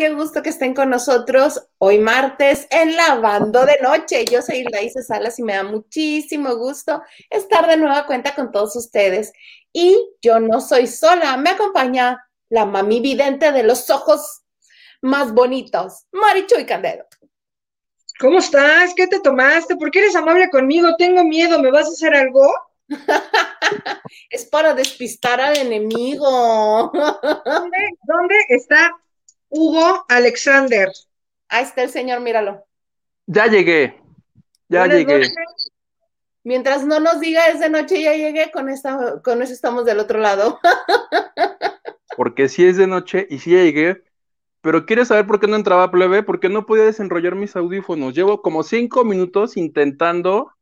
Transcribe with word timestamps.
qué 0.00 0.08
gusto 0.08 0.40
que 0.42 0.48
estén 0.48 0.72
con 0.72 0.88
nosotros 0.88 1.68
hoy 1.76 1.98
martes 1.98 2.66
en 2.70 2.96
Lavando 2.96 3.66
de 3.66 3.78
Noche. 3.82 4.24
Yo 4.24 4.40
soy 4.40 4.64
Isa 4.82 5.02
Salas 5.02 5.38
y 5.38 5.42
me 5.42 5.52
da 5.52 5.62
muchísimo 5.62 6.56
gusto 6.56 7.02
estar 7.28 7.68
de 7.68 7.76
nueva 7.76 8.06
cuenta 8.06 8.34
con 8.34 8.50
todos 8.50 8.74
ustedes. 8.76 9.30
Y 9.74 9.98
yo 10.22 10.40
no 10.40 10.62
soy 10.62 10.86
sola, 10.86 11.36
me 11.36 11.50
acompaña 11.50 12.26
la 12.48 12.64
mami 12.64 13.00
vidente 13.00 13.52
de 13.52 13.62
los 13.62 13.90
ojos 13.90 14.40
más 15.02 15.34
bonitos, 15.34 16.06
Marichuy 16.12 16.64
Candedo. 16.64 17.04
¿Cómo 18.18 18.38
estás? 18.38 18.94
¿Qué 18.96 19.06
te 19.06 19.20
tomaste? 19.20 19.76
¿Por 19.76 19.90
qué 19.90 19.98
eres 19.98 20.16
amable 20.16 20.48
conmigo? 20.48 20.96
Tengo 20.96 21.24
miedo, 21.24 21.60
¿me 21.60 21.70
vas 21.70 21.84
a 21.88 21.90
hacer 21.90 22.14
algo? 22.14 22.50
es 24.30 24.46
para 24.46 24.72
despistar 24.72 25.42
al 25.42 25.58
enemigo. 25.58 26.90
¿Dónde, 26.90 27.78
¿Dónde, 28.02 28.36
está 28.48 28.94
Hugo 29.50 30.04
Alexander? 30.08 30.88
Ahí 31.48 31.64
está 31.64 31.82
el 31.82 31.90
señor, 31.90 32.20
míralo. 32.20 32.64
Ya 33.26 33.46
llegué, 33.46 34.00
ya 34.68 34.86
llegué. 34.86 35.22
Mientras 36.42 36.86
no 36.86 37.00
nos 37.00 37.20
diga 37.20 37.48
es 37.48 37.60
de 37.60 37.68
noche, 37.68 38.00
ya 38.00 38.14
llegué, 38.14 38.50
con, 38.50 38.70
esta, 38.70 39.20
con 39.22 39.42
eso 39.42 39.52
estamos 39.52 39.84
del 39.84 39.98
otro 39.98 40.18
lado. 40.18 40.58
Porque 42.16 42.48
sí 42.48 42.64
es 42.64 42.76
de 42.76 42.86
noche 42.86 43.26
y 43.28 43.38
sí 43.38 43.50
ya 43.50 43.58
llegué, 43.58 44.02
pero 44.62 44.86
¿quieres 44.86 45.08
saber 45.08 45.26
por 45.26 45.38
qué 45.38 45.46
no 45.46 45.56
entraba 45.56 45.90
plebe? 45.90 46.22
Porque 46.22 46.48
no 46.48 46.64
podía 46.64 46.84
desenrollar 46.84 47.34
mis 47.34 47.56
audífonos. 47.56 48.14
Llevo 48.14 48.40
como 48.40 48.62
cinco 48.62 49.04
minutos 49.04 49.56
intentando 49.56 50.52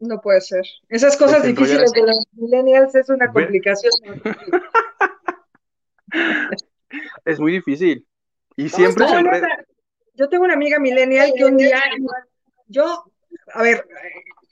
no 0.00 0.20
puede 0.20 0.40
ser. 0.40 0.64
Esas 0.88 1.16
cosas 1.16 1.42
difíciles 1.42 1.92
de 1.92 2.02
los 2.02 2.24
millennials 2.32 2.94
es 2.94 3.08
una 3.08 3.32
complicación. 3.32 3.92
es 7.24 7.40
muy 7.40 7.52
difícil. 7.52 8.06
Y 8.58 8.68
siempre, 8.68 9.06
Yo 10.14 10.28
tengo 10.28 10.42
una 10.42 10.54
amiga 10.54 10.80
millennial 10.80 11.32
que 11.36 11.44
un 11.44 11.56
día, 11.56 11.80
yo, 12.66 13.04
a 13.54 13.62
ver, 13.62 13.86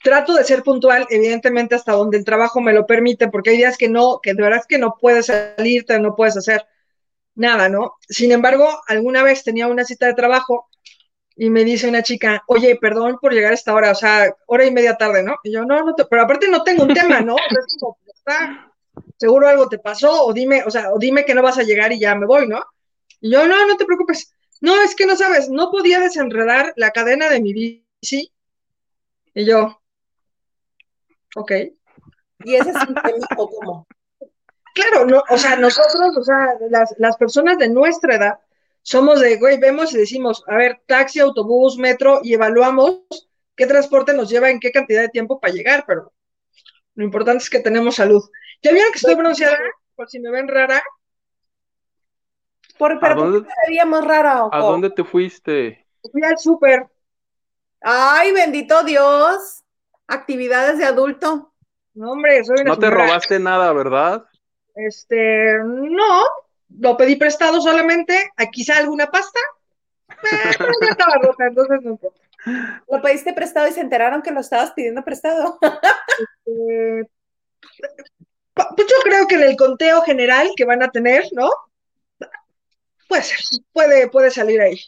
trato 0.01 0.33
de 0.33 0.45
ser 0.45 0.63
puntual, 0.63 1.05
evidentemente 1.09 1.75
hasta 1.75 1.91
donde 1.91 2.17
el 2.17 2.23
trabajo 2.23 2.61
me 2.61 2.71
lo 2.71 2.87
permite, 2.87 3.27
porque 3.27 3.49
hay 3.49 3.57
días 3.57 3.77
que 3.77 3.89
no, 3.89 4.21
que 4.23 4.33
de 4.33 4.41
verdad 4.41 4.61
es 4.61 4.65
que 4.65 4.77
no 4.77 4.95
puedes 4.97 5.25
salirte, 5.25 5.99
no 5.99 6.15
puedes 6.15 6.37
hacer 6.37 6.65
nada, 7.35 7.67
¿no? 7.67 7.95
Sin 8.07 8.31
embargo, 8.31 8.81
alguna 8.87 9.23
vez 9.23 9.43
tenía 9.43 9.67
una 9.67 9.83
cita 9.83 10.05
de 10.05 10.13
trabajo 10.13 10.69
y 11.35 11.49
me 11.49 11.65
dice 11.65 11.89
una 11.89 12.01
chica, 12.01 12.45
oye, 12.47 12.77
perdón 12.77 13.17
por 13.19 13.33
llegar 13.33 13.51
a 13.51 13.55
esta 13.55 13.73
hora, 13.73 13.91
o 13.91 13.95
sea, 13.95 14.33
hora 14.45 14.63
y 14.63 14.71
media 14.71 14.95
tarde, 14.95 15.21
¿no? 15.21 15.35
Y 15.43 15.51
yo, 15.51 15.65
no, 15.65 15.83
no, 15.83 15.95
te, 15.95 16.05
pero 16.05 16.21
aparte 16.21 16.47
no 16.47 16.63
tengo 16.63 16.83
un 16.83 16.93
tema, 16.93 17.19
¿no? 17.19 17.35
está, 18.15 18.71
seguro 19.17 19.49
algo 19.49 19.67
te 19.67 19.79
pasó, 19.79 20.23
o 20.23 20.31
dime, 20.31 20.63
o 20.63 20.71
sea, 20.71 20.93
o 20.93 20.97
dime 20.97 21.25
que 21.25 21.35
no 21.35 21.41
vas 21.41 21.57
a 21.57 21.63
llegar 21.63 21.91
y 21.91 21.99
ya 21.99 22.15
me 22.15 22.25
voy, 22.25 22.47
¿no? 22.47 22.63
Y 23.21 23.31
yo, 23.31 23.47
no, 23.47 23.67
no 23.67 23.77
te 23.77 23.85
preocupes. 23.85 24.33
No, 24.61 24.81
es 24.81 24.95
que 24.95 25.05
no 25.05 25.15
sabes, 25.15 25.49
no 25.49 25.69
podía 25.71 25.99
desenredar 25.99 26.73
la 26.75 26.91
cadena 26.91 27.29
de 27.29 27.41
mi 27.41 27.53
bici. 27.53 28.31
Y 29.33 29.45
yo, 29.45 29.81
ok. 31.35 31.51
¿Y 32.43 32.55
ese 32.55 32.69
es 32.69 32.75
un 32.75 32.95
tema 32.95 33.27
o 33.37 33.49
cómo? 33.49 33.87
Claro, 34.73 35.05
no, 35.05 35.23
o 35.29 35.37
sea, 35.37 35.55
nosotros, 35.55 36.17
o 36.17 36.23
sea, 36.23 36.53
las, 36.69 36.93
las 36.99 37.17
personas 37.17 37.57
de 37.57 37.69
nuestra 37.69 38.15
edad, 38.15 38.39
somos 38.83 39.19
de, 39.19 39.37
güey, 39.37 39.59
vemos 39.59 39.93
y 39.93 39.97
decimos, 39.97 40.43
a 40.47 40.55
ver, 40.55 40.81
taxi, 40.85 41.19
autobús, 41.19 41.77
metro, 41.77 42.21
y 42.23 42.35
evaluamos 42.35 43.01
qué 43.55 43.65
transporte 43.65 44.13
nos 44.13 44.29
lleva 44.29 44.49
en 44.49 44.59
qué 44.59 44.71
cantidad 44.71 45.01
de 45.01 45.09
tiempo 45.09 45.39
para 45.39 45.53
llegar, 45.53 45.83
pero 45.85 46.13
lo 46.95 47.03
importante 47.03 47.43
es 47.43 47.49
que 47.49 47.59
tenemos 47.59 47.95
salud. 47.95 48.23
¿Ya 48.61 48.71
vieron 48.71 48.91
que 48.91 48.97
estoy 48.97 49.15
bronceada? 49.15 49.57
Por 49.95 50.09
si 50.09 50.19
me 50.19 50.31
ven 50.31 50.47
rara. 50.47 50.81
Por, 52.77 52.99
pero 52.99 53.15
¿por 53.15 53.45
qué 53.45 53.53
veríamos 53.67 54.05
rara? 54.05 54.47
¿A 54.51 54.59
dónde 54.59 54.89
te 54.89 55.03
fuiste? 55.03 55.85
Fui 56.11 56.23
al 56.23 56.37
súper. 56.37 56.87
Ay, 57.81 58.31
bendito 58.33 58.83
Dios. 58.83 59.63
Actividades 60.07 60.77
de 60.77 60.85
adulto. 60.85 61.53
No, 61.93 62.11
hombre, 62.11 62.43
soy 62.43 62.61
una 62.61 62.71
No 62.71 62.79
te 62.79 62.89
robaste 62.89 63.39
nada, 63.39 63.73
¿verdad? 63.73 64.25
Este, 64.75 65.57
no, 65.63 66.23
lo 66.79 66.95
pedí 66.95 67.15
prestado 67.15 67.59
solamente, 67.59 68.31
quizá 68.51 68.77
alguna 68.77 69.07
pasta, 69.07 69.39
pero 70.07 70.71
ya 70.81 70.87
estaba 70.89 71.15
rota, 71.21 71.47
entonces 71.47 71.81
no 71.81 71.91
importa. 71.91 72.21
Lo 72.89 73.01
pediste 73.01 73.33
prestado 73.33 73.67
y 73.67 73.73
se 73.73 73.81
enteraron 73.81 74.21
que 74.21 74.31
lo 74.31 74.39
estabas 74.39 74.71
pidiendo 74.71 75.03
prestado. 75.03 75.57
Este, 76.45 77.09
pues 78.55 78.87
yo 78.87 78.95
creo 79.03 79.27
que 79.27 79.35
en 79.35 79.43
el 79.43 79.57
conteo 79.57 80.01
general 80.01 80.49
que 80.55 80.63
van 80.63 80.81
a 80.81 80.89
tener, 80.89 81.25
¿no? 81.33 81.49
Pues 83.07 83.61
puede, 83.71 84.07
puede 84.09 84.31
salir 84.31 84.61
ahí. 84.61 84.79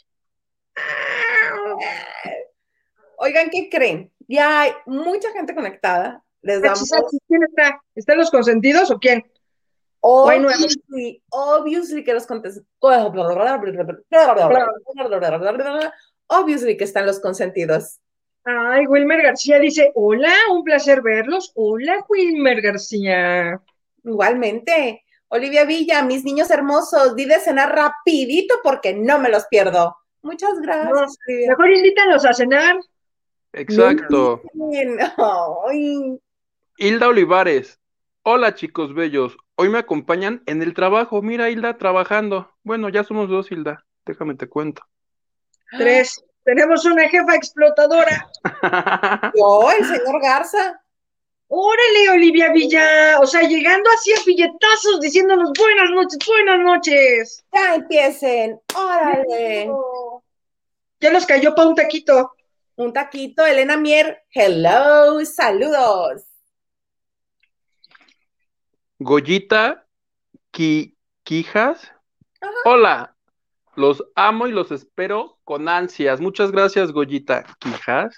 Oigan, 3.18 3.50
¿qué 3.50 3.69
creen? 3.69 4.12
Ya 4.28 4.62
hay 4.62 4.72
mucha 4.85 5.31
gente 5.31 5.56
conectada. 5.56 6.24
Les 6.41 6.62
damos... 6.62 6.90
¿Quién 7.28 7.44
está? 7.44 7.81
¿Están 7.96 8.18
los 8.18 8.31
consentidos 8.31 8.91
o 8.91 9.00
quién? 9.00 9.30
Obviously, 10.02 11.22
obviously 11.30 12.03
que 12.03 12.13
los 12.13 12.25
contest... 12.25 12.66
Obviously 16.28 16.78
que 16.78 16.84
están 16.84 17.06
los 17.06 17.19
consentidos. 17.19 18.00
Ay, 18.46 18.86
Wilmer 18.88 19.22
García 19.22 19.59
dice, 19.59 19.91
hola, 19.96 20.34
un 20.51 20.63
placer 20.63 21.01
verlos. 21.01 21.51
Hola, 21.56 22.06
Wilmer 22.07 22.62
García. 22.62 23.62
Igualmente. 24.03 25.03
Olivia 25.29 25.66
Villa, 25.66 26.03
mis 26.03 26.23
niños 26.23 26.51
hermosos, 26.51 27.16
di 27.16 27.25
de 27.25 27.40
cenar 27.40 27.73
rapidito 27.73 28.56
porque 28.63 28.94
no 28.94 29.19
me 29.19 29.29
los 29.29 29.45
pierdo. 29.47 29.95
Muchas 30.22 30.59
gracias. 30.59 31.17
mejor 31.47 31.72
invítanos 31.72 32.25
a 32.25 32.34
cenar. 32.34 32.78
Exacto. 33.53 34.41
Hilda 36.78 37.07
Olivares, 37.07 37.79
hola 38.23 38.53
chicos 38.53 38.94
bellos, 38.94 39.38
Hoy 39.62 39.68
me 39.68 39.79
acompañan 39.79 40.41
en 40.45 40.62
el 40.62 40.73
trabajo. 40.73 41.22
Mira, 41.22 41.50
Hilda 41.50 41.78
trabajando. 41.78 42.50
Bueno, 42.63 42.88
ya 42.88 43.03
somos 43.03 43.28
dos, 43.28 43.51
Hilda. 43.51 43.84
Déjame 44.06 44.35
te 44.35 44.47
cuento. 44.47 44.84
Tres. 45.78 46.23
Tenemos 46.45 46.85
una 46.85 47.09
jefa 47.09 47.35
explotadora. 47.35 48.31
oh, 49.41 49.69
el 49.69 49.84
señor 49.84 50.22
Garza. 50.22 50.81
Órale, 51.52 52.10
Olivia 52.12 52.54
Villa. 52.54 53.20
O 53.20 53.26
sea, 53.26 53.42
llegando 53.42 53.90
así 53.90 54.14
a 54.14 54.24
billetazos 54.24 55.02
diciéndonos 55.02 55.52
buenas 55.58 55.90
noches, 55.90 56.20
buenas 56.28 56.60
noches. 56.60 57.46
Ya 57.52 57.76
empiecen. 57.76 58.60
Órale. 58.76 59.72
Ya 61.00 61.12
nos 61.12 61.26
cayó 61.26 61.56
para 61.56 61.70
un 61.70 61.76
taquito. 61.76 62.34
Un 62.76 62.94
taquito, 62.94 63.46
Elena 63.46 63.78
Mier. 63.78 64.24
Hello, 64.32 65.26
saludos. 65.26 66.24
Goyita 69.00 69.88
Quijas. 70.52 71.92
Hola, 72.64 73.16
los 73.76 74.04
amo 74.14 74.46
y 74.46 74.52
los 74.52 74.72
espero 74.72 75.40
con 75.44 75.68
ansias. 75.68 76.22
Muchas 76.22 76.52
gracias, 76.52 76.92
Goyita 76.92 77.44
Quijas. 77.60 78.16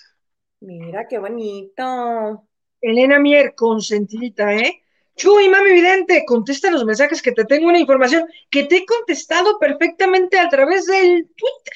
Mira, 0.60 1.08
qué 1.08 1.18
bonito. 1.18 2.46
Elena 2.82 3.20
Mier, 3.20 3.54
consentidita, 3.56 4.54
¿eh? 4.54 4.82
Chuy, 5.16 5.50
mami 5.50 5.72
vidente, 5.74 6.24
contesta 6.26 6.72
los 6.72 6.86
mensajes 6.86 7.22
que 7.22 7.32
te 7.32 7.46
tengo 7.46 7.68
una 7.68 7.80
información 7.80 8.28
que 8.50 8.64
te 8.64 8.78
he 8.78 8.86
contestado 8.86 9.60
perfectamente 9.60 10.40
a 10.40 10.50
través 10.50 10.88
del 10.88 11.28
Twitter. 11.36 11.74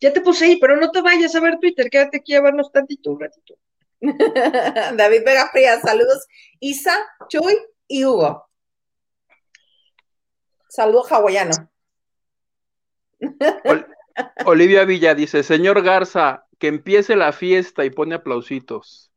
Ya 0.00 0.12
te 0.12 0.20
puse 0.20 0.46
ahí, 0.46 0.56
pero 0.56 0.76
no 0.76 0.90
te 0.90 1.00
vayas 1.00 1.34
a 1.34 1.40
ver 1.40 1.58
Twitter, 1.58 1.88
quédate 1.88 2.18
aquí 2.18 2.34
a 2.34 2.40
vernos 2.40 2.72
tantito, 2.72 3.12
un 3.12 3.20
ratito. 3.20 3.54
David 4.00 5.22
Vega 5.24 5.48
Frías, 5.50 5.82
saludos. 5.82 6.26
Isa, 6.60 6.98
Chuy, 7.28 7.56
y 7.86 8.04
Hugo. 8.04 8.48
Saludo 10.68 11.04
hawaiano. 11.08 11.70
Olivia 14.44 14.84
Villa 14.84 15.14
dice, 15.14 15.42
señor 15.42 15.82
Garza, 15.82 16.46
que 16.58 16.66
empiece 16.66 17.16
la 17.16 17.32
fiesta 17.32 17.84
y 17.84 17.90
pone 17.90 18.16
aplausitos. 18.16 19.13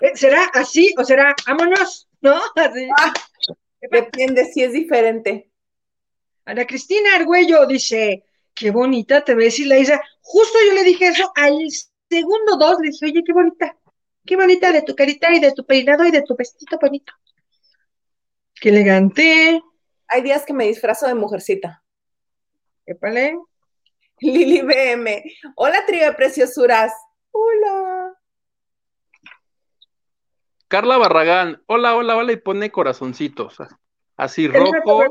Eh, 0.00 0.12
¿Será 0.14 0.44
así 0.54 0.94
o 0.98 1.04
será 1.04 1.34
vámonos? 1.46 2.08
¿No? 2.20 2.40
Ah, 2.56 3.12
depende 3.80 4.44
si 4.46 4.62
es 4.62 4.72
diferente. 4.72 5.50
Ana 6.44 6.66
Cristina 6.66 7.16
Argüello 7.16 7.66
dice, 7.66 8.24
qué 8.54 8.70
bonita 8.70 9.24
te 9.24 9.34
ves 9.34 9.58
y 9.58 9.64
la 9.64 9.76
dice, 9.76 10.00
justo 10.20 10.58
yo 10.66 10.74
le 10.74 10.84
dije 10.84 11.08
eso 11.08 11.32
al 11.34 11.58
segundo 12.08 12.56
dos, 12.56 12.78
le 12.80 12.90
dije, 12.90 13.06
oye, 13.06 13.22
qué 13.24 13.32
bonita, 13.32 13.76
qué 14.24 14.36
bonita 14.36 14.72
de 14.72 14.82
tu 14.82 14.94
carita 14.94 15.32
y 15.32 15.40
de 15.40 15.52
tu 15.52 15.66
peinado 15.66 16.04
y 16.04 16.10
de 16.10 16.22
tu 16.22 16.36
vestido 16.36 16.78
bonito. 16.80 17.12
Qué 18.54 18.70
elegante. 18.70 19.62
Hay 20.08 20.22
días 20.22 20.44
que 20.44 20.52
me 20.52 20.66
disfrazo 20.66 21.06
de 21.06 21.14
mujercita. 21.14 21.82
Épale. 22.86 23.38
Lili 24.20 24.62
BM. 24.62 25.24
Hola, 25.56 25.84
trío 25.84 26.06
de 26.06 26.12
preciosuras. 26.12 26.92
Hola. 27.32 27.95
Carla 30.68 30.98
Barragán. 30.98 31.62
Hola, 31.66 31.96
hola, 31.96 32.16
hola. 32.16 32.32
Y 32.32 32.36
pone 32.36 32.70
corazoncitos. 32.70 33.56
Así 34.16 34.48
rojo. 34.48 35.04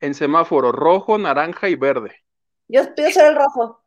en 0.00 0.14
semáforo, 0.14 0.72
rojo, 0.72 1.18
naranja 1.18 1.68
y 1.68 1.76
verde. 1.76 2.22
Yo 2.68 2.94
pido 2.94 3.10
ser 3.10 3.26
el 3.26 3.36
rojo. 3.36 3.82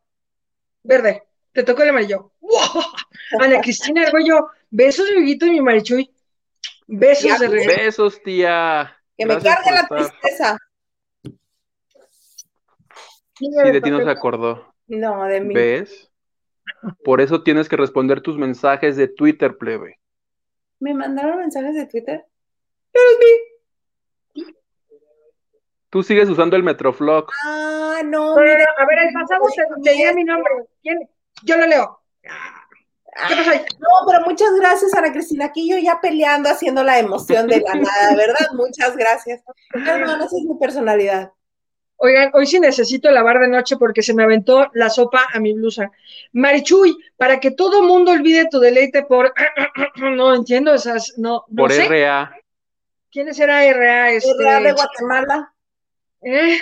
Verde. 0.82 1.22
Te 1.52 1.62
tocó 1.62 1.82
el 1.82 1.90
amarillo. 1.90 2.32
¡Wow! 2.40 2.82
Ana 3.40 3.60
Cristina 3.60 4.02
Arguello, 4.02 4.48
besos, 4.70 5.08
amiguito 5.10 5.46
y 5.46 5.50
mi 5.52 5.60
marichuy. 5.60 6.10
Besos 6.86 7.38
de 7.38 7.48
regreso. 7.48 7.80
Besos, 7.80 8.22
tía. 8.22 8.96
Que 9.16 9.26
me 9.26 9.34
Gracias 9.34 9.56
cargue 9.56 9.70
la 9.72 9.86
tristeza. 9.88 10.58
Sí, 13.38 13.50
de 13.50 13.80
ti 13.80 13.90
no 13.90 14.02
se 14.02 14.10
acordó. 14.10 14.74
No, 14.86 15.24
de 15.24 15.40
mí. 15.40 15.54
¿Ves? 15.54 16.10
Por 17.04 17.20
eso 17.20 17.42
tienes 17.42 17.68
que 17.68 17.76
responder 17.76 18.20
tus 18.20 18.36
mensajes 18.36 18.96
de 18.96 19.08
Twitter, 19.08 19.56
plebe. 19.56 19.99
¿Me 20.80 20.94
mandaron 20.94 21.38
mensajes 21.38 21.74
de 21.74 21.86
Twitter? 21.86 22.26
Eres 22.92 23.18
mí. 23.20 24.44
Tú 25.90 26.02
sigues 26.02 26.28
usando 26.28 26.56
el 26.56 26.62
Metroflog. 26.62 27.30
Ah, 27.44 28.00
no, 28.04 28.36
mira. 28.36 28.58
no, 28.58 28.82
a 28.82 28.86
ver, 28.86 28.98
el 29.00 29.12
pasado 29.12 29.44
se 29.48 29.62
tenía 29.82 30.12
mi 30.14 30.24
nombre. 30.24 30.50
¿Quién? 30.82 31.08
Yo 31.42 31.56
lo 31.56 31.66
leo. 31.66 32.00
¿Qué 32.22 33.36
pasó 33.36 33.50
ahí? 33.50 33.64
No, 33.78 33.88
pero 34.06 34.24
muchas 34.24 34.54
gracias, 34.54 34.94
Ana 34.94 35.12
Cristina. 35.12 35.46
Aquí 35.46 35.68
yo 35.68 35.76
ya 35.78 36.00
peleando, 36.00 36.48
haciendo 36.48 36.82
la 36.84 36.98
emoción 36.98 37.48
de 37.48 37.60
la 37.60 37.74
nada, 37.74 38.16
¿verdad? 38.16 38.46
Muchas 38.54 38.96
gracias. 38.96 39.42
No, 39.74 39.98
no, 39.98 40.14
esa 40.16 40.24
es 40.24 40.44
mi 40.48 40.58
personalidad. 40.58 41.32
Oigan, 42.02 42.30
hoy 42.32 42.46
sí 42.46 42.58
necesito 42.58 43.10
lavar 43.10 43.40
de 43.40 43.48
noche 43.48 43.76
porque 43.76 44.02
se 44.02 44.14
me 44.14 44.22
aventó 44.22 44.70
la 44.72 44.88
sopa 44.88 45.26
a 45.34 45.38
mi 45.38 45.52
blusa. 45.52 45.90
Marichuy, 46.32 46.96
para 47.18 47.38
que 47.40 47.50
todo 47.50 47.82
mundo 47.82 48.12
olvide 48.12 48.48
tu 48.50 48.58
deleite 48.58 49.02
por... 49.02 49.34
No 49.96 50.34
entiendo 50.34 50.72
esas... 50.72 51.12
No, 51.18 51.44
no 51.48 51.62
Por 51.64 51.72
sé. 51.72 51.86
RA. 51.88 52.34
¿Quiénes 53.10 53.38
era 53.38 53.70
RA? 53.70 54.12
Este, 54.12 54.32
Real 54.38 54.62
de 54.62 54.72
Guatemala. 54.72 55.54
eh, 56.22 56.58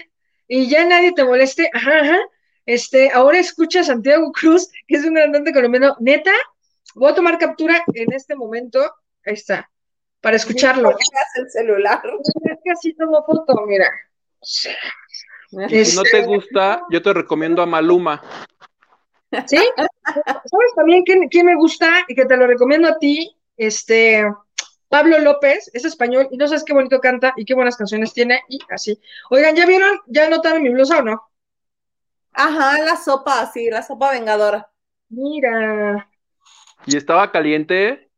y 0.49 0.69
ya 0.69 0.85
nadie 0.85 1.12
te 1.12 1.23
moleste. 1.25 1.70
Ajá, 1.73 2.00
ajá. 2.00 2.19
Este, 2.67 3.12
ahora 3.12 3.38
escucha 3.38 3.81
a 3.81 3.85
Santiago 3.85 4.32
Cruz, 4.32 4.69
que 4.88 4.96
es 4.96 5.05
un 5.05 5.14
cantante 5.14 5.52
colombiano. 5.52 5.94
Neta, 6.00 6.32
voy 6.96 7.12
a 7.12 7.14
tomar 7.14 7.38
captura 7.38 7.85
en 7.94 8.12
este 8.12 8.35
momento. 8.35 8.81
Ahí 9.25 9.35
está. 9.35 9.70
Para 10.20 10.35
escucharlo. 10.35 10.96
El 11.37 11.49
celular. 11.49 12.02
Es 12.43 12.58
que 12.64 12.70
así 12.73 12.93
tomo 12.94 13.25
foto, 13.25 13.55
mira. 13.69 13.88
Si 14.40 15.96
no 15.96 16.02
te 16.02 16.23
gusta, 16.25 16.82
yo 16.90 17.02
te 17.02 17.12
recomiendo 17.12 17.62
a 17.62 17.67
Maluma. 17.67 18.23
¿Sí? 19.46 19.58
¿Sabes 20.06 20.75
también 20.75 21.02
quién, 21.05 21.29
quién 21.29 21.46
me 21.46 21.55
gusta 21.56 22.05
y 22.08 22.14
que 22.14 22.25
te 22.25 22.37
lo 22.37 22.46
recomiendo 22.46 22.88
a 22.88 22.99
ti? 22.99 23.37
Este, 23.56 24.25
Pablo 24.88 25.19
López, 25.19 25.70
es 25.75 25.85
español 25.85 26.29
y 26.31 26.37
no 26.37 26.46
sabes 26.49 26.64
qué 26.64 26.73
bonito 26.73 27.00
canta 27.00 27.35
y 27.37 27.44
qué 27.44 27.55
buenas 27.55 27.76
canciones 27.76 28.12
tiene 28.14 28.43
y 28.49 28.58
así. 28.70 29.00
Oigan, 29.31 29.56
¿ya 29.56 29.67
vieron? 29.67 30.00
¿Ya 30.06 30.29
notaron 30.29 30.62
mi 30.62 30.70
blusa 30.70 30.99
o 30.99 31.02
no? 31.02 31.23
Ajá, 32.32 32.79
la 32.85 32.96
sopa, 32.96 33.50
sí, 33.52 33.69
la 33.70 33.82
sopa 33.82 34.12
vengadora. 34.12 34.70
Mira, 35.11 36.08
Y 36.87 36.96
estaba 36.96 37.31
caliente. 37.31 38.11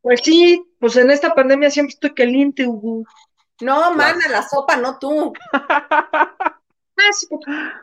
pues 0.00 0.20
sí, 0.22 0.64
pues 0.80 0.96
en 0.96 1.10
esta 1.10 1.34
pandemia 1.34 1.70
siempre 1.70 1.94
estoy 1.94 2.14
caliente, 2.14 2.66
Hugo. 2.66 3.04
No, 3.60 3.94
mana, 3.94 4.28
la 4.28 4.42
sopa, 4.42 4.76
no 4.76 4.98
tú. 4.98 5.32
Ah, 6.98 7.82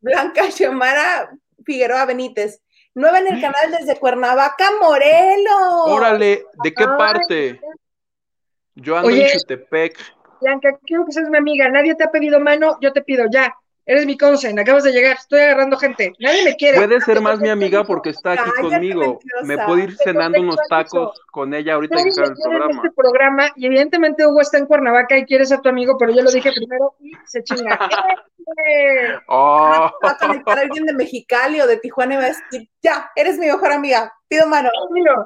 Blanca 0.00 0.50
Xiomara 0.50 1.30
Figueroa 1.62 2.06
Benítez. 2.06 2.62
Nueva 2.94 3.18
en 3.18 3.34
el 3.34 3.40
canal 3.42 3.70
desde 3.70 3.98
Cuernavaca, 4.00 4.70
Morelos. 4.80 5.84
Órale, 5.84 6.46
¿de 6.62 6.74
qué 6.74 6.84
Ay. 6.84 6.96
parte? 6.96 7.60
Yo 8.74 8.96
ando 8.96 9.08
Oye. 9.08 9.26
en 9.26 9.38
Chutepec. 9.38 9.98
Blanca, 10.40 10.78
quiero 10.84 11.04
que 11.04 11.12
seas 11.12 11.28
mi 11.28 11.36
amiga. 11.36 11.68
Nadie 11.68 11.94
te 11.94 12.04
ha 12.04 12.10
pedido 12.10 12.40
mano, 12.40 12.78
yo 12.80 12.94
te 12.94 13.02
pido 13.02 13.26
ya. 13.30 13.54
Eres 13.88 14.04
mi 14.04 14.18
consen, 14.18 14.58
acabas 14.58 14.82
de 14.82 14.90
llegar, 14.90 15.16
estoy 15.16 15.38
agarrando 15.38 15.76
gente. 15.76 16.12
Nadie 16.18 16.42
me 16.44 16.56
quiere. 16.56 16.76
Puede 16.76 17.00
ser 17.02 17.20
más 17.20 17.38
mi 17.38 17.48
amiga 17.50 17.84
porque 17.84 18.10
está 18.10 18.32
aquí 18.32 18.42
Cállate, 18.42 18.60
conmigo. 18.62 19.00
mentirosa. 19.00 19.46
Me 19.46 19.58
puedo 19.58 19.78
ir 19.78 19.96
cenando 19.96 20.40
unos 20.40 20.56
tacos 20.68 21.22
con 21.30 21.54
ella 21.54 21.74
ahorita 21.74 21.94
que 21.96 22.02
Nadie 22.02 22.12
me 22.20 22.24
el 22.24 22.30
en 22.30 22.36
programa. 22.42 22.82
este 22.82 22.90
programa 22.96 23.52
y 23.54 23.66
evidentemente 23.66 24.26
Hugo 24.26 24.40
está 24.40 24.58
en 24.58 24.66
Cuernavaca 24.66 25.16
y 25.16 25.24
quiere 25.24 25.46
ser 25.46 25.60
tu 25.60 25.68
amigo, 25.68 25.96
pero 25.98 26.12
yo 26.12 26.22
lo 26.22 26.32
dije 26.32 26.50
primero 26.52 26.94
y 27.00 27.12
se 27.26 27.44
chinga. 27.44 27.78
¡Eh! 28.68 29.14
Oh, 29.28 29.90
Va 30.04 30.10
a 30.10 30.16
conectar 30.18 30.58
a 30.58 30.62
alguien 30.62 30.84
de 30.86 30.92
Mexicali 30.92 31.60
o 31.60 31.66
de 31.66 31.78
Tijuana 31.78 32.14
y 32.14 32.16
va 32.18 32.24
a 32.24 32.28
decir, 32.28 32.68
ya, 32.82 33.10
eres 33.16 33.38
mi 33.38 33.46
mejor 33.46 33.72
amiga, 33.72 34.12
pido 34.28 34.46
mano. 34.46 34.68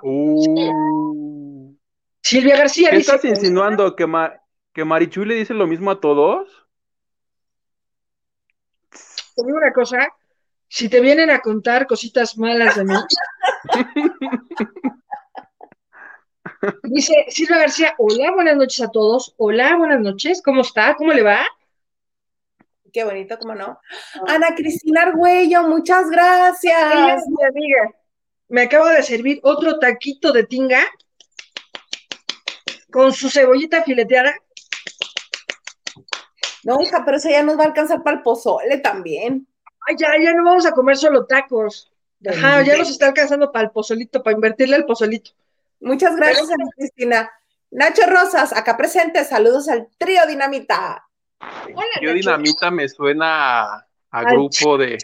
Uh. 0.02 1.74
Silvia 2.22 2.56
García 2.56 2.90
¿Qué 2.90 2.96
dice, 2.96 3.14
estás 3.14 3.24
insinuando? 3.30 3.96
¿Que, 3.96 4.06
Ma- 4.06 4.34
¿Que 4.72 4.84
Marichuy 4.84 5.26
le 5.26 5.34
dice 5.34 5.54
lo 5.54 5.66
mismo 5.66 5.90
a 5.90 6.00
todos? 6.00 6.59
Te 9.42 9.46
digo 9.46 9.58
una 9.58 9.72
cosa, 9.72 10.08
si 10.68 10.88
te 10.88 11.00
vienen 11.00 11.30
a 11.30 11.40
contar 11.40 11.86
cositas 11.86 12.36
malas 12.38 12.76
de 12.76 12.84
mí. 12.84 12.94
Dice 16.84 17.26
Silvia 17.28 17.58
García, 17.58 17.94
hola, 17.98 18.32
buenas 18.32 18.56
noches 18.56 18.82
a 18.82 18.90
todos. 18.90 19.34
Hola, 19.38 19.76
buenas 19.76 20.00
noches, 20.00 20.42
¿cómo 20.44 20.60
está? 20.60 20.94
¿Cómo 20.94 21.12
le 21.12 21.22
va? 21.22 21.46
Qué 22.92 23.04
bonito, 23.04 23.38
¿cómo 23.38 23.54
no? 23.54 23.80
Ana 24.26 24.54
Cristina 24.54 25.02
Argüello, 25.02 25.62
muchas 25.62 26.10
gracias. 26.10 27.24
mi 27.28 27.44
amiga. 27.44 27.94
Me 28.48 28.62
acabo 28.62 28.86
de 28.86 29.02
servir 29.02 29.40
otro 29.42 29.78
taquito 29.78 30.32
de 30.32 30.44
tinga 30.44 30.82
con 32.90 33.12
su 33.12 33.30
cebollita 33.30 33.84
fileteada. 33.84 34.34
No, 36.64 36.80
hija, 36.80 37.02
pero 37.04 37.16
eso 37.16 37.28
ya 37.30 37.42
nos 37.42 37.58
va 37.58 37.64
a 37.64 37.66
alcanzar 37.66 38.02
para 38.02 38.18
el 38.18 38.22
pozole 38.22 38.78
también. 38.78 39.46
Ay, 39.86 39.96
ya, 39.98 40.08
ya 40.22 40.34
no 40.34 40.44
vamos 40.44 40.66
a 40.66 40.72
comer 40.72 40.96
solo 40.96 41.26
tacos. 41.26 41.92
Ajá, 42.28 42.62
ya 42.62 42.76
nos 42.76 42.90
está 42.90 43.06
alcanzando 43.06 43.50
para 43.50 43.64
el 43.64 43.70
pozolito, 43.70 44.22
para 44.22 44.34
invertirle 44.34 44.76
al 44.76 44.84
pozolito. 44.84 45.30
Muchas 45.80 46.16
gracias, 46.16 46.50
Ana 46.50 46.66
Cristina. 46.76 47.30
Nacho 47.70 48.02
Rosas, 48.06 48.52
acá 48.52 48.76
presente, 48.76 49.24
saludos 49.24 49.68
al 49.68 49.88
trío 49.96 50.26
Dinamita. 50.26 51.06
Hola, 51.40 52.00
Yo 52.02 52.12
dinamita 52.12 52.70
me 52.70 52.88
suena 52.88 53.86
a, 54.10 54.24
grupo 54.24 54.76
de... 54.76 54.98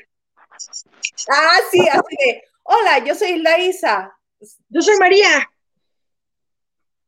Ah, 1.31 1.57
sí, 1.71 1.89
así 1.89 2.17
de, 2.19 2.43
hola, 2.65 2.99
yo 3.05 3.15
soy 3.15 3.31
Hilda 3.31 3.59
Isa. 3.59 4.15
Yo 4.69 4.83
soy 4.83 4.99
María. 4.99 5.49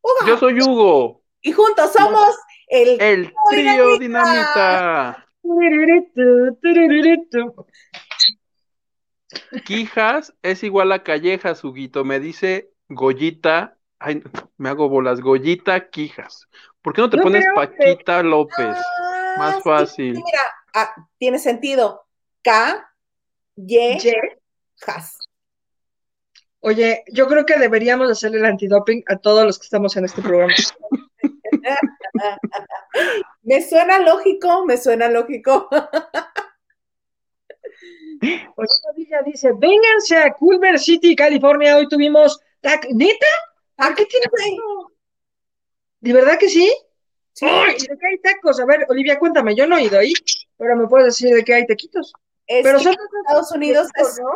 Uga. 0.01 0.27
Yo 0.29 0.39
soy 0.39 0.61
Hugo, 0.63 1.23
Y 1.43 1.53
juntos 1.53 1.93
somos 1.93 2.37
el... 2.69 3.01
el 3.01 3.33
trío 3.51 3.99
dinamita. 3.99 5.25
Quijas 9.65 10.35
es 10.43 10.63
igual 10.63 10.93
a 10.93 11.03
callejas, 11.03 11.63
Huguito. 11.65 12.05
Me 12.05 12.21
dice 12.21 12.71
Goyita. 12.89 13.77
Ay, 13.99 14.23
me 14.57 14.69
hago 14.69 14.89
bolas. 14.89 15.21
Goyita 15.21 15.91
Quijas. 15.91 16.47
¿Por 16.83 16.95
qué 16.95 17.03
no 17.03 17.11
te 17.11 17.17
No 17.17 17.23
pones 17.25 17.45
que- 17.45 17.53
Paquita 17.55 18.23
López? 18.23 18.77
Ah, 18.77 19.35
Más 19.39 19.55
sí, 19.57 19.61
fácil. 19.63 20.17
sí, 20.17 20.23
mira, 20.25 20.41
ah, 20.75 20.95
tiene 21.19 21.39
sentido. 21.39 22.05
K, 22.43 22.89
Y, 23.57 23.99
Ye. 23.99 24.15
Jas. 24.77 25.19
Oye, 26.61 27.03
yo 27.13 27.27
creo 27.27 27.45
que 27.45 27.59
deberíamos 27.59 28.11
hacerle 28.11 28.39
el 28.39 28.45
antidoping 28.45 29.03
a 29.09 29.17
todos 29.17 29.45
los 29.45 29.59
que 29.59 29.65
estamos 29.65 29.97
en 29.97 30.05
este 30.05 30.23
programa. 30.23 30.55
Me 33.43 33.63
suena 33.63 33.99
lógico, 34.01 34.65
me 34.67 34.77
suena 34.77 35.09
lógico. 35.09 35.69
Oye, 38.21 38.69
Villa 38.97 39.23
dice, 39.25 39.53
vénganse 39.57 40.17
a 40.17 40.33
Culver 40.33 40.79
City, 40.79 41.15
California. 41.15 41.77
Hoy 41.77 41.89
tuvimos 41.89 42.41
tac- 42.61 42.89
¿Neta? 42.93 43.27
¿A 43.77 43.95
qué 43.95 44.07
tiene? 44.07 44.27
¿De 46.01 46.13
verdad 46.13 46.39
que 46.39 46.49
sí? 46.49 46.73
Sí. 47.33 47.47
Ay, 47.49 47.77
¿y 47.79 47.87
¿De 47.87 47.97
qué 47.99 48.07
hay 48.07 48.19
tacos? 48.19 48.59
A 48.61 48.67
ver, 48.67 48.85
Olivia, 48.89 49.19
cuéntame, 49.19 49.55
yo 49.55 49.67
no 49.67 49.77
he 49.77 49.85
ido 49.85 49.99
ahí, 49.99 50.13
pero 50.57 50.77
me 50.77 50.89
puedes 50.89 51.07
decir 51.07 51.35
de 51.35 51.45
qué 51.45 51.55
hay 51.55 51.67
taquitos. 51.67 52.13
Es 52.47 52.65
Pero 52.65 52.81
son 52.81 52.93
en 52.95 52.99
Estados 53.25 53.53
Unidos 53.53 53.89
es, 53.95 54.19
¿no? 54.21 54.31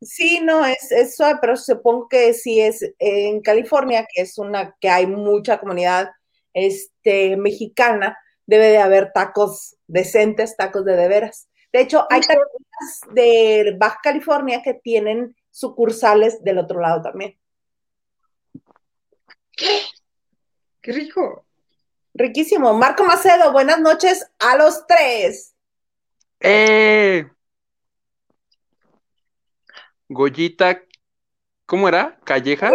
sí, 0.00 0.40
no, 0.42 0.64
es, 0.64 0.90
es 0.92 1.16
suave, 1.16 1.38
pero 1.40 1.56
supongo 1.56 2.08
que 2.08 2.32
sí 2.32 2.60
es 2.60 2.82
en 2.98 3.42
California, 3.42 4.06
que 4.10 4.22
es 4.22 4.38
una, 4.38 4.74
que 4.80 4.88
hay 4.88 5.06
mucha 5.06 5.58
comunidad 5.58 6.10
este, 6.56 7.36
mexicana, 7.36 8.18
debe 8.46 8.68
de 8.68 8.78
haber 8.78 9.12
tacos 9.12 9.76
decentes, 9.86 10.56
tacos 10.56 10.86
de 10.86 10.96
de 10.96 11.06
veras. 11.06 11.48
De 11.70 11.82
hecho, 11.82 12.06
hay 12.08 12.22
taquerías 12.22 13.00
de 13.12 13.76
Baja 13.78 14.00
California 14.02 14.62
que 14.62 14.72
tienen 14.72 15.36
sucursales 15.50 16.42
del 16.42 16.58
otro 16.58 16.80
lado 16.80 17.02
también. 17.02 17.38
Qué 20.80 20.92
rico. 20.92 21.44
Riquísimo. 22.14 22.72
Marco 22.72 23.04
Macedo, 23.04 23.52
buenas 23.52 23.78
noches 23.80 24.26
a 24.38 24.56
los 24.56 24.86
tres. 24.86 25.54
¡Eh! 26.40 27.28
Goyita, 30.08 30.82
¿cómo 31.66 31.88
era? 31.88 32.18
¿Callejas? 32.24 32.72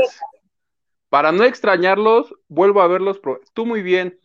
Para 1.11 1.33
no 1.33 1.43
extrañarlos, 1.43 2.33
vuelvo 2.47 2.81
a 2.81 2.87
verlos. 2.87 3.19
pro- 3.19 3.41
Tú 3.53 3.65
muy 3.65 3.81
bien. 3.81 4.17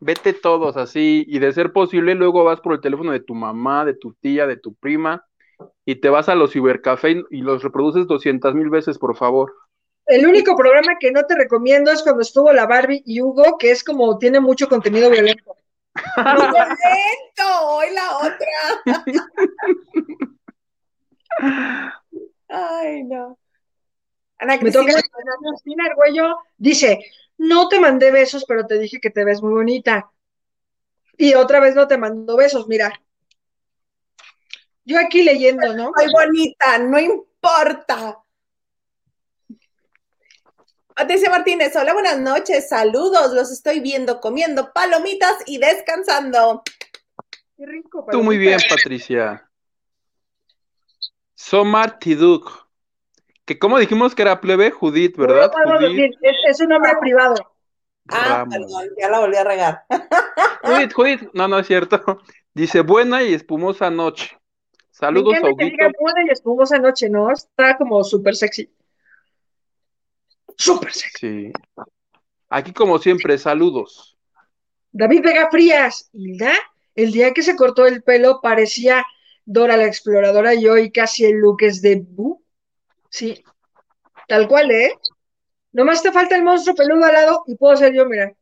Vete 0.00 0.32
todos 0.32 0.76
así, 0.76 1.24
y 1.28 1.38
de 1.38 1.52
ser 1.52 1.72
posible, 1.72 2.16
luego 2.16 2.42
vas 2.42 2.60
por 2.60 2.72
el 2.72 2.80
teléfono 2.80 3.12
de 3.12 3.20
tu 3.20 3.34
mamá, 3.36 3.84
de 3.84 3.94
tu 3.94 4.14
tía, 4.14 4.48
de 4.48 4.56
tu 4.56 4.74
prima, 4.74 5.24
y 5.84 5.94
te 6.00 6.08
vas 6.08 6.28
a 6.28 6.34
los 6.34 6.52
cibercafé 6.52 7.22
y 7.30 7.42
los 7.42 7.62
reproduces 7.62 8.08
200 8.08 8.54
mil 8.56 8.70
veces, 8.70 8.98
por 8.98 9.16
favor. 9.16 9.54
El 10.06 10.26
único 10.26 10.56
programa 10.56 10.94
que 10.98 11.12
no 11.12 11.22
te 11.26 11.36
recomiendo 11.36 11.92
es 11.92 12.02
cuando 12.02 12.22
estuvo 12.22 12.52
la 12.52 12.66
Barbie 12.66 13.02
y 13.06 13.20
Hugo, 13.20 13.56
que 13.56 13.70
es 13.70 13.84
como 13.84 14.18
tiene 14.18 14.40
mucho 14.40 14.68
contenido 14.68 15.10
violento. 15.10 15.54
¡Violento! 16.16 16.64
Hoy 17.68 17.86
la 17.94 18.16
otra. 18.16 18.48
Ay, 22.48 23.04
no. 23.04 23.38
Ana 24.40 24.58
Cristina, 24.58 24.94
Cristina 24.94 25.84
Argüello, 25.84 26.38
dice, 26.56 27.04
no 27.36 27.68
te 27.68 27.78
mandé 27.78 28.10
besos, 28.10 28.46
pero 28.48 28.66
te 28.66 28.78
dije 28.78 28.98
que 28.98 29.10
te 29.10 29.22
ves 29.22 29.42
muy 29.42 29.52
bonita. 29.52 30.10
Y 31.18 31.34
otra 31.34 31.60
vez 31.60 31.74
no 31.74 31.86
te 31.86 31.98
mando 31.98 32.36
besos, 32.36 32.66
mira. 32.66 32.90
Yo 34.84 34.98
aquí 34.98 35.22
leyendo, 35.22 35.74
¿no? 35.74 35.92
soy 35.94 36.10
bonita, 36.10 36.78
no 36.78 36.98
importa. 36.98 38.18
Patricia 40.94 41.28
Martínez, 41.28 41.76
hola, 41.76 41.92
buenas 41.92 42.18
noches, 42.18 42.68
saludos, 42.68 43.32
los 43.32 43.52
estoy 43.52 43.80
viendo 43.80 44.20
comiendo 44.20 44.72
palomitas 44.72 45.36
y 45.44 45.58
descansando. 45.58 46.62
Qué 47.58 47.66
rico. 47.66 48.06
Tú 48.10 48.22
muy 48.22 48.38
bien, 48.38 48.58
Patricia. 48.68 49.50
Somar 51.34 51.98
Tiduk. 51.98 52.69
Que 53.50 53.58
como 53.58 53.80
dijimos 53.80 54.14
que 54.14 54.22
era 54.22 54.40
plebe, 54.40 54.70
Judith, 54.70 55.16
¿verdad? 55.16 55.50
No 55.50 55.64
puedo 55.64 55.80
Judith 55.80 55.96
decir, 55.96 56.18
es, 56.22 56.36
es 56.50 56.60
un 56.60 56.68
nombre 56.68 56.92
privado. 57.00 57.34
Ah, 58.08 58.46
perdón, 58.48 58.90
ya 58.96 59.10
la 59.10 59.18
volví 59.18 59.34
a 59.34 59.42
regar. 59.42 59.82
Judith, 60.62 60.92
Judith, 60.92 61.30
no, 61.32 61.48
no 61.48 61.58
es 61.58 61.66
cierto. 61.66 62.00
Dice 62.54 62.82
buena 62.82 63.24
y 63.24 63.34
espumosa 63.34 63.90
noche. 63.90 64.38
Saludos, 64.92 65.34
encanta 65.34 65.48
que 65.58 65.64
Audito. 65.64 65.82
diga 65.82 65.90
buena 65.98 66.22
y 66.28 66.30
espumosa 66.30 66.78
noche, 66.78 67.10
¿no? 67.10 67.32
Está 67.32 67.76
como 67.76 68.04
súper 68.04 68.36
sexy. 68.36 68.72
Súper 70.56 70.92
sexy. 70.92 71.48
Sí. 71.48 71.52
Aquí, 72.50 72.72
como 72.72 73.00
siempre, 73.00 73.36
saludos. 73.36 74.16
David 74.92 75.22
Vega 75.24 75.48
Frías, 75.50 76.08
Hilda, 76.12 76.52
el 76.94 77.10
día 77.10 77.34
que 77.34 77.42
se 77.42 77.56
cortó 77.56 77.88
el 77.88 78.04
pelo 78.04 78.40
parecía 78.40 79.04
Dora 79.44 79.76
la 79.76 79.86
exploradora 79.86 80.54
y 80.54 80.68
hoy 80.68 80.92
casi 80.92 81.24
el 81.24 81.38
look 81.38 81.62
es 81.62 81.82
de 81.82 81.96
Bu. 81.96 82.44
Sí, 83.10 83.44
tal 84.28 84.48
cual, 84.48 84.70
¿eh? 84.70 84.94
Nomás 85.72 86.02
te 86.02 86.12
falta 86.12 86.36
el 86.36 86.44
monstruo 86.44 86.74
peludo 86.74 87.04
al 87.04 87.12
lado 87.12 87.44
y 87.46 87.56
puedo 87.56 87.76
ser 87.76 87.92
yo, 87.92 88.06
mira. 88.06 88.32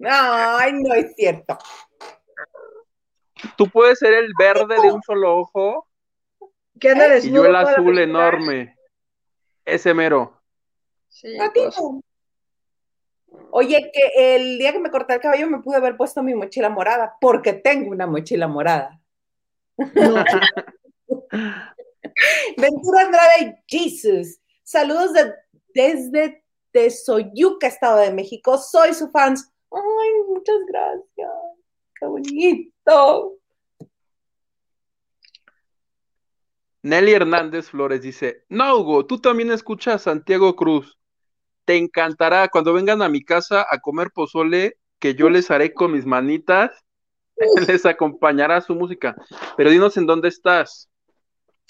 Ay, 0.00 0.72
no 0.74 0.94
es 0.94 1.14
cierto. 1.16 1.58
Tú 3.56 3.68
puedes 3.68 3.98
ser 3.98 4.14
el 4.14 4.32
verde 4.38 4.80
de 4.80 4.92
un 4.92 5.02
solo 5.02 5.38
ojo 5.38 5.88
Que 6.80 6.90
anda 6.90 7.06
y 7.06 7.08
yo 7.08 7.14
desnudo. 7.14 7.46
el 7.46 7.56
azul 7.56 7.98
enorme. 7.98 8.76
Ese 9.64 9.94
mero. 9.94 10.40
Sí, 11.08 11.36
pues, 11.54 11.76
Oye, 13.50 13.90
que 13.92 14.36
el 14.36 14.58
día 14.58 14.72
que 14.72 14.78
me 14.80 14.90
corté 14.90 15.14
el 15.14 15.20
cabello 15.20 15.48
me 15.48 15.60
pude 15.60 15.76
haber 15.76 15.96
puesto 15.96 16.22
mi 16.22 16.34
mochila 16.34 16.68
morada, 16.68 17.16
porque 17.20 17.52
tengo 17.52 17.90
una 17.90 18.06
mochila 18.06 18.48
morada. 18.48 19.00
no. 19.76 20.24
Ventura 22.56 23.00
Andrade, 23.02 23.62
Jesus. 23.66 24.38
Saludos 24.62 25.12
de- 25.12 25.34
desde 25.74 26.44
Tezoyuca, 26.72 27.66
Estado 27.66 27.98
de 27.98 28.12
México. 28.12 28.58
Soy 28.58 28.94
su 28.94 29.10
fans. 29.10 29.50
Ay, 29.70 30.10
muchas 30.28 30.58
gracias. 30.68 31.30
Qué 31.98 32.06
bonito. 32.06 33.38
Nelly 36.82 37.12
Hernández 37.12 37.70
Flores 37.70 38.02
dice, 38.02 38.44
no, 38.50 39.06
tú 39.06 39.18
también 39.18 39.50
escuchas 39.50 39.94
a 39.94 39.98
Santiago 40.10 40.54
Cruz. 40.54 40.98
Te 41.64 41.76
encantará 41.76 42.48
cuando 42.48 42.74
vengan 42.74 43.00
a 43.00 43.08
mi 43.08 43.24
casa 43.24 43.66
a 43.70 43.78
comer 43.80 44.10
pozole, 44.14 44.78
que 44.98 45.14
yo 45.14 45.30
les 45.30 45.50
haré 45.50 45.72
con 45.72 45.92
mis 45.92 46.04
manitas, 46.04 46.72
les 47.68 47.86
acompañará 47.86 48.60
su 48.60 48.74
música. 48.74 49.16
Pero 49.56 49.70
dinos 49.70 49.96
en 49.96 50.06
dónde 50.06 50.28
estás. 50.28 50.90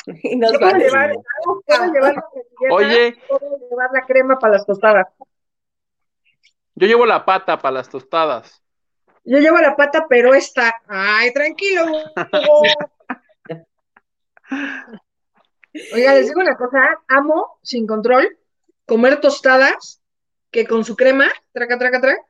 Y 0.22 0.36
nos 0.36 0.52
Yo 0.52 0.60
va 0.60 0.68
a 0.68 0.70
puedo 0.72 0.84
llevar, 0.84 1.14
puedo 1.66 1.92
llevar 1.92 2.14
la 2.14 2.24
Oye, 2.74 3.16
puedo 3.28 3.58
llevar 3.70 3.90
la 3.92 4.06
crema 4.06 4.38
para 4.38 4.54
las 4.54 4.66
tostadas. 4.66 5.06
yo 6.74 6.86
llevo 6.86 7.06
la 7.06 7.24
pata 7.24 7.58
para 7.58 7.74
las 7.76 7.88
tostadas. 7.88 8.62
Yo 9.24 9.38
llevo 9.38 9.58
la 9.58 9.74
pata, 9.76 10.06
pero 10.08 10.34
esta. 10.34 10.74
Ay, 10.86 11.32
tranquilo. 11.32 11.86
Oiga, 15.92 16.14
les 16.14 16.28
digo 16.28 16.40
una 16.40 16.56
cosa, 16.56 17.00
amo, 17.08 17.58
sin 17.62 17.86
control, 17.86 18.38
comer 18.86 19.20
tostadas 19.20 20.00
que 20.50 20.66
con 20.66 20.84
su 20.84 20.94
crema, 20.94 21.26
traca, 21.52 21.78
traca, 21.78 22.00
traca, 22.00 22.20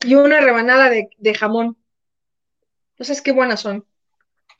y 0.00 0.14
una 0.14 0.40
rebanada 0.40 0.88
de, 0.90 1.10
de 1.18 1.34
jamón. 1.34 1.76
Entonces, 2.92 3.22
qué 3.22 3.32
buenas 3.32 3.60
son. 3.60 3.86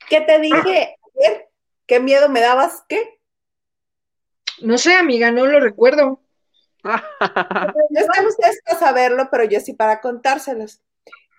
¿Qué 0.09 0.21
te 0.21 0.39
dije 0.39 0.95
ayer? 1.19 1.46
¿Qué 1.87 1.99
miedo 1.99 2.29
me 2.29 2.41
dabas? 2.41 2.83
¿Qué? 2.87 3.19
No 4.61 4.77
sé, 4.77 4.93
amiga, 4.93 5.31
no 5.31 5.45
lo 5.45 5.59
recuerdo. 5.59 6.21
No 6.83 7.99
están 7.99 8.25
ustedes 8.25 8.61
para 8.63 8.79
saberlo, 8.79 9.29
pero 9.31 9.43
yo 9.45 9.59
sí 9.59 9.73
para 9.73 10.01
contárselos. 10.01 10.81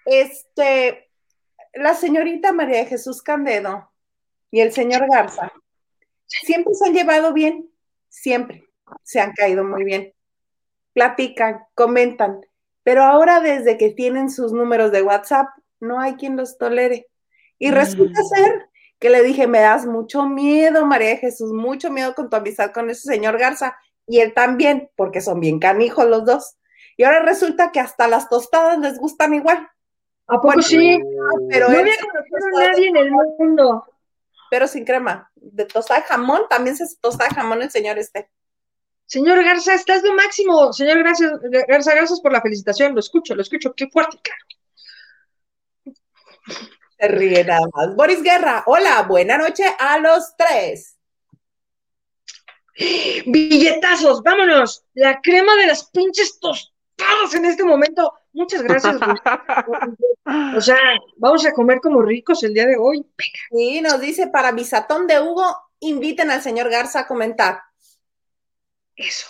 Este, 0.04 1.10
la 1.74 1.94
señorita 1.94 2.52
María 2.52 2.78
de 2.78 2.86
Jesús 2.86 3.22
Candedo 3.22 3.90
y 4.50 4.60
el 4.60 4.72
señor 4.72 5.06
Garza 5.10 5.52
siempre 6.26 6.74
se 6.74 6.86
han 6.86 6.94
llevado 6.94 7.32
bien, 7.32 7.70
siempre 8.08 8.68
se 9.02 9.20
han 9.20 9.32
caído 9.32 9.64
muy 9.64 9.84
bien. 9.84 10.14
Platican, 10.92 11.60
comentan, 11.74 12.40
pero 12.82 13.02
ahora 13.04 13.40
desde 13.40 13.76
que 13.76 13.90
tienen 13.90 14.30
sus 14.30 14.52
números 14.52 14.92
de 14.92 15.02
WhatsApp, 15.02 15.48
no 15.80 16.00
hay 16.00 16.14
quien 16.14 16.36
los 16.36 16.58
tolere. 16.58 17.06
Y 17.58 17.70
resulta 17.70 18.22
ser 18.22 18.68
que 18.98 19.10
le 19.10 19.22
dije, 19.22 19.46
me 19.46 19.60
das 19.60 19.86
mucho 19.86 20.24
miedo, 20.26 20.84
María 20.86 21.10
de 21.10 21.16
Jesús, 21.18 21.52
mucho 21.52 21.90
miedo 21.90 22.14
con 22.14 22.28
tu 22.30 22.36
amistad 22.36 22.72
con 22.72 22.90
ese 22.90 23.02
señor 23.02 23.38
Garza. 23.38 23.76
Y 24.06 24.20
él 24.20 24.32
también, 24.34 24.90
porque 24.96 25.20
son 25.20 25.38
bien 25.40 25.58
canijos 25.60 26.06
los 26.06 26.24
dos. 26.24 26.56
Y 26.96 27.04
ahora 27.04 27.20
resulta 27.22 27.70
que 27.72 27.78
hasta 27.80 28.08
las 28.08 28.28
tostadas 28.28 28.78
les 28.78 28.98
gustan 28.98 29.34
igual. 29.34 29.68
¿A 30.26 30.34
poco 30.34 30.46
Bueno, 30.48 30.62
sí? 30.62 30.98
Pero, 31.50 31.68
No 31.68 31.78
había 31.78 31.94
conocido 32.00 32.36
a 32.36 32.60
de- 32.60 32.68
nadie 32.68 32.88
en 32.88 32.96
el 32.96 33.10
mundo. 33.12 33.84
pero 34.50 34.66
sin 34.66 34.84
crema. 34.84 35.30
De 35.36 35.64
tostada 35.66 36.00
de 36.00 36.06
jamón, 36.06 36.42
también 36.48 36.74
se 36.76 36.84
tosta 37.00 37.24
de 37.28 37.34
jamón 37.34 37.60
el 37.62 37.70
señor 37.70 37.98
este. 37.98 38.30
Señor 39.06 39.42
Garza, 39.44 39.74
estás 39.74 40.02
lo 40.02 40.14
máximo. 40.14 40.72
Señor 40.72 40.98
gracias, 40.98 41.30
Garza, 41.68 41.94
gracias 41.94 42.20
por 42.20 42.32
la 42.32 42.40
felicitación. 42.42 42.94
Lo 42.94 43.00
escucho, 43.00 43.34
lo 43.34 43.42
escucho. 43.42 43.72
Qué 43.74 43.88
fuerte, 43.88 44.18
cara. 44.22 44.38
Se 46.98 47.08
ríe 47.08 47.44
nada 47.44 47.66
más. 47.72 47.94
Boris 47.94 48.22
Guerra, 48.22 48.64
hola, 48.66 49.02
buena 49.02 49.38
noche 49.38 49.64
a 49.78 49.98
los 49.98 50.36
tres. 50.36 50.96
Billetazos, 53.26 54.22
vámonos. 54.22 54.84
La 54.94 55.20
crema 55.20 55.54
de 55.56 55.66
las 55.66 55.90
pinches 55.90 56.38
tostadas 56.38 57.34
en 57.34 57.44
este 57.44 57.64
momento. 57.64 58.12
Muchas 58.32 58.62
gracias. 58.62 58.96
o 60.56 60.60
sea, 60.60 60.78
vamos 61.16 61.44
a 61.46 61.52
comer 61.52 61.80
como 61.80 62.02
ricos 62.02 62.42
el 62.42 62.54
día 62.54 62.66
de 62.66 62.76
hoy. 62.76 63.04
Y 63.50 63.80
nos 63.80 64.00
dice, 64.00 64.28
para 64.28 64.52
bisatón 64.52 65.06
de 65.06 65.20
Hugo, 65.20 65.56
inviten 65.80 66.30
al 66.30 66.42
señor 66.42 66.70
Garza 66.70 67.00
a 67.00 67.06
comentar. 67.06 67.60
Eso. 68.96 69.28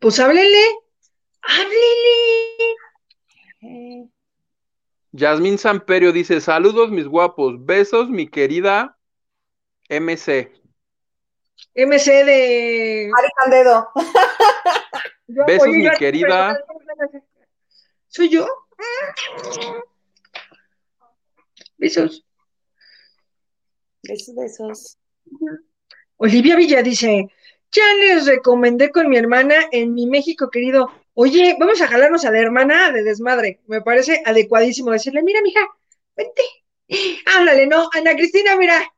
Pues 0.00 0.18
háblele. 0.18 0.62
Háblele. 1.42 2.76
Yasmín 5.12 5.58
Samperio 5.58 6.12
dice, 6.12 6.40
saludos 6.40 6.90
mis 6.90 7.06
guapos, 7.06 7.64
besos 7.64 8.08
mi 8.08 8.28
querida 8.28 8.96
MC. 9.88 10.52
MC 11.74 12.24
de. 12.24 13.08
Mari 13.10 13.28
Candedo. 13.36 13.88
Besos, 15.46 15.68
mi 15.68 15.84
yo 15.84 15.90
querida. 15.98 16.58
¿Soy 18.08 18.28
yo? 18.28 18.46
Besos. 21.78 22.24
Besos, 24.02 24.34
besos. 24.34 24.98
Olivia 26.16 26.56
Villa 26.56 26.82
dice, 26.82 27.28
ya 27.70 27.94
les 28.00 28.26
recomendé 28.26 28.90
con 28.90 29.08
mi 29.08 29.16
hermana 29.16 29.54
en 29.70 29.94
mi 29.94 30.06
México 30.06 30.50
querido. 30.50 30.90
Oye, 31.22 31.54
vamos 31.60 31.78
a 31.82 31.86
jalarnos 31.86 32.24
a 32.24 32.30
la 32.30 32.38
hermana 32.38 32.90
de 32.92 33.02
desmadre. 33.02 33.60
Me 33.66 33.82
parece 33.82 34.22
adecuadísimo 34.24 34.90
decirle, 34.90 35.22
mira, 35.22 35.42
mija, 35.42 35.60
vente. 36.16 36.42
Háblale, 37.26 37.66
¿no? 37.66 37.90
Ana 37.92 38.14
Cristina, 38.14 38.56
mira, 38.56 38.90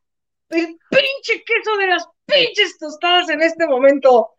el 0.50 0.78
pinche 0.88 1.42
queso 1.44 1.76
de 1.78 1.88
las 1.88 2.06
pinches 2.24 2.78
tostadas 2.78 3.28
en 3.28 3.42
este 3.42 3.66
momento. 3.66 4.34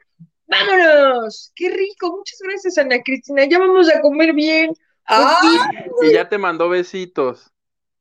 ¡Vámonos! 0.48 1.52
¡Qué 1.58 1.72
rico! 1.72 2.16
Muchas 2.16 2.40
gracias, 2.42 2.78
Ana 2.78 3.04
Cristina. 3.04 3.44
Ya 3.44 3.60
vamos 3.60 3.94
a 3.94 4.00
comer 4.00 4.32
bien. 4.32 4.74
¡Ah! 5.06 5.42
Y 6.04 6.14
ya 6.14 6.30
te 6.30 6.38
mandó 6.38 6.70
besitos. 6.70 7.52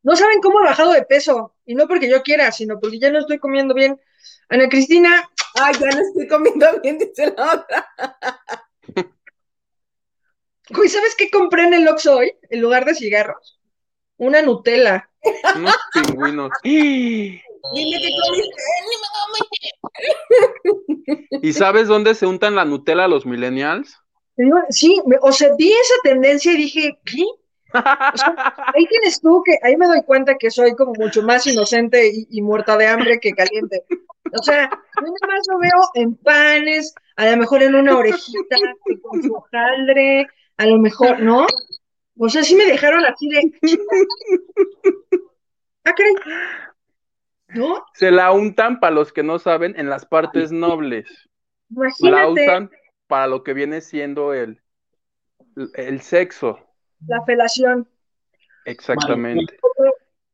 No 0.04 0.14
saben 0.14 0.40
cómo 0.40 0.60
he 0.60 0.64
bajado 0.64 0.92
de 0.92 1.02
peso. 1.02 1.56
Y 1.66 1.74
no 1.74 1.88
porque 1.88 2.08
yo 2.08 2.22
quiera, 2.22 2.52
sino 2.52 2.78
porque 2.78 3.00
ya 3.00 3.10
no 3.10 3.18
estoy 3.18 3.40
comiendo 3.40 3.74
bien. 3.74 4.00
Ana 4.48 4.68
Cristina, 4.68 5.28
Ay, 5.60 5.74
ya 5.74 5.90
no 5.90 6.02
estoy 6.02 6.28
comiendo 6.28 6.66
bien, 6.80 6.98
dice 6.98 7.34
la 7.36 7.54
otra. 7.54 7.88
güey, 10.70 10.88
¿sabes 10.88 11.14
qué 11.16 11.30
compré 11.30 11.64
en 11.64 11.74
el 11.74 11.88
Oxxo 11.88 12.16
hoy? 12.18 12.32
En 12.50 12.60
lugar 12.60 12.84
de 12.84 12.94
cigarros. 12.94 13.58
Una 14.16 14.42
Nutella. 14.42 15.08
Unos 15.56 15.76
pingüinos. 15.92 16.50
¡Y! 16.62 17.40
Dime 17.74 17.96
qué 18.00 18.10
comiste. 21.30 21.38
¿Y 21.42 21.52
sabes 21.52 21.88
dónde 21.88 22.14
se 22.14 22.26
untan 22.26 22.54
la 22.56 22.64
Nutella 22.64 23.06
los 23.08 23.24
millennials? 23.26 23.96
Sí, 24.70 25.00
me- 25.06 25.18
o 25.20 25.32
sea, 25.32 25.54
vi 25.56 25.70
esa 25.72 25.94
tendencia 26.02 26.52
y 26.52 26.56
dije, 26.56 26.98
¿qué? 27.04 27.22
O 27.74 28.16
sea, 28.16 28.54
ahí 28.74 28.86
tienes 28.86 29.20
tú 29.20 29.42
que, 29.44 29.58
ahí 29.62 29.76
me 29.76 29.86
doy 29.86 30.02
cuenta 30.02 30.34
que 30.38 30.50
soy 30.50 30.74
como 30.74 30.92
mucho 30.94 31.22
más 31.22 31.46
inocente 31.46 32.10
y, 32.12 32.26
y 32.30 32.42
muerta 32.42 32.76
de 32.76 32.86
hambre 32.86 33.18
que 33.20 33.32
caliente. 33.32 33.84
O 34.32 34.42
sea, 34.42 34.68
yo 34.68 35.02
nada 35.02 35.34
más 35.34 35.46
lo 35.48 35.58
veo 35.58 35.90
en 35.94 36.14
panes, 36.16 36.94
a 37.16 37.26
lo 37.30 37.36
mejor 37.36 37.62
en 37.62 37.74
una 37.74 37.96
orejita, 37.96 38.56
que 38.84 39.00
con 39.00 39.22
su 39.22 39.34
hojaldre, 39.34 40.26
a 40.56 40.66
lo 40.66 40.78
mejor, 40.78 41.20
¿no? 41.20 41.46
O 42.18 42.28
sea, 42.28 42.42
sí 42.42 42.54
me 42.54 42.64
dejaron 42.64 43.04
así 43.04 43.28
de, 43.28 43.52
ah, 45.84 45.92
caray, 45.94 46.14
¿no? 47.48 47.84
Se 47.94 48.10
la 48.10 48.32
untan, 48.32 48.80
para 48.80 48.94
los 48.94 49.12
que 49.12 49.22
no 49.22 49.38
saben, 49.38 49.74
en 49.78 49.88
las 49.88 50.06
partes 50.06 50.52
nobles. 50.52 51.06
La 51.70 51.88
Imagínate 51.88 52.44
usan 52.44 52.70
para 53.06 53.26
lo 53.26 53.42
que 53.42 53.54
viene 53.54 53.80
siendo 53.80 54.34
el, 54.34 54.60
el 55.74 56.00
sexo. 56.00 56.58
la 57.06 57.22
felación. 57.24 57.88
Exactamente. 58.64 59.58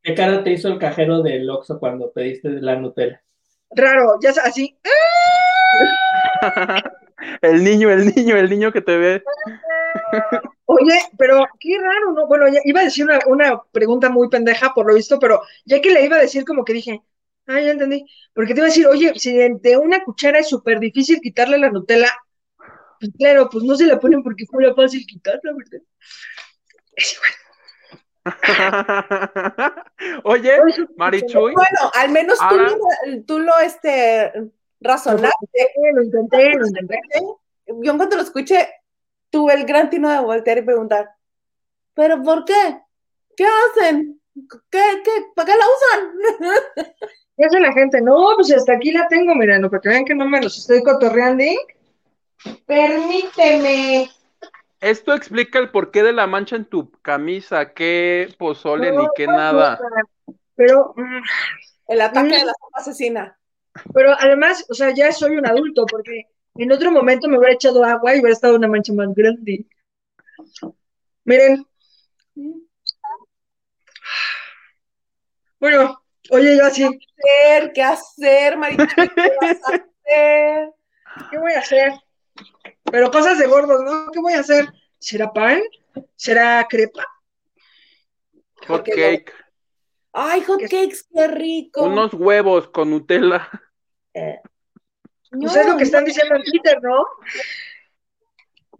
¿Qué 0.02 0.14
cara 0.14 0.42
te 0.42 0.52
hizo 0.52 0.68
el 0.68 0.78
cajero 0.78 1.22
del 1.22 1.48
Oxxo 1.48 1.78
cuando 1.78 2.12
pediste 2.12 2.50
la 2.50 2.76
Nutella? 2.76 3.22
Raro, 3.70 4.18
ya 4.22 4.32
sabes, 4.32 4.50
así, 4.50 4.78
El 7.42 7.64
niño, 7.64 7.90
el 7.90 8.14
niño, 8.14 8.36
el 8.36 8.48
niño 8.48 8.72
que 8.72 8.80
te 8.80 8.96
ve. 8.96 9.22
Oye, 10.66 10.98
pero 11.18 11.46
qué 11.58 11.76
raro, 11.78 12.12
¿no? 12.12 12.26
Bueno, 12.26 12.48
ya 12.48 12.60
iba 12.64 12.80
a 12.80 12.84
decir 12.84 13.04
una, 13.04 13.18
una 13.26 13.60
pregunta 13.72 14.08
muy 14.08 14.28
pendeja 14.28 14.72
por 14.74 14.86
lo 14.86 14.94
visto, 14.94 15.18
pero 15.18 15.42
ya 15.64 15.80
que 15.80 15.90
le 15.90 16.04
iba 16.04 16.16
a 16.16 16.20
decir 16.20 16.44
como 16.44 16.64
que 16.64 16.74
dije, 16.74 17.02
ah, 17.46 17.60
ya 17.60 17.70
entendí, 17.70 18.04
porque 18.34 18.54
te 18.54 18.60
iba 18.60 18.66
a 18.66 18.70
decir, 18.70 18.86
oye, 18.86 19.12
si 19.16 19.32
de, 19.34 19.76
una 19.76 20.04
cuchara 20.04 20.38
es 20.38 20.48
súper 20.48 20.78
difícil 20.78 21.20
quitarle 21.20 21.58
la 21.58 21.70
Nutella, 21.70 22.12
pues 23.00 23.10
claro, 23.18 23.48
pues 23.50 23.64
no 23.64 23.74
se 23.76 23.86
la 23.86 23.98
ponen 23.98 24.22
porque 24.22 24.46
fuera 24.46 24.74
fácil 24.74 25.04
quitarla, 25.06 25.52
¿verdad? 25.56 25.80
Es 26.94 27.14
igual. 27.14 27.30
Oye, 30.24 30.58
Marichuy, 30.96 31.52
Bueno, 31.54 31.90
al 31.94 32.10
menos 32.10 32.38
tú, 32.38 32.44
Ahora- 32.44 32.70
lo- 33.06 33.22
tú 33.24 33.38
lo 33.38 33.58
este, 33.60 34.32
razonaste. 34.80 35.72
Lo 35.94 36.02
intenté, 36.02 36.54
lo 36.54 36.66
intenté. 36.66 37.00
Yo 37.66 37.92
en 37.92 37.96
cuanto 37.96 38.16
lo 38.16 38.22
escuché, 38.22 38.68
tuve 39.30 39.54
el 39.54 39.64
gran 39.64 39.90
tino 39.90 40.08
de 40.08 40.20
voltear 40.20 40.58
y 40.58 40.62
preguntar, 40.62 41.10
¿pero 41.94 42.22
por 42.22 42.44
qué? 42.44 42.80
¿Qué 43.36 43.46
hacen? 43.46 44.20
¿Qué, 44.70 45.02
qué, 45.04 45.10
¿Para 45.34 45.46
qué 45.46 45.58
la 45.58 45.64
usan? 45.76 46.84
¿Qué 47.36 47.44
hace 47.44 47.60
la 47.60 47.72
gente? 47.72 48.00
No, 48.00 48.30
pues 48.36 48.52
hasta 48.52 48.72
aquí 48.72 48.90
la 48.90 49.06
tengo, 49.06 49.34
mirando, 49.34 49.70
para 49.70 49.80
que 49.80 49.88
vean 49.90 50.04
que 50.04 50.14
no 50.14 50.26
me 50.26 50.42
los 50.42 50.58
estoy 50.58 50.82
cotorreando. 50.82 51.44
Permíteme. 52.66 54.10
esto 54.80 55.14
explica 55.14 55.58
el 55.58 55.70
porqué 55.70 56.02
de 56.02 56.12
la 56.12 56.26
mancha 56.26 56.56
en 56.56 56.64
tu 56.64 56.90
camisa, 57.00 57.74
qué 57.74 58.34
pozole 58.38 58.92
No, 58.92 59.02
ni 59.02 59.08
qué 59.14 59.26
no, 59.26 59.36
nada. 59.36 59.78
Pero, 60.56 60.94
mm, 60.96 61.22
El 61.88 62.00
ataque 62.00 62.38
de 62.38 62.44
la 62.44 62.52
sopa 62.60 62.80
asesina. 62.80 63.37
Pero 63.94 64.12
además, 64.18 64.64
o 64.68 64.74
sea, 64.74 64.92
ya 64.94 65.12
soy 65.12 65.36
un 65.36 65.46
adulto, 65.46 65.86
porque 65.86 66.26
en 66.56 66.72
otro 66.72 66.90
momento 66.90 67.28
me 67.28 67.38
hubiera 67.38 67.54
echado 67.54 67.84
agua 67.84 68.14
y 68.14 68.20
hubiera 68.20 68.32
estado 68.34 68.56
una 68.56 68.68
mancha 68.68 68.92
más 68.92 69.14
grande. 69.14 69.66
Miren, 71.24 71.66
bueno, 75.60 76.02
oye, 76.30 76.56
yo 76.56 76.64
así, 76.64 76.82
¿Qué 76.82 77.56
hacer? 77.56 77.72
¿Qué 77.72 77.82
hacer, 77.82 78.56
Marichuy? 78.56 79.08
¿Qué 79.14 79.32
vas 79.40 79.60
a 79.64 79.74
hacer? 79.74 80.72
¿qué 81.30 81.38
voy 81.38 81.52
a 81.52 81.58
hacer? 81.58 81.92
Pero 82.84 83.10
cosas 83.10 83.38
de 83.38 83.46
gordos, 83.46 83.82
¿no? 83.82 84.10
¿Qué 84.12 84.20
voy 84.20 84.34
a 84.34 84.40
hacer? 84.40 84.68
¿Será 84.98 85.32
pan? 85.32 85.60
¿Será 86.16 86.66
crepa? 86.68 87.04
Hot 88.66 88.84
cake, 88.84 89.32
Ay, 90.12 90.42
hot 90.42 90.60
cakes, 90.62 91.04
qué 91.12 91.26
rico. 91.28 91.84
unos 91.84 92.14
huevos 92.14 92.68
con 92.68 92.90
Nutella. 92.90 93.48
Eh, 94.18 94.40
Pues 95.30 95.54
no, 95.54 95.60
es 95.60 95.66
lo 95.66 95.76
que 95.76 95.84
están 95.84 96.04
diciendo 96.04 96.36
en 96.36 96.42
Twitter, 96.42 96.78
¿no? 96.82 97.04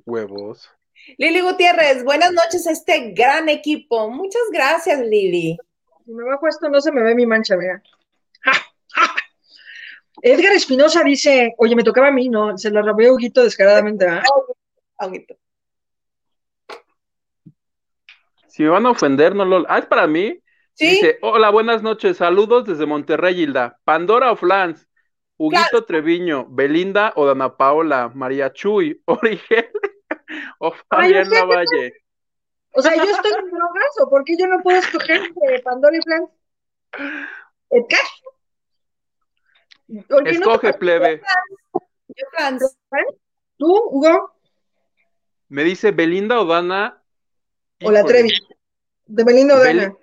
Huevos. 0.05 0.71
Lili 1.17 1.41
Gutiérrez, 1.41 2.05
buenas 2.05 2.33
noches 2.33 2.67
a 2.67 2.73
este 2.73 3.13
gran 3.13 3.49
equipo. 3.49 4.11
Muchas 4.11 4.43
gracias, 4.53 5.01
Lili. 5.01 5.57
Si 6.05 6.13
me 6.13 6.25
bajo 6.25 6.49
esto 6.49 6.69
no 6.69 6.81
se 6.81 6.91
me 6.91 7.03
ve 7.03 7.15
mi 7.15 7.27
mancha. 7.27 7.57
¡Ja! 8.43 8.53
Edgar 10.23 10.53
Espinosa 10.53 11.05
dice, 11.05 11.55
oye, 11.59 11.77
me 11.77 11.85
tocaba 11.85 12.09
a 12.09 12.13
mí, 12.13 12.29
¿no? 12.29 12.59
Se 12.59 12.71
lo 12.71 12.83
robé 12.83 13.07
a 13.07 13.13
Huguito 13.13 13.45
descaradamente, 13.45 14.05
¿verdad? 14.05 14.23
Aguito. 14.97 15.37
Si 18.49 18.65
me 18.65 18.71
van 18.71 18.87
a 18.87 18.91
ofender, 18.91 19.35
no 19.37 19.45
lo. 19.45 19.65
Ah, 19.69 19.79
es 19.79 19.87
para 19.87 20.07
mí. 20.09 20.43
¿Sí? 20.75 20.89
Dice, 20.91 21.19
hola, 21.23 21.51
buenas 21.51 21.83
noches, 21.83 22.17
saludos 22.17 22.65
desde 22.65 22.87
Monterrey, 22.87 23.41
Hilda. 23.41 23.79
Pandora 23.85 24.33
o 24.33 24.37
Flans, 24.37 24.88
Huguito 25.39 25.85
Treviño, 25.85 26.47
Belinda 26.49 27.13
o 27.17 27.25
Dana 27.25 27.57
Paola, 27.57 28.11
María 28.13 28.53
Chuy, 28.53 29.01
Origel 29.07 29.71
o 30.59 30.73
Fabián 30.91 31.31
Lavalle. 31.31 31.95
O 32.73 32.83
sea, 32.83 32.95
yo 32.97 33.05
estoy 33.05 33.33
en 33.33 33.51
drogas, 33.51 34.01
¿o 34.01 34.11
por 34.11 34.25
qué 34.25 34.37
yo 34.37 34.47
no 34.47 34.61
puedo 34.63 34.79
escoger 34.79 35.23
entre 35.23 35.61
Pandora 35.61 35.97
y. 35.97 36.01
¿Por 37.69 37.87
qué 37.89 37.97
no 39.89 40.31
Escoge, 40.31 40.73
te- 40.73 40.79
plebe. 40.79 41.23
¿Tú, 43.57 43.75
Hugo? 43.91 44.33
Me 45.49 45.65
dice 45.65 45.93
Belinda 45.93 46.41
o 46.41 46.45
Dana. 46.45 47.03
¿O 47.83 47.91
la. 47.91 48.05
Trevi? 48.05 48.31
¿De 49.07 49.25
Belinda 49.25 49.57
o 49.57 49.59
Bel- 49.61 49.81
Dana? 49.81 49.97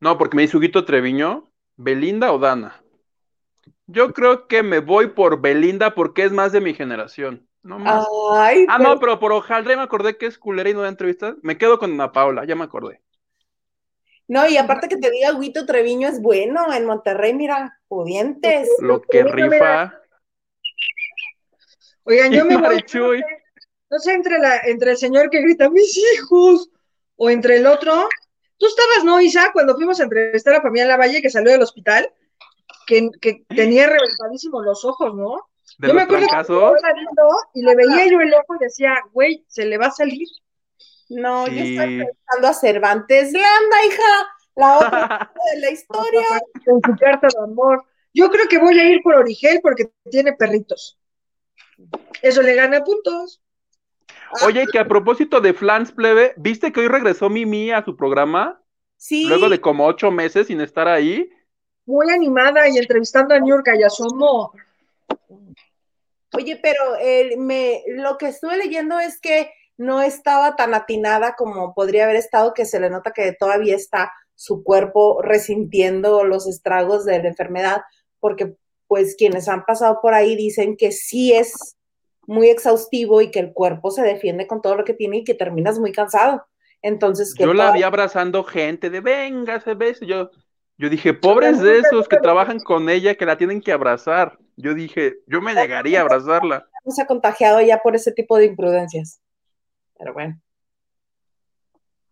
No, 0.00 0.18
porque 0.18 0.36
me 0.36 0.42
dice 0.42 0.56
Huguito 0.56 0.84
Treviño, 0.84 1.50
Belinda 1.76 2.32
o 2.32 2.38
Dana. 2.38 2.79
Yo 3.92 4.12
creo 4.12 4.46
que 4.46 4.62
me 4.62 4.80
voy 4.80 5.08
por 5.08 5.40
Belinda 5.40 5.94
porque 5.94 6.24
es 6.24 6.32
más 6.32 6.52
de 6.52 6.60
mi 6.60 6.74
generación. 6.74 7.46
No 7.62 7.78
más. 7.78 8.06
Ay, 8.32 8.66
Ah, 8.68 8.76
pero- 8.78 8.88
no, 8.90 9.00
pero 9.00 9.18
por 9.18 9.32
Hojaldre 9.32 9.76
me 9.76 9.82
acordé 9.82 10.16
que 10.16 10.26
es 10.26 10.38
culera 10.38 10.70
y 10.70 10.74
no 10.74 10.80
da 10.82 10.88
entrevistas. 10.88 11.34
Me 11.42 11.58
quedo 11.58 11.78
con 11.78 11.92
Ana 11.92 12.12
Paula, 12.12 12.44
ya 12.44 12.54
me 12.56 12.64
acordé. 12.64 13.00
No, 14.28 14.46
y 14.48 14.56
aparte 14.56 14.88
que 14.88 14.96
te 14.96 15.10
diga 15.10 15.34
Huito 15.34 15.66
Treviño 15.66 16.08
es 16.08 16.22
bueno 16.22 16.72
en 16.72 16.86
Monterrey, 16.86 17.34
mira, 17.34 17.78
pudientes. 17.88 18.68
Lo 18.80 19.02
que 19.02 19.24
Mira, 19.24 19.34
mira. 19.34 19.48
rifa. 19.48 20.00
Oigan, 22.04 22.32
yo 22.32 22.44
Y 22.44 22.48
me 22.48 22.56
voy, 22.56 23.22
no 23.90 23.98
sé, 23.98 24.14
entre, 24.14 24.38
la, 24.38 24.58
entre 24.64 24.92
el 24.92 24.96
señor 24.96 25.30
que 25.30 25.40
grita, 25.42 25.68
mis 25.68 25.96
hijos, 26.14 26.70
o 27.16 27.28
entre 27.28 27.56
el 27.56 27.66
otro. 27.66 28.08
Tú 28.56 28.66
estabas, 28.66 29.04
¿no, 29.04 29.20
Isa, 29.20 29.50
cuando 29.52 29.74
fuimos 29.74 30.00
a 30.00 30.04
entrevistar 30.04 30.54
a 30.54 30.62
Fabián 30.62 30.88
Lavalle, 30.88 31.22
que 31.22 31.30
salió 31.30 31.50
del 31.52 31.62
hospital, 31.62 32.10
que, 32.90 33.08
que 33.20 33.44
tenía 33.48 33.86
reventadísimos 33.86 34.64
los 34.64 34.84
ojos, 34.84 35.14
¿no? 35.14 35.48
De 35.78 35.88
yo 35.88 35.94
me 35.94 36.00
los 36.00 36.04
acuerdo 36.04 36.26
que 36.26 36.92
viendo 36.94 37.28
y 37.54 37.62
le 37.62 37.76
veía 37.76 38.06
yo 38.10 38.20
el 38.20 38.34
ojo 38.34 38.56
y 38.56 38.64
decía, 38.64 38.94
güey, 39.12 39.44
se 39.46 39.64
le 39.64 39.78
va 39.78 39.86
a 39.86 39.90
salir. 39.92 40.26
No, 41.08 41.46
yo 41.46 41.52
Sí. 41.54 41.76
estoy 41.76 41.96
pensando 41.98 42.48
a 42.48 42.52
Cervantes 42.52 43.32
Landa, 43.32 43.84
hija, 43.86 44.28
la 44.56 44.78
otra 44.78 45.32
de 45.54 45.60
la 45.60 45.70
historia. 45.70 46.26
con 46.66 46.80
su 46.84 46.96
carta 46.98 47.28
de 47.28 47.44
amor. 47.44 47.84
Yo 48.12 48.28
creo 48.30 48.48
que 48.48 48.58
voy 48.58 48.78
a 48.80 48.90
ir 48.90 49.00
por 49.02 49.14
Origel 49.14 49.60
porque 49.62 49.90
tiene 50.10 50.32
perritos. 50.32 50.98
Eso 52.22 52.42
le 52.42 52.54
gana 52.54 52.82
puntos. 52.82 53.40
Oye, 54.44 54.66
que 54.66 54.78
a 54.78 54.86
propósito 54.88 55.40
de 55.40 55.54
Flans 55.54 55.92
Plebe, 55.92 56.34
¿viste 56.36 56.72
que 56.72 56.80
hoy 56.80 56.88
regresó 56.88 57.30
Mimi 57.30 57.70
a 57.70 57.84
su 57.84 57.96
programa? 57.96 58.60
Sí, 58.96 59.26
Luego 59.26 59.48
de 59.48 59.60
como 59.60 59.86
ocho 59.86 60.10
meses 60.10 60.48
sin 60.48 60.60
estar 60.60 60.86
ahí. 60.88 61.30
Muy 61.90 62.08
animada 62.08 62.68
y 62.68 62.78
entrevistando 62.78 63.34
a 63.34 63.40
Niurka 63.40 63.74
y 63.74 63.82
a 63.82 63.90
su 63.90 64.04
amor. 64.04 64.50
oye, 66.32 66.56
pero 66.62 66.96
eh, 67.00 67.36
me, 67.36 67.82
lo 67.88 68.16
que 68.16 68.28
estuve 68.28 68.56
leyendo 68.56 69.00
es 69.00 69.20
que 69.20 69.50
no 69.76 70.00
estaba 70.00 70.54
tan 70.54 70.72
atinada 70.72 71.34
como 71.34 71.74
podría 71.74 72.04
haber 72.04 72.14
estado, 72.14 72.54
que 72.54 72.64
se 72.64 72.78
le 72.78 72.90
nota 72.90 73.10
que 73.10 73.32
todavía 73.32 73.74
está 73.74 74.12
su 74.36 74.62
cuerpo 74.62 75.20
resintiendo 75.20 76.22
los 76.22 76.46
estragos 76.46 77.04
de 77.04 77.20
la 77.20 77.28
enfermedad, 77.28 77.82
porque 78.20 78.54
pues 78.86 79.16
quienes 79.16 79.48
han 79.48 79.64
pasado 79.64 79.98
por 80.00 80.14
ahí 80.14 80.36
dicen 80.36 80.76
que 80.76 80.92
sí 80.92 81.32
es 81.32 81.76
muy 82.22 82.50
exhaustivo 82.50 83.20
y 83.20 83.32
que 83.32 83.40
el 83.40 83.52
cuerpo 83.52 83.90
se 83.90 84.02
defiende 84.02 84.46
con 84.46 84.62
todo 84.62 84.76
lo 84.76 84.84
que 84.84 84.94
tiene 84.94 85.18
y 85.18 85.24
que 85.24 85.34
terminas 85.34 85.80
muy 85.80 85.90
cansado. 85.90 86.46
Entonces, 86.82 87.34
yo 87.36 87.52
la 87.52 87.72
vi 87.72 87.82
abrazando 87.82 88.44
gente 88.44 88.90
de 88.90 89.00
venga, 89.00 89.60
se 89.60 89.74
ve, 89.74 89.96
yo, 90.00 90.30
yo 90.80 90.88
dije, 90.88 91.12
pobres 91.12 91.60
de 91.60 91.80
esos 91.80 92.08
que 92.08 92.16
trabajan 92.16 92.58
con 92.58 92.88
ella 92.88 93.14
que 93.14 93.26
la 93.26 93.36
tienen 93.36 93.60
que 93.60 93.70
abrazar. 93.70 94.38
Yo 94.56 94.72
dije, 94.72 95.18
yo 95.26 95.42
me 95.42 95.52
negaría 95.52 95.98
a 95.98 96.02
abrazarla. 96.04 96.66
No 96.86 96.90
se 96.90 97.02
ha 97.02 97.06
contagiado 97.06 97.60
ya 97.60 97.82
por 97.82 97.94
ese 97.94 98.12
tipo 98.12 98.38
de 98.38 98.46
imprudencias. 98.46 99.20
Pero 99.98 100.14
bueno. 100.14 100.40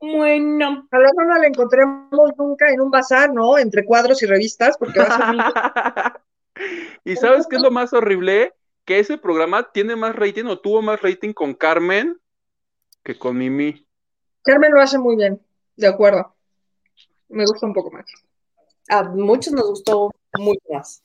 Bueno. 0.01 0.87
A 0.91 0.99
lo 0.99 1.09
no 1.15 1.39
la 1.39 1.47
encontremos 1.47 2.11
nunca 2.37 2.71
en 2.71 2.83
un 2.83 2.91
bazar, 2.91 3.33
¿no? 3.33 3.57
Entre 3.57 3.87
cuadros 3.87 4.23
y 4.23 4.27
revistas, 4.27 4.77
porque 4.77 4.99
va 4.99 5.07
a 5.07 5.17
ser 5.17 6.21
¿Y 7.05 7.17
sabes 7.17 7.47
qué 7.47 7.57
es 7.57 7.63
lo 7.63 7.71
más 7.71 7.95
horrible? 7.95 8.53
Que 8.85 8.99
ese 8.99 9.17
programa 9.17 9.73
tiene 9.73 9.97
más 9.97 10.15
rating 10.15 10.45
o 10.45 10.59
tuvo 10.59 10.83
más 10.83 11.01
rating 11.01 11.33
con 11.33 11.55
Carmen 11.55 12.21
que 13.03 13.19
con 13.19 13.39
Mimi. 13.39 13.87
Carmen 14.43 14.73
lo 14.73 14.83
hace 14.83 14.99
muy 14.99 15.17
bien, 15.17 15.41
de 15.75 15.87
acuerdo. 15.87 16.35
Me 17.31 17.47
gusta 17.47 17.65
un 17.65 17.73
poco 17.73 17.91
más 17.91 18.05
a 18.89 19.03
muchos 19.03 19.53
nos 19.53 19.69
gustó 19.69 20.11
mucho 20.39 20.61
más. 20.71 21.03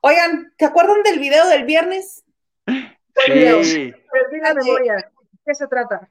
Oigan, 0.00 0.52
¿te 0.56 0.64
acuerdan 0.64 1.02
del 1.02 1.18
video 1.18 1.46
del 1.48 1.64
viernes? 1.64 2.24
Sí. 3.64 3.92
la 4.42 4.54
memoria. 4.54 5.12
¿Qué 5.44 5.54
se 5.54 5.66
trata? 5.66 6.10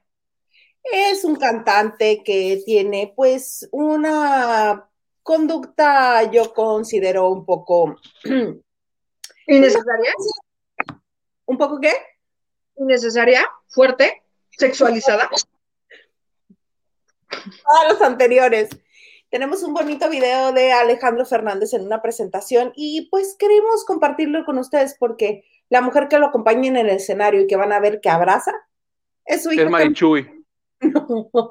Es 0.82 1.24
un 1.24 1.36
cantante 1.36 2.22
que 2.24 2.62
tiene 2.64 3.12
pues 3.14 3.68
una 3.70 4.88
conducta, 5.22 6.30
yo 6.30 6.52
considero 6.52 7.28
un 7.28 7.44
poco... 7.44 7.96
¿Innecesaria? 9.46 10.12
¿Un 11.46 11.58
poco 11.58 11.80
qué? 11.80 11.92
¿Innecesaria? 12.76 13.46
¿Fuerte? 13.68 14.22
¿Sexualizada? 14.50 15.28
A 17.30 17.88
los 17.92 18.00
anteriores 18.00 18.70
tenemos 19.32 19.62
un 19.62 19.72
bonito 19.72 20.10
video 20.10 20.52
de 20.52 20.72
Alejandro 20.72 21.24
Fernández 21.24 21.72
en 21.72 21.86
una 21.86 22.02
presentación 22.02 22.70
y 22.76 23.08
pues 23.10 23.34
queremos 23.38 23.86
compartirlo 23.86 24.44
con 24.44 24.58
ustedes 24.58 24.94
porque 24.98 25.46
la 25.70 25.80
mujer 25.80 26.08
que 26.08 26.18
lo 26.18 26.26
acompaña 26.26 26.68
en 26.68 26.76
el 26.76 26.90
escenario 26.90 27.40
y 27.40 27.46
que 27.46 27.56
van 27.56 27.72
a 27.72 27.80
ver 27.80 28.02
que 28.02 28.10
abraza 28.10 28.52
es 29.24 29.42
su 29.42 29.50
hija. 29.50 29.64
Es 29.64 29.70
Marichuy. 29.70 30.44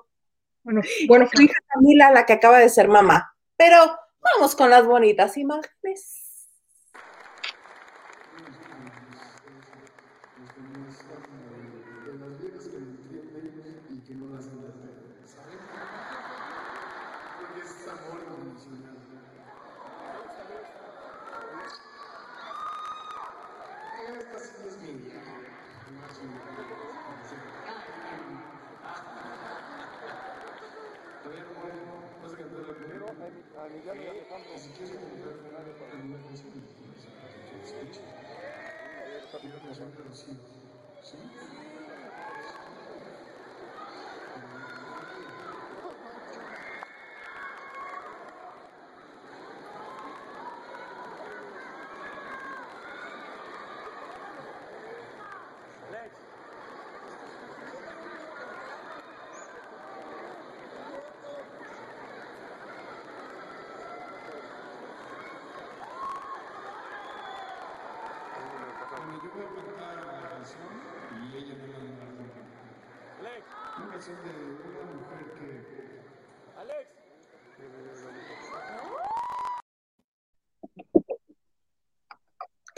Bueno, 0.63 0.81
bueno, 1.07 1.27
su 1.33 1.41
hija 1.41 1.55
Camila, 1.69 2.11
la 2.11 2.27
que 2.27 2.33
acaba 2.33 2.59
de 2.59 2.69
ser 2.69 2.87
mamá. 2.87 3.35
Pero 3.57 3.77
vamos 4.21 4.55
con 4.55 4.69
las 4.69 4.85
bonitas 4.85 5.35
imágenes. 5.35 6.20
reflexión. 40.11 40.50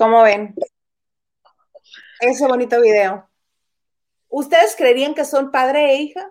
¿Cómo 0.04 0.24
ven? 0.24 0.54
Ese 2.20 2.46
bonito 2.46 2.82
video. 2.82 3.30
¿Ustedes 4.28 4.76
creerían 4.76 5.14
que 5.14 5.24
son 5.24 5.50
padre 5.50 5.92
e 5.92 6.02
hija 6.02 6.30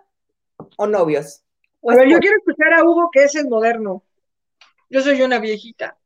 o 0.77 0.87
novios? 0.87 1.43
Bueno, 1.81 2.05
yo 2.05 2.19
quiero 2.19 2.37
escuchar 2.37 2.75
a 2.75 2.85
Hugo, 2.85 3.09
que 3.11 3.25
es 3.25 3.35
el 3.35 3.49
moderno. 3.49 4.05
Yo 4.91 5.01
soy 5.01 5.23
una 5.23 5.39
viejita. 5.39 5.97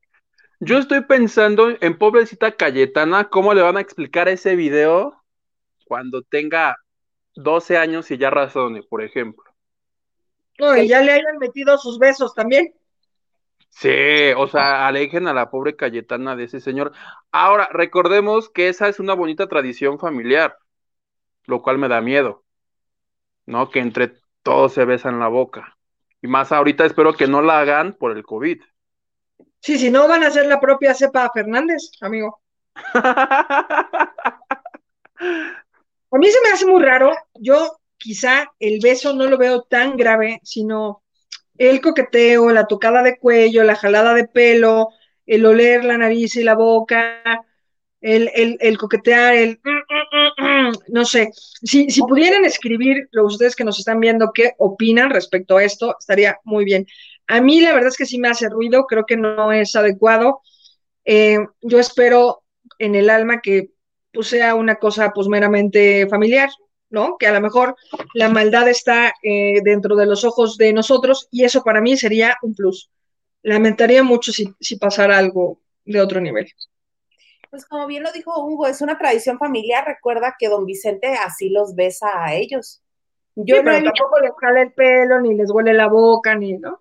Yo 0.60 0.78
estoy 0.78 1.00
pensando 1.06 1.70
en 1.80 1.98
pobrecita 1.98 2.54
Cayetana, 2.54 3.30
¿cómo 3.30 3.52
le 3.52 3.62
van 3.62 3.78
a 3.78 3.80
explicar 3.80 4.28
ese 4.28 4.54
video 4.54 5.24
cuando 5.88 6.22
tenga 6.22 6.76
12 7.34 7.78
años 7.78 8.08
y 8.12 8.16
ya 8.16 8.30
razone, 8.30 8.84
por 8.84 9.02
ejemplo? 9.02 9.42
No, 10.60 10.76
y 10.76 10.86
ya 10.86 11.00
le 11.00 11.10
hayan 11.10 11.38
metido 11.38 11.76
sus 11.78 11.98
besos 11.98 12.32
también. 12.32 12.75
Sí, 13.68 14.32
o 14.36 14.46
sea, 14.48 14.86
alejen 14.86 15.28
a 15.28 15.34
la 15.34 15.50
pobre 15.50 15.76
Cayetana 15.76 16.34
de 16.34 16.44
ese 16.44 16.60
señor. 16.60 16.92
Ahora, 17.30 17.68
recordemos 17.72 18.48
que 18.48 18.68
esa 18.68 18.88
es 18.88 19.00
una 19.00 19.14
bonita 19.14 19.48
tradición 19.48 19.98
familiar, 19.98 20.56
lo 21.44 21.62
cual 21.62 21.78
me 21.78 21.88
da 21.88 22.00
miedo, 22.00 22.44
¿no? 23.44 23.70
Que 23.70 23.80
entre 23.80 24.14
todos 24.42 24.72
se 24.72 24.84
besan 24.84 25.20
la 25.20 25.28
boca. 25.28 25.76
Y 26.22 26.28
más 26.28 26.52
ahorita 26.52 26.86
espero 26.86 27.14
que 27.14 27.26
no 27.26 27.42
la 27.42 27.60
hagan 27.60 27.92
por 27.92 28.16
el 28.16 28.24
COVID. 28.24 28.62
Sí, 29.60 29.78
si 29.78 29.90
no 29.90 30.08
van 30.08 30.24
a 30.24 30.30
ser 30.30 30.46
la 30.46 30.60
propia 30.60 30.94
cepa 30.94 31.30
Fernández, 31.32 31.90
amigo. 32.00 32.40
A 36.10 36.18
mí 36.18 36.30
se 36.30 36.40
me 36.42 36.50
hace 36.52 36.66
muy 36.66 36.82
raro. 36.82 37.12
Yo 37.34 37.78
quizá 37.96 38.52
el 38.58 38.80
beso 38.82 39.14
no 39.14 39.26
lo 39.26 39.36
veo 39.36 39.62
tan 39.62 39.96
grave, 39.96 40.40
sino 40.42 41.02
el 41.58 41.80
coqueteo, 41.80 42.50
la 42.50 42.66
tocada 42.66 43.02
de 43.02 43.18
cuello, 43.18 43.64
la 43.64 43.76
jalada 43.76 44.14
de 44.14 44.28
pelo, 44.28 44.90
el 45.26 45.44
oler 45.44 45.84
la 45.84 45.98
nariz 45.98 46.36
y 46.36 46.44
la 46.44 46.54
boca, 46.54 47.22
el, 48.00 48.58
el, 48.60 48.78
coquetear, 48.78 49.34
el... 49.34 49.60
No 50.88 51.04
sé, 51.04 51.30
si, 51.34 51.90
si 51.90 52.00
pudieran 52.02 52.44
escribir, 52.44 53.08
los 53.12 53.34
ustedes 53.34 53.56
que 53.56 53.64
nos 53.64 53.78
están 53.78 54.00
viendo, 54.00 54.32
qué 54.32 54.52
opinan 54.58 55.10
respecto 55.10 55.56
a 55.56 55.64
esto, 55.64 55.96
estaría 55.98 56.38
muy 56.44 56.64
bien. 56.64 56.86
A 57.26 57.40
mí 57.40 57.60
la 57.60 57.72
verdad 57.72 57.88
es 57.88 57.96
que 57.96 58.06
sí 58.06 58.18
me 58.18 58.28
hace 58.28 58.48
ruido, 58.48 58.86
creo 58.86 59.04
que 59.06 59.16
no 59.16 59.52
es 59.52 59.74
adecuado. 59.76 60.40
Eh, 61.04 61.38
yo 61.62 61.78
espero 61.78 62.42
en 62.78 62.94
el 62.94 63.10
alma 63.10 63.40
que 63.40 63.70
pues, 64.12 64.28
sea 64.28 64.54
una 64.54 64.76
cosa 64.76 65.12
pues 65.14 65.28
meramente 65.28 66.06
familiar, 66.08 66.50
¿no? 66.90 67.16
Que 67.18 67.26
a 67.26 67.32
lo 67.32 67.40
mejor 67.40 67.76
la 68.14 68.28
maldad 68.28 68.68
está 68.68 69.12
eh, 69.22 69.60
dentro 69.62 69.96
de 69.96 70.06
los 70.06 70.24
ojos 70.24 70.56
de 70.56 70.72
nosotros 70.72 71.28
y 71.30 71.44
eso 71.44 71.62
para 71.62 71.80
mí 71.80 71.96
sería 71.96 72.36
un 72.42 72.54
plus. 72.54 72.90
Lamentaría 73.42 74.02
mucho 74.02 74.32
si, 74.32 74.54
si 74.60 74.76
pasara 74.76 75.18
algo 75.18 75.60
de 75.84 76.00
otro 76.00 76.20
nivel. 76.20 76.50
Pues 77.50 77.64
como 77.64 77.86
bien 77.86 78.02
lo 78.02 78.12
dijo 78.12 78.44
Hugo, 78.44 78.66
es 78.66 78.80
una 78.80 78.98
tradición 78.98 79.38
familiar. 79.38 79.84
Recuerda 79.86 80.36
que 80.38 80.48
don 80.48 80.66
Vicente 80.66 81.14
así 81.14 81.48
los 81.48 81.74
besa 81.74 82.08
a 82.24 82.34
ellos. 82.34 82.82
Yo 83.34 83.62
no 83.62 83.70
tampoco 83.70 84.18
les 84.20 84.32
jala 84.40 84.62
el 84.62 84.72
pelo, 84.72 85.20
ni 85.20 85.34
les 85.34 85.50
huele 85.50 85.74
la 85.74 85.88
boca, 85.88 86.34
ni, 86.34 86.54
¿no? 86.54 86.80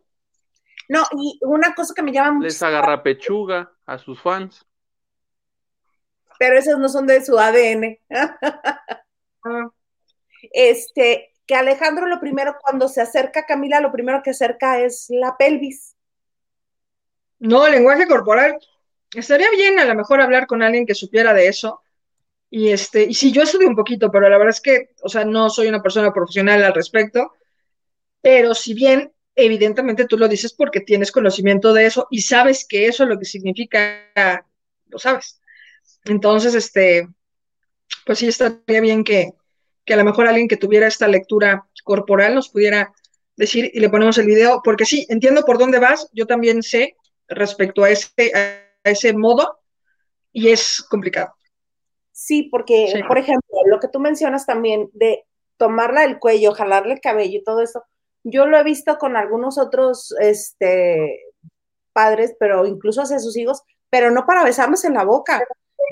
No, 0.88 1.04
y 1.18 1.38
una 1.42 1.74
cosa 1.74 1.94
que 1.94 2.02
me 2.02 2.14
llama 2.14 2.34
mucho. 2.34 2.46
Les 2.46 2.64
agarra 2.64 3.04
pechuga 3.04 3.72
a 3.86 3.98
sus 3.98 4.22
fans. 4.22 4.66
Pero 6.40 6.58
esos 6.58 6.80
no 6.80 6.88
son 6.88 7.08
de 7.08 7.24
su 7.24 7.38
ADN. 7.38 8.00
ah 9.44 9.70
este, 10.52 11.34
que 11.46 11.56
Alejandro 11.56 12.08
lo 12.08 12.20
primero 12.20 12.56
cuando 12.62 12.88
se 12.88 13.02
acerca 13.02 13.42
a 13.42 13.46
Camila, 13.46 13.80
lo 13.80 13.92
primero 13.92 14.22
que 14.24 14.32
acerca 14.32 14.82
es 14.82 15.08
la 15.10 15.38
pelvis. 15.38 15.96
No, 17.40 17.68
lenguaje 17.68 18.08
corporal. 18.08 18.58
Estaría 19.14 19.50
bien 19.52 19.80
a 19.80 19.86
lo 19.86 19.96
mejor 19.96 20.22
hablar 20.22 20.48
con 20.48 20.64
alguien 20.64 20.86
que 20.86 20.96
supiera 20.96 21.34
de 21.34 21.48
eso. 21.48 21.82
Y 22.50 22.70
este, 22.70 23.04
y 23.04 23.14
sí, 23.14 23.32
yo 23.32 23.44
estudié 23.44 23.68
un 23.68 23.76
poquito, 23.76 24.12
pero 24.12 24.30
la 24.30 24.38
verdad 24.38 24.54
es 24.56 24.62
que, 24.62 24.92
o 25.02 25.10
sea, 25.10 25.26
no 25.26 25.50
soy 25.50 25.68
una 25.68 25.82
persona 25.82 26.14
profesional 26.14 26.64
al 26.64 26.74
respecto. 26.74 27.34
Pero 28.22 28.56
si 28.56 28.74
bien, 28.74 29.14
evidentemente 29.36 30.06
tú 30.06 30.18
lo 30.18 30.28
dices 30.28 30.54
porque 30.54 30.80
tienes 30.80 31.12
conocimiento 31.12 31.74
de 31.74 31.86
eso 31.86 32.08
y 32.10 32.22
sabes 32.22 32.66
que 32.68 32.88
eso 32.88 33.04
es 33.04 33.10
lo 33.10 33.20
que 33.20 33.26
significa, 33.26 34.48
lo 34.88 34.98
sabes. 34.98 35.42
Entonces, 36.06 36.56
este, 36.56 37.08
pues 38.06 38.20
sí 38.20 38.28
estaría 38.28 38.82
bien 38.82 39.04
que, 39.04 39.34
que 39.86 39.94
a 39.94 39.98
lo 39.98 40.04
mejor 40.04 40.28
alguien 40.28 40.48
que 40.48 40.58
tuviera 40.58 40.88
esta 40.88 41.08
lectura 41.08 41.68
corporal 41.84 42.36
nos 42.36 42.50
pudiera 42.50 42.92
decir 43.36 43.70
y 43.74 43.80
le 43.80 43.90
ponemos 43.90 44.18
el 44.18 44.26
video, 44.26 44.62
porque 44.64 44.86
sí, 44.86 45.06
entiendo 45.10 45.44
por 45.44 45.58
dónde 45.58 45.80
vas, 45.80 46.10
yo 46.14 46.26
también 46.26 46.64
sé 46.64 46.96
respecto 47.28 47.84
a 47.84 47.90
ese, 47.90 48.32
a 48.34 48.90
ese 48.90 49.14
modo 49.14 49.60
y 50.32 50.50
es 50.50 50.82
complicado. 50.90 51.36
Sí, 52.12 52.44
porque, 52.44 52.88
Sí. 52.94 53.04
por 53.04 53.18
ejemplo, 53.18 53.58
lo 53.66 53.80
que 53.80 53.90
tú 53.90 54.00
mencionas 54.00 54.46
también 54.46 54.90
de 54.94 55.26
tomarla 55.58 56.02
del 56.02 56.20
cuello, 56.20 56.54
jalarle 56.54 56.94
el 56.94 57.02
cabello 57.02 57.40
y 57.40 57.44
todo 57.44 57.62
eso, 57.62 57.84
yo 58.24 58.46
lo 58.46 58.58
he 58.58 58.64
visto 58.64 58.98
con 58.98 59.18
algunos 59.18 59.58
otros 59.58 60.14
este, 60.20 61.20
padres, 61.94 62.36
pero 62.40 62.66
incluso 62.66 63.02
hacia 63.02 63.20
sus 63.20 63.38
hijos, 63.38 63.62
pero 63.90 64.12
no 64.12 64.26
para 64.26 64.44
besarlos 64.44 64.84
en 64.86 64.94
la 64.96 65.04
boca, 65.04 65.46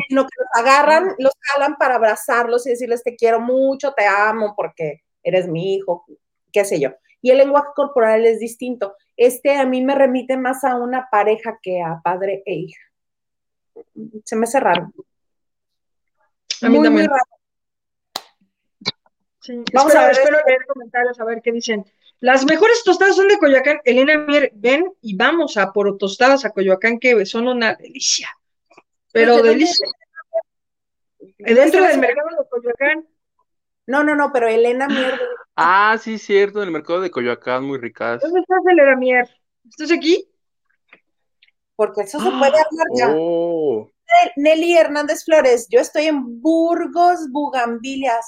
sino 0.08 0.24
que 0.24 0.36
los 0.38 0.48
agarran, 0.54 1.16
los 1.18 1.34
jalan 1.40 1.76
para 1.78 1.96
abrazarlos 1.96 2.66
y 2.66 2.72
decirles 2.72 3.04
te 3.04 3.16
quiero 3.16 3.40
mucho, 3.40 3.94
te 3.94 4.06
amo 4.06 4.54
porque 4.56 5.02
eres 5.22 5.48
mi 5.48 5.76
hijo, 5.76 6.06
qué 6.52 6.66
sé 6.66 6.80
yo. 6.80 6.90
Y 7.22 7.32
el 7.32 7.38
lenguaje 7.38 7.70
corporal 7.76 8.26
es 8.26 8.40
distinto. 8.40 8.96
Este 9.16 9.56
a 9.56 9.66
mí 9.66 9.82
me 9.82 9.96
remite 9.96 10.36
más 10.38 10.64
a 10.64 10.76
una 10.76 11.08
pareja 11.10 11.58
que 11.62 11.82
a 11.82 12.02
padre 12.04 12.44
e 12.46 12.54
hija. 12.54 12.82
Se 14.26 14.36
me 14.36 14.44
hace 14.44 14.60
raro. 14.60 14.92
A 16.62 16.70
mí 16.70 16.78
muy, 16.78 16.90
muy 16.90 17.04
también. 17.04 17.10
raro. 17.10 17.24
Sí, 19.40 19.64
Vamos 19.74 19.94
espero, 19.94 20.00
a 20.00 20.08
ver 20.08 20.12
espero 20.18 20.38
leer 20.48 20.66
comentarios 20.68 21.20
a 21.20 21.26
ver 21.26 21.42
qué 21.42 21.52
dicen. 21.52 21.86
Las 22.22 22.46
mejores 22.46 22.84
tostadas 22.86 23.18
son 23.18 23.28
de 23.28 23.38
Coyoacán. 23.38 23.82
Elena 23.84 24.18
Mier, 24.18 24.52
ven 24.56 24.94
y 25.02 25.18
vamos 25.18 25.58
a 25.58 25.74
por 25.74 25.98
tostadas 25.98 26.46
a 26.46 26.52
Coyoacán, 26.52 26.98
que 26.98 27.26
son 27.26 27.50
una 27.50 27.76
delicia. 27.76 28.30
Pero 29.13 29.32
¿De 29.36 29.38
dónde? 29.38 29.49
delicia. 29.54 29.88
Dentro 31.38 31.84
del 31.84 31.99
mercado 31.99 32.28
de 32.30 32.49
Coyoacán. 32.49 33.08
No, 33.86 34.04
no, 34.04 34.15
no, 34.15 34.32
pero 34.34 34.47
Elena 34.47 34.88
Mier, 34.88 35.19
Ah, 35.56 35.97
sí, 36.02 36.17
cierto, 36.17 36.60
en 36.62 36.67
el 36.67 36.73
mercado 36.73 36.99
de 37.02 37.12
Coyoacán, 37.12 37.63
muy 37.63 37.78
ricas. 37.78 38.21
¿Dónde 38.21 38.39
estás, 38.41 38.60
Elena 38.69 38.95
Mier? 38.97 39.30
¿Estás 39.69 39.91
aquí? 39.91 40.30
porque 41.76 42.02
eso 42.02 42.19
se 42.19 42.30
puede 42.30 42.41
hablar 42.52 42.88
ya. 42.95 43.15
Oh, 43.17 43.89
Nelly 44.38 44.78
Hernández 44.78 45.26
Flores, 45.26 45.67
yo 45.69 45.80
estoy 45.80 46.06
en 46.06 46.39
Burgos, 46.39 47.30
Bugambilias. 47.32 48.26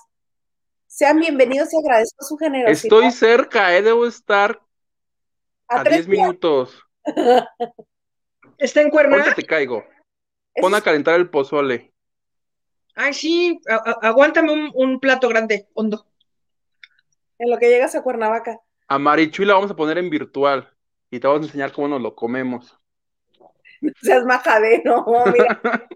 Sean 0.88 1.20
bienvenidos 1.20 1.72
y 1.74 1.78
agradezco 1.78 2.26
su 2.26 2.38
generosidad. 2.38 2.72
estoy 3.00 3.12
cerca, 3.12 3.76
eh, 3.78 3.82
debo 3.84 4.08
estar 4.08 4.60
a 5.68 5.80
a 5.82 5.84
tres 5.84 6.08
10 6.08 6.08
minutos. 6.08 6.82
¿Está 8.58 8.82
en 8.82 8.88
Ahorita 8.88 9.10
Cuerna? 9.10 9.34
te 9.36 9.44
caigo. 9.44 9.84
Pon 10.62 10.74
a 10.76 10.82
calentar 10.82 11.16
el 11.16 11.30
pozole. 11.30 11.94
Ay, 12.96 13.14
sí, 13.14 13.60
a- 13.68 13.76
a- 13.76 14.08
aguántame 14.08 14.52
un, 14.52 14.72
un 14.74 15.00
plato 15.00 15.28
grande, 15.28 15.68
hondo. 15.74 16.06
En 17.38 17.50
lo 17.50 17.58
que 17.58 17.68
llegas 17.70 17.94
a 17.96 18.02
Cuernavaca. 18.02 18.62
A 18.88 18.98
Marichuy 19.00 19.46
la 19.46 19.56
vamos 19.56 19.72
a 19.72 19.76
poner 19.76 19.98
en 19.98 20.10
virtual 20.10 20.70
y 21.12 21.20
te 21.20 21.28
vamos 21.28 21.42
a 21.42 21.46
enseñar 21.48 21.72
cómo 21.74 21.88
nos 21.90 22.02
lo 22.02 22.16
comemos. 22.16 22.78
Seas 24.02 24.24
majadero, 24.26 25.06
mira. 25.34 25.60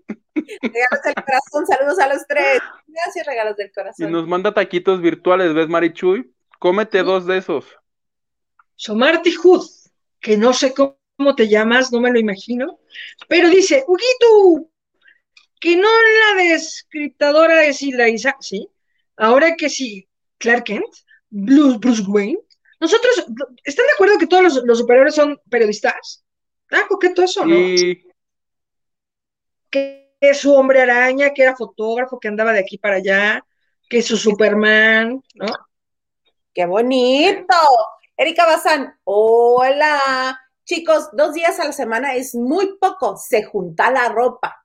regalos 0.62 1.02
del 1.06 1.16
corazón, 1.16 1.66
saludos 1.66 2.00
a 2.00 2.08
los 2.14 2.26
tres. 2.28 2.60
Gracias, 2.88 3.26
regalos 3.26 3.56
del 3.56 3.68
Y 3.68 3.72
corazón. 3.72 4.12
nos 4.12 4.28
manda 4.28 4.54
taquitos 4.54 5.02
virtuales, 5.02 5.54
¿ves, 5.54 5.70
Marichuy? 5.70 6.34
Cómete 6.60 7.02
dos 7.04 7.26
de 7.26 7.38
esos. 7.38 7.66
Somarty 8.76 9.34
Hood, 9.36 9.66
que 10.20 10.36
no 10.38 10.52
sé 10.54 10.74
cómo, 10.74 10.98
cómo 11.20 11.36
te 11.36 11.50
llamas, 11.50 11.92
no 11.92 12.00
me 12.00 12.12
lo 12.12 12.18
imagino, 12.18 12.80
pero 13.28 13.50
dice, 13.50 13.84
Huguito, 13.86 14.72
que 15.60 15.76
no 15.76 15.90
la 15.90 16.44
descriptadora 16.44 17.66
es 17.66 17.82
Hilda 17.82 18.08
Isa, 18.08 18.38
¿sí? 18.40 18.70
Ahora 19.18 19.58
que 19.58 19.70
sí, 19.70 20.08
Clark 20.38 20.64
Kent, 20.64 20.96
Bruce, 21.30 21.78
Bruce 21.78 22.04
Wayne, 22.08 22.40
nosotros, 22.80 23.26
¿están 23.66 23.86
de 23.88 23.94
acuerdo 23.96 24.18
que 24.18 24.28
todos 24.28 24.44
los, 24.44 24.64
los 24.64 24.78
superhéroes 24.78 25.14
son 25.14 25.38
periodistas? 25.50 26.24
Ah, 26.72 26.86
coqueto 26.88 27.22
eso, 27.22 27.46
¿no? 27.46 27.54
Y 27.54 28.02
Que 29.70 30.16
es 30.22 30.38
su 30.38 30.54
hombre 30.54 30.82
araña, 30.82 31.34
que 31.34 31.44
era 31.44 31.58
fotógrafo, 31.58 32.18
que 32.18 32.30
andaba 32.30 32.54
de 32.54 32.60
aquí 32.60 32.78
para 32.78 32.96
allá, 32.96 33.46
que 33.90 33.98
es 33.98 34.06
su 34.06 34.16
Superman, 34.16 35.22
¿no? 35.36 35.54
¡Qué 36.54 36.66
bonito! 36.66 37.56
Erika 38.16 38.46
Bazán, 38.46 38.98
hola. 39.04 40.40
Chicos, 40.70 41.10
dos 41.14 41.34
días 41.34 41.60
a 41.60 41.66
la 41.66 41.72
semana 41.72 42.14
es 42.14 42.36
muy 42.36 42.78
poco. 42.78 43.18
Se 43.18 43.44
junta 43.44 43.90
la 43.90 44.10
ropa. 44.10 44.64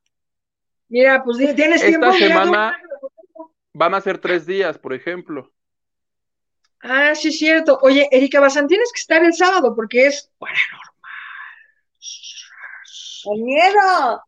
Mira, 0.89 1.25
pues 1.25 1.39
tienes 1.39 1.77
Esta 1.83 1.87
tiempo. 1.87 2.13
mira, 2.13 2.29
semana- 2.29 2.79
van 3.73 3.95
a 3.95 4.03
ser 4.03 4.19
tres 4.19 4.45
días, 4.45 4.77
por 4.77 4.93
ejemplo. 4.93 5.51
Ah, 6.83 7.15
sí, 7.15 7.29
es 7.29 7.39
cierto. 7.39 7.79
Oye, 7.81 8.07
Erika 8.13 8.39
Bazán, 8.39 8.69
tienes 8.69 8.93
que 8.93 9.01
estar 9.01 9.25
el 9.25 9.33
sábado 9.33 9.75
porque 9.75 10.09
es 10.09 10.31
paranormal. 10.37 10.91
¡Con 13.25 13.43
miedo! 13.43 14.23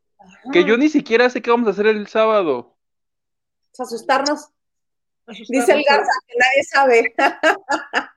Que 0.55 0.65
yo 0.65 0.79
ni 0.79 0.89
siquiera 0.89 1.29
sé 1.29 1.43
qué 1.43 1.51
vamos 1.51 1.69
a 1.69 1.73
hacer 1.73 1.89
el 1.89 2.07
sábado. 2.07 2.75
Vamos 3.77 3.81
a 3.81 3.83
asustarnos. 3.83 4.49
Dice 5.27 5.73
el 5.75 5.85
Garza 5.87 6.11
que 6.27 6.35
nadie 6.39 6.65
sabe. 6.65 7.15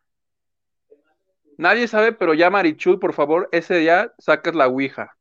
Nadie 1.60 1.90
sabe, 1.90 2.14
pero 2.14 2.34
ya 2.34 2.50
Marichuy, 2.50 2.96
por 2.98 3.12
favor, 3.14 3.50
ese 3.52 3.76
día 3.76 4.14
sacas 4.18 4.56
la 4.56 4.68
ouija. 4.70 5.18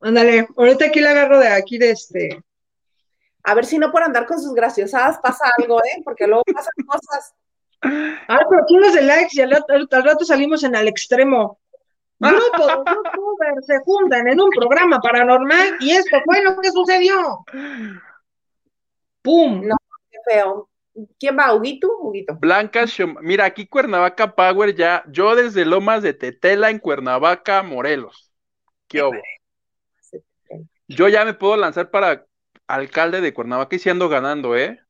Ándale, 0.00 0.48
ahorita 0.56 0.86
aquí 0.86 0.98
la 0.98 1.10
agarro 1.10 1.38
de 1.38 1.46
aquí 1.46 1.78
de 1.78 1.90
este. 1.92 2.42
A 3.44 3.54
ver 3.54 3.64
si 3.64 3.78
no 3.78 3.92
por 3.92 4.02
andar 4.02 4.26
con 4.26 4.40
sus 4.40 4.52
graciosadas 4.54 5.20
pasa 5.22 5.44
algo, 5.56 5.78
¿eh? 5.84 6.02
Porque 6.04 6.26
luego 6.26 6.42
pasan 6.52 6.72
cosas. 6.86 7.32
Ah, 7.80 8.44
pero 8.50 8.62
aquí 8.64 8.76
los 8.76 8.92
de 8.92 9.02
likes 9.02 9.28
y 9.34 9.40
al, 9.42 9.52
rato- 9.52 9.72
al 9.96 10.02
rato 10.04 10.24
salimos 10.24 10.64
en 10.64 10.74
al 10.74 10.88
extremo. 10.88 11.60
Grupos 12.18 12.66
de 12.84 12.90
youtubers 12.92 13.66
se 13.66 13.78
juntan 13.84 14.26
en 14.26 14.40
un 14.40 14.50
programa 14.50 14.98
paranormal 15.00 15.76
y 15.78 15.92
esto 15.92 16.16
fue 16.24 16.42
lo 16.42 16.60
que 16.60 16.70
sucedió. 16.72 17.44
¡Pum! 19.22 19.64
No. 19.64 19.76
Qué 20.10 20.18
feo. 20.28 20.68
¿Quién 21.18 21.38
va? 21.38 21.54
¿Huguito? 21.54 21.88
Huguito. 21.98 22.36
Blanca, 22.40 22.84
mira, 23.20 23.44
aquí 23.44 23.66
Cuernavaca 23.66 24.34
Power 24.34 24.74
ya, 24.74 25.04
yo 25.08 25.34
desde 25.34 25.64
Lomas 25.64 26.02
de 26.02 26.14
Tetela 26.14 26.70
en 26.70 26.78
Cuernavaca, 26.78 27.62
Morelos. 27.62 28.32
¿Qué 28.88 29.02
hubo? 29.02 29.20
Yo 30.88 31.08
ya 31.08 31.24
me 31.24 31.34
puedo 31.34 31.56
lanzar 31.56 31.90
para 31.90 32.26
alcalde 32.66 33.20
de 33.20 33.32
Cuernavaca 33.32 33.76
y 33.76 33.78
si 33.78 33.90
ando 33.90 34.08
ganando, 34.08 34.56
¿eh? 34.56 34.80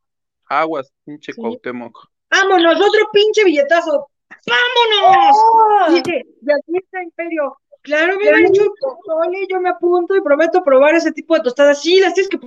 Aguas, 0.49 0.93
pinche 1.05 1.33
Sí. 1.33 1.41
Cuauhtémoc. 1.41 2.09
¡Vámonos! 2.31 2.77
¡Otro 2.77 3.09
pinche 3.13 3.45
billetazo! 3.45 4.09
¡Vámonos! 4.47 5.37
¡Oh! 5.37 5.93
Dice, 5.93 6.25
y 6.41 6.53
aquí 6.53 6.79
está 6.79 7.03
Imperio. 7.03 7.57
Claro, 7.83 8.17
me 8.19 8.29
han 8.29 8.47
hecho 8.47 8.65
pozole, 8.79 9.47
yo 9.49 9.61
me 9.61 9.71
apunto 9.71 10.15
y 10.15 10.21
prometo 10.21 10.63
probar 10.63 10.95
ese 10.95 11.13
tipo 11.13 11.35
de 11.35 11.43
tostadas. 11.43 11.81
Sí, 11.81 11.99
las 12.01 12.15
tienes 12.15 12.29
que 12.29 12.39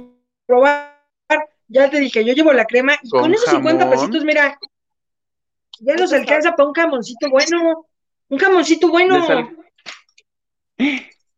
probar. 0.45 1.02
Ya 1.73 1.89
te 1.89 1.99
dije, 1.99 2.23
yo 2.23 2.33
llevo 2.33 2.53
la 2.53 2.65
crema 2.65 2.93
y 3.01 3.09
Con 3.09 3.21
con 3.21 3.33
esos 3.33 3.49
50 3.49 3.83
jamón. 3.83 3.99
pesitos, 3.99 4.23
mira, 4.23 4.59
ya 5.79 5.95
nos 5.95 6.13
alcanza 6.13 6.55
para 6.55 6.69
un 6.69 6.73
jamoncito 6.75 7.27
bueno. 7.31 7.87
Un 8.29 8.37
jamoncito 8.37 8.89
bueno. 8.89 9.49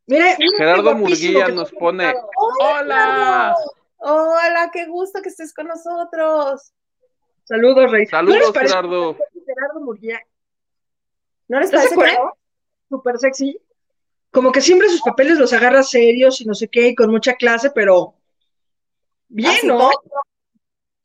Mira, 0.06 0.38
Gerardo 0.58 0.93
Murguía 0.93 1.48
nos 1.48 1.71
pone. 1.71 2.13
¡Hola! 2.60 3.56
Hola, 3.98 4.69
qué 4.74 4.88
gusto 4.88 5.21
que 5.21 5.30
estés 5.30 5.54
con 5.54 5.67
nosotros. 5.67 6.74
Saludos, 7.45 7.89
Rey. 7.89 8.04
¿No 8.04 8.10
Saludos, 8.10 8.52
parece 8.54 8.74
Gerardo. 8.74 9.17
Gerardo 9.45 9.80
Murguía? 9.80 10.19
¿No 11.48 11.62
les 11.62 11.71
¿Estás 11.71 11.91
de 11.91 11.95
parece? 11.95 12.17
Súper 12.89 13.17
sexy. 13.19 13.58
Como 14.32 14.52
que 14.52 14.60
siempre 14.60 14.89
sus 14.89 15.02
papeles 15.02 15.39
los 15.39 15.54
agarra 15.54 15.82
serios 15.82 16.41
y 16.41 16.45
no 16.45 16.54
sé 16.56 16.67
qué, 16.67 16.89
y 16.89 16.95
con 16.95 17.10
mucha 17.10 17.36
clase, 17.36 17.71
pero 17.71 18.15
bien, 19.36 19.52
Así 19.52 19.67
¿no? 19.67 19.78
todo. 19.78 19.91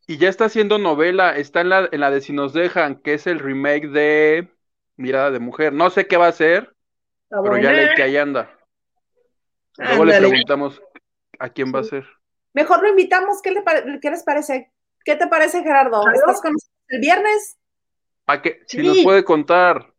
Y 0.07 0.19
ya 0.19 0.29
está 0.29 0.47
haciendo 0.47 0.79
novela, 0.79 1.37
está 1.37 1.61
en 1.61 1.69
la, 1.69 1.89
en 1.91 2.01
la 2.01 2.11
de 2.11 2.21
Si 2.21 2.33
nos 2.33 2.53
dejan, 2.53 2.97
que 2.97 3.15
es 3.15 3.27
el 3.27 3.39
remake 3.39 3.89
de 3.89 4.49
Mirada 4.97 5.31
de 5.31 5.39
Mujer. 5.39 5.73
No 5.73 5.91
sé 5.91 6.07
qué 6.07 6.17
va 6.17 6.29
a 6.29 6.33
ser, 6.33 6.75
Está 7.25 7.43
pero 7.43 7.59
ya 7.59 7.73
leí 7.73 7.95
que 7.95 8.03
ahí 8.03 8.17
anda. 8.17 8.51
Luego 9.79 10.05
le 10.05 10.19
preguntamos 10.19 10.83
a 11.39 11.49
quién 11.49 11.73
va 11.75 11.81
a 11.81 11.85
ser. 11.85 12.07
Mejor 12.53 12.83
lo 12.83 12.89
invitamos. 12.89 13.41
¿Qué, 13.43 13.53
le 13.53 13.63
qué 14.01 14.11
les 14.11 14.25
parece? 14.25 14.73
¿Qué 15.05 15.17
te 15.17 15.27
parece, 15.29 15.63
Gerardo? 15.63 16.03
Claro. 16.03 16.17
¿Estás 16.19 16.41
con 16.43 16.53
nosotros 16.53 16.77
el 16.89 17.01
viernes? 17.01 17.57
¿A 18.27 18.43
qué? 18.43 18.63
Si 18.67 18.79
Sí. 18.79 18.87
nos 18.87 18.99
puede 18.99 19.25
contar. 19.25 19.93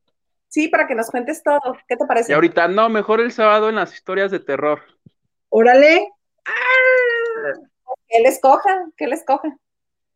Sí, 0.50 0.68
para 0.68 0.86
que 0.88 0.96
nos 0.96 1.10
cuentes 1.10 1.42
todo. 1.42 1.78
¿Qué 1.88 1.96
te 1.96 2.06
parece? 2.06 2.34
Y 2.34 2.36
ahorita, 2.36 2.68
no, 2.68 2.90
mejor 2.90 3.22
el 3.22 3.32
sábado 3.32 3.70
en 3.70 3.76
las 3.76 3.94
historias 3.94 4.30
de 4.30 4.40
terror. 4.42 4.82
Órale. 5.50 6.10
Que 8.12 8.20
les 8.22 8.40
coja, 8.42 8.74
que 8.98 9.08
les 9.08 9.24
coja. 9.26 9.58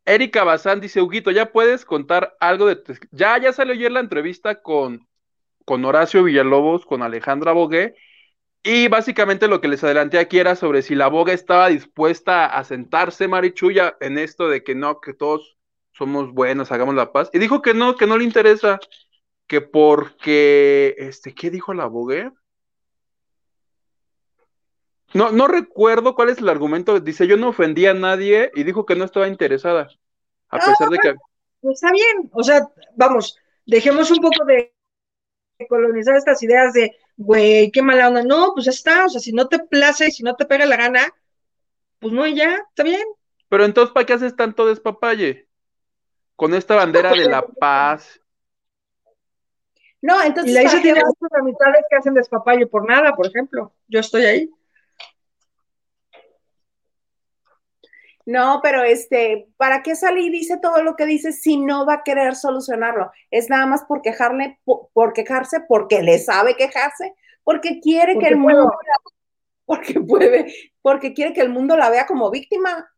Erika 0.04 0.44
Bazán 0.44 0.80
dice, 0.80 1.02
Huguito, 1.02 1.30
¿ya 1.32 1.52
puedes 1.52 1.84
contar 1.84 2.36
algo 2.40 2.66
de. 2.66 2.80
Ya, 3.10 3.38
ya 3.38 3.52
salió 3.52 3.74
ayer 3.74 3.90
la 3.92 4.00
entrevista 4.00 4.62
con, 4.62 5.08
con 5.64 5.84
Horacio 5.84 6.22
Villalobos, 6.24 6.86
con 6.86 7.02
Alejandra 7.02 7.52
Bogué, 7.52 7.96
Y 8.64 8.88
básicamente 8.88 9.48
lo 9.48 9.60
que 9.62 9.68
les 9.68 9.84
adelanté 9.84 10.18
aquí 10.18 10.38
era 10.40 10.56
sobre 10.56 10.82
si 10.82 10.96
la 10.96 11.08
boga 11.08 11.32
estaba 11.34 11.68
dispuesta 11.68 12.46
a 12.46 12.64
sentarse, 12.64 13.28
Marichuya, 13.28 13.96
en 14.00 14.18
esto 14.18 14.48
de 14.48 14.64
que 14.64 14.74
no, 14.76 15.00
que 15.00 15.14
todos 15.14 15.58
somos 15.92 16.32
buenos, 16.32 16.72
hagamos 16.72 16.94
la 16.96 17.12
paz. 17.12 17.30
Y 17.34 17.40
dijo 17.40 17.62
que 17.62 17.74
no, 17.74 17.96
que 17.96 18.06
no 18.08 18.18
le 18.18 18.24
interesa, 18.24 18.80
que 19.48 19.60
porque, 19.62 20.96
este, 20.98 21.34
¿qué 21.34 21.50
dijo 21.50 21.74
la 21.74 21.86
boga? 21.86 22.34
No, 25.14 25.30
no 25.30 25.48
recuerdo 25.48 26.14
cuál 26.14 26.30
es 26.30 26.38
el 26.38 26.48
argumento. 26.48 26.98
Dice, 27.00 27.26
yo 27.26 27.36
no 27.36 27.48
ofendí 27.48 27.86
a 27.86 27.94
nadie 27.94 28.50
y 28.54 28.64
dijo 28.64 28.84
que 28.84 28.96
no 28.96 29.04
estaba 29.04 29.28
interesada. 29.28 29.88
A 30.48 30.58
pesar 30.58 30.88
de 30.90 30.98
que. 30.98 31.14
Pues 31.60 31.74
está 31.74 31.90
bien, 31.90 32.30
o 32.32 32.42
sea, 32.42 32.68
vamos, 32.94 33.38
dejemos 33.64 34.10
un 34.10 34.18
poco 34.18 34.44
de 34.44 34.72
colonizar 35.68 36.16
estas 36.16 36.42
ideas 36.42 36.72
de, 36.74 36.96
güey, 37.16 37.70
qué 37.72 37.82
mala 37.82 38.08
onda. 38.08 38.22
No, 38.22 38.52
pues 38.54 38.66
ya 38.66 38.70
está, 38.70 39.06
o 39.06 39.08
sea, 39.08 39.20
si 39.20 39.32
no 39.32 39.48
te 39.48 39.58
place 39.58 40.08
y 40.08 40.10
si 40.12 40.22
no 40.22 40.36
te 40.36 40.44
pega 40.44 40.66
la 40.66 40.76
gana, 40.76 41.12
pues 41.98 42.12
no, 42.12 42.26
y 42.26 42.34
ya, 42.34 42.56
está 42.68 42.82
bien. 42.82 43.02
Pero 43.48 43.64
entonces, 43.64 43.92
¿para 43.92 44.04
qué 44.06 44.12
haces 44.12 44.36
tanto 44.36 44.66
despapalle? 44.66 45.48
Con 46.36 46.54
esta 46.54 46.76
bandera 46.76 47.10
de 47.10 47.28
la 47.28 47.42
paz. 47.42 48.20
No, 50.02 50.22
entonces. 50.22 50.52
Y 50.52 50.54
la 50.54 50.62
hice 50.62 50.68
¿para 50.72 50.78
qué 50.78 50.82
tiene 50.82 51.00
vas- 51.00 51.14
muchas 51.18 51.38
amistades 51.40 51.84
que 51.88 51.96
hacen 51.96 52.14
despapalle 52.14 52.66
por 52.66 52.86
nada, 52.86 53.16
por 53.16 53.26
ejemplo. 53.26 53.72
Yo 53.88 54.00
estoy 54.00 54.24
ahí. 54.26 54.50
No, 58.26 58.60
pero 58.62 58.82
este, 58.82 59.48
¿para 59.56 59.82
qué 59.82 59.94
salir 59.94 60.26
y 60.26 60.30
dice 60.38 60.58
todo 60.60 60.82
lo 60.82 60.96
que 60.96 61.06
dice 61.06 61.32
si 61.32 61.58
no 61.58 61.86
va 61.86 61.94
a 61.94 62.02
querer 62.02 62.34
solucionarlo? 62.34 63.10
Es 63.30 63.48
nada 63.48 63.66
más 63.66 63.84
por 63.84 64.02
quejarle, 64.02 64.58
por, 64.64 64.88
por 64.92 65.12
quejarse, 65.12 65.60
porque 65.68 66.02
le 66.02 66.18
sabe 66.18 66.56
quejarse, 66.56 67.14
porque 67.44 67.80
quiere 67.80 68.14
Porque 68.14 68.26
que 68.28 68.32
el 68.34 68.40
puedo. 68.42 68.62
mundo, 68.62 68.76
la- 68.84 69.12
porque 69.64 70.00
puede, 70.00 70.54
porque 70.82 71.14
quiere 71.14 71.32
que 71.32 71.40
el 71.40 71.50
mundo 71.50 71.76
la 71.76 71.88
vea 71.90 72.06
como 72.06 72.30
víctima. 72.30 72.88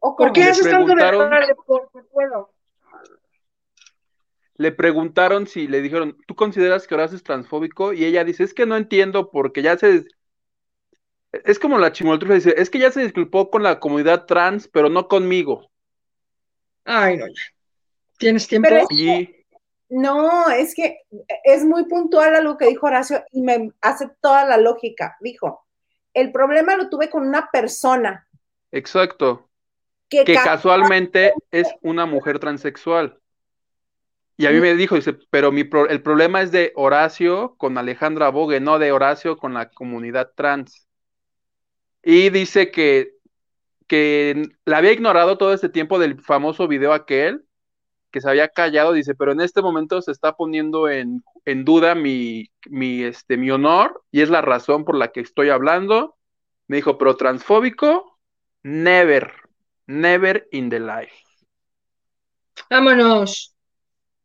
¿O 0.00 0.16
¿Por 0.16 0.32
qué 0.32 0.44
Le 0.44 0.50
haces 0.50 0.68
tanto 0.68 0.94
de 0.94 1.54
porque 1.66 2.02
puedo? 2.12 2.50
Le 4.56 4.70
preguntaron 4.70 5.46
si 5.46 5.66
le 5.66 5.80
dijeron, 5.80 6.16
¿tú 6.26 6.34
consideras 6.34 6.86
que 6.86 6.94
Horacio 6.94 7.16
es 7.16 7.22
transfóbico? 7.22 7.92
Y 7.92 8.04
ella 8.04 8.22
dice, 8.24 8.44
es 8.44 8.54
que 8.54 8.66
no 8.66 8.76
entiendo 8.76 9.30
porque 9.30 9.62
ya 9.62 9.76
se... 9.76 10.04
Es 11.32 11.58
como 11.58 11.78
la 11.78 11.92
chimoltrufa 11.92 12.34
dice, 12.34 12.54
es 12.56 12.68
que 12.70 12.78
ya 12.78 12.90
se 12.90 13.02
disculpó 13.02 13.50
con 13.50 13.62
la 13.62 13.80
comunidad 13.80 14.26
trans, 14.26 14.68
pero 14.68 14.88
no 14.88 15.08
conmigo. 15.08 15.70
Ay, 16.84 17.16
no, 17.16 17.26
ya. 17.26 17.42
¿Tienes 18.18 18.46
tiempo? 18.46 18.68
Pero 18.68 18.82
es- 18.82 18.90
Y 18.90 19.36
No, 19.88 20.48
es 20.50 20.74
que 20.74 21.00
es 21.44 21.64
muy 21.64 21.84
puntual 21.84 22.34
a 22.34 22.40
lo 22.40 22.56
que 22.56 22.66
dijo 22.66 22.86
Horacio 22.86 23.22
y 23.30 23.42
me 23.42 23.70
hace 23.82 24.08
toda 24.20 24.46
la 24.46 24.56
lógica. 24.56 25.16
Dijo, 25.20 25.66
el 26.14 26.32
problema 26.32 26.76
lo 26.76 26.88
tuve 26.88 27.10
con 27.10 27.26
una 27.26 27.50
persona 27.50 28.26
exacto, 28.70 29.50
que, 30.08 30.24
que 30.24 30.34
ca- 30.34 30.44
casualmente 30.44 31.34
es 31.50 31.68
una 31.82 32.06
mujer 32.06 32.38
transexual. 32.38 33.18
Y 34.38 34.46
a 34.46 34.50
mí 34.50 34.60
me 34.60 34.74
dijo, 34.74 34.94
dice, 34.94 35.12
pero 35.30 35.52
mi 35.52 35.64
pro- 35.64 35.88
el 35.88 36.02
problema 36.02 36.40
es 36.40 36.50
de 36.52 36.72
Horacio 36.74 37.54
con 37.58 37.76
Alejandra 37.76 38.30
Bogue, 38.30 38.60
no 38.60 38.78
de 38.78 38.92
Horacio 38.92 39.36
con 39.36 39.52
la 39.54 39.68
comunidad 39.70 40.32
trans. 40.34 40.88
Y 42.02 42.30
dice 42.30 42.70
que, 42.70 43.12
que 43.86 44.48
la 44.64 44.78
había 44.78 44.92
ignorado 44.92 45.38
todo 45.38 45.52
este 45.52 45.68
tiempo 45.68 45.98
del 45.98 46.20
famoso 46.20 46.66
video 46.68 46.92
aquel, 46.92 47.44
que 48.10 48.20
se 48.20 48.28
había 48.28 48.48
callado, 48.48 48.92
dice, 48.92 49.14
pero 49.14 49.32
en 49.32 49.40
este 49.40 49.62
momento 49.62 50.02
se 50.02 50.12
está 50.12 50.34
poniendo 50.34 50.88
en, 50.88 51.24
en 51.44 51.64
duda 51.64 51.94
mi, 51.94 52.50
mi, 52.66 53.02
este, 53.02 53.36
mi 53.36 53.50
honor 53.50 54.02
y 54.10 54.20
es 54.20 54.30
la 54.30 54.42
razón 54.42 54.84
por 54.84 54.96
la 54.96 55.12
que 55.12 55.20
estoy 55.20 55.48
hablando. 55.48 56.16
Me 56.68 56.76
dijo, 56.76 56.98
pero 56.98 57.16
transfóbico, 57.16 58.18
never, 58.62 59.32
never 59.86 60.46
in 60.52 60.68
the 60.68 60.80
life. 60.80 61.14
Vámonos. 62.68 63.51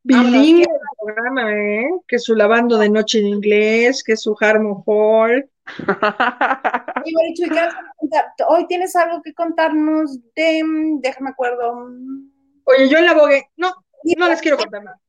Vámonos, 0.09 0.31
Bilingüe 0.31 0.65
¿qué? 0.65 0.71
el 0.71 0.79
programa, 1.13 1.53
¿eh? 1.53 1.89
Que 2.07 2.19
su 2.19 2.35
lavando 2.35 2.77
de 2.77 2.89
noche 2.89 3.19
en 3.19 3.27
inglés, 3.27 4.03
que 4.03 4.15
su 4.17 4.35
Harmon 4.39 4.83
Hall. 4.85 5.49
Hoy 8.47 8.67
tienes 8.67 8.95
algo 8.95 9.21
que 9.21 9.33
contarnos 9.33 10.17
de, 10.35 10.63
mm, 10.63 11.01
déjame 11.01 11.31
acuerdo. 11.31 11.73
mm, 11.75 12.29
Oye, 12.65 12.89
yo 12.89 12.97
en 12.97 13.05
la 13.05 13.13
bogue, 13.13 13.49
no, 13.57 13.73
no 14.17 14.27
les 14.29 14.41
quiero 14.41 14.57
contar 14.57 14.83
nada. 14.83 14.99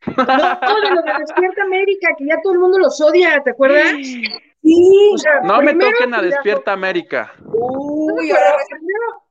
No, 0.06 0.14
de 0.80 0.90
lo 0.94 1.02
de 1.02 1.12
Despierta 1.18 1.62
América, 1.64 2.08
que 2.16 2.26
ya 2.26 2.40
todo 2.42 2.52
el 2.52 2.60
mundo 2.60 2.78
los 2.78 3.00
odia, 3.00 3.42
¿te 3.42 3.50
acuerdas? 3.50 3.94
Sí. 3.96 4.22
O 5.14 5.18
sea, 5.18 5.40
No 5.42 5.60
me 5.60 5.74
toquen 5.74 6.14
a 6.14 6.22
Despierta 6.22 6.72
América, 6.72 7.32
Uy, 7.52 8.30
ahora 8.30 8.56
primero- 8.70 9.22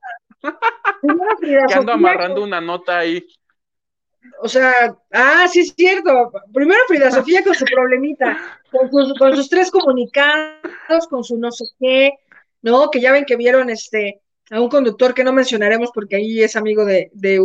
primero 1.00 1.36
que 1.68 1.74
ando 1.74 1.92
amarrando 1.92 2.44
una 2.44 2.60
nota 2.60 2.98
ahí. 2.98 3.26
O 4.40 4.48
sea, 4.48 4.96
ah, 5.12 5.46
sí 5.50 5.60
es 5.60 5.74
cierto. 5.76 6.32
Primero 6.52 6.80
Frida 6.88 7.10
Sofía 7.10 7.42
con 7.42 7.54
su 7.54 7.64
problemita, 7.64 8.60
con 8.70 9.36
sus, 9.36 9.48
tres 9.48 9.70
comunicados, 9.70 11.06
con 11.08 11.24
su 11.24 11.38
no 11.38 11.50
sé 11.50 11.64
qué, 11.78 12.12
¿no? 12.62 12.90
Que 12.90 13.00
ya 13.00 13.12
ven 13.12 13.24
que 13.24 13.36
vieron 13.36 13.70
este 13.70 14.20
a 14.50 14.60
un 14.60 14.68
conductor 14.68 15.14
que 15.14 15.24
no 15.24 15.32
mencionaremos 15.32 15.90
porque 15.92 16.16
ahí 16.16 16.42
es 16.42 16.56
amigo 16.56 16.84
de, 16.84 17.10
de 17.12 17.38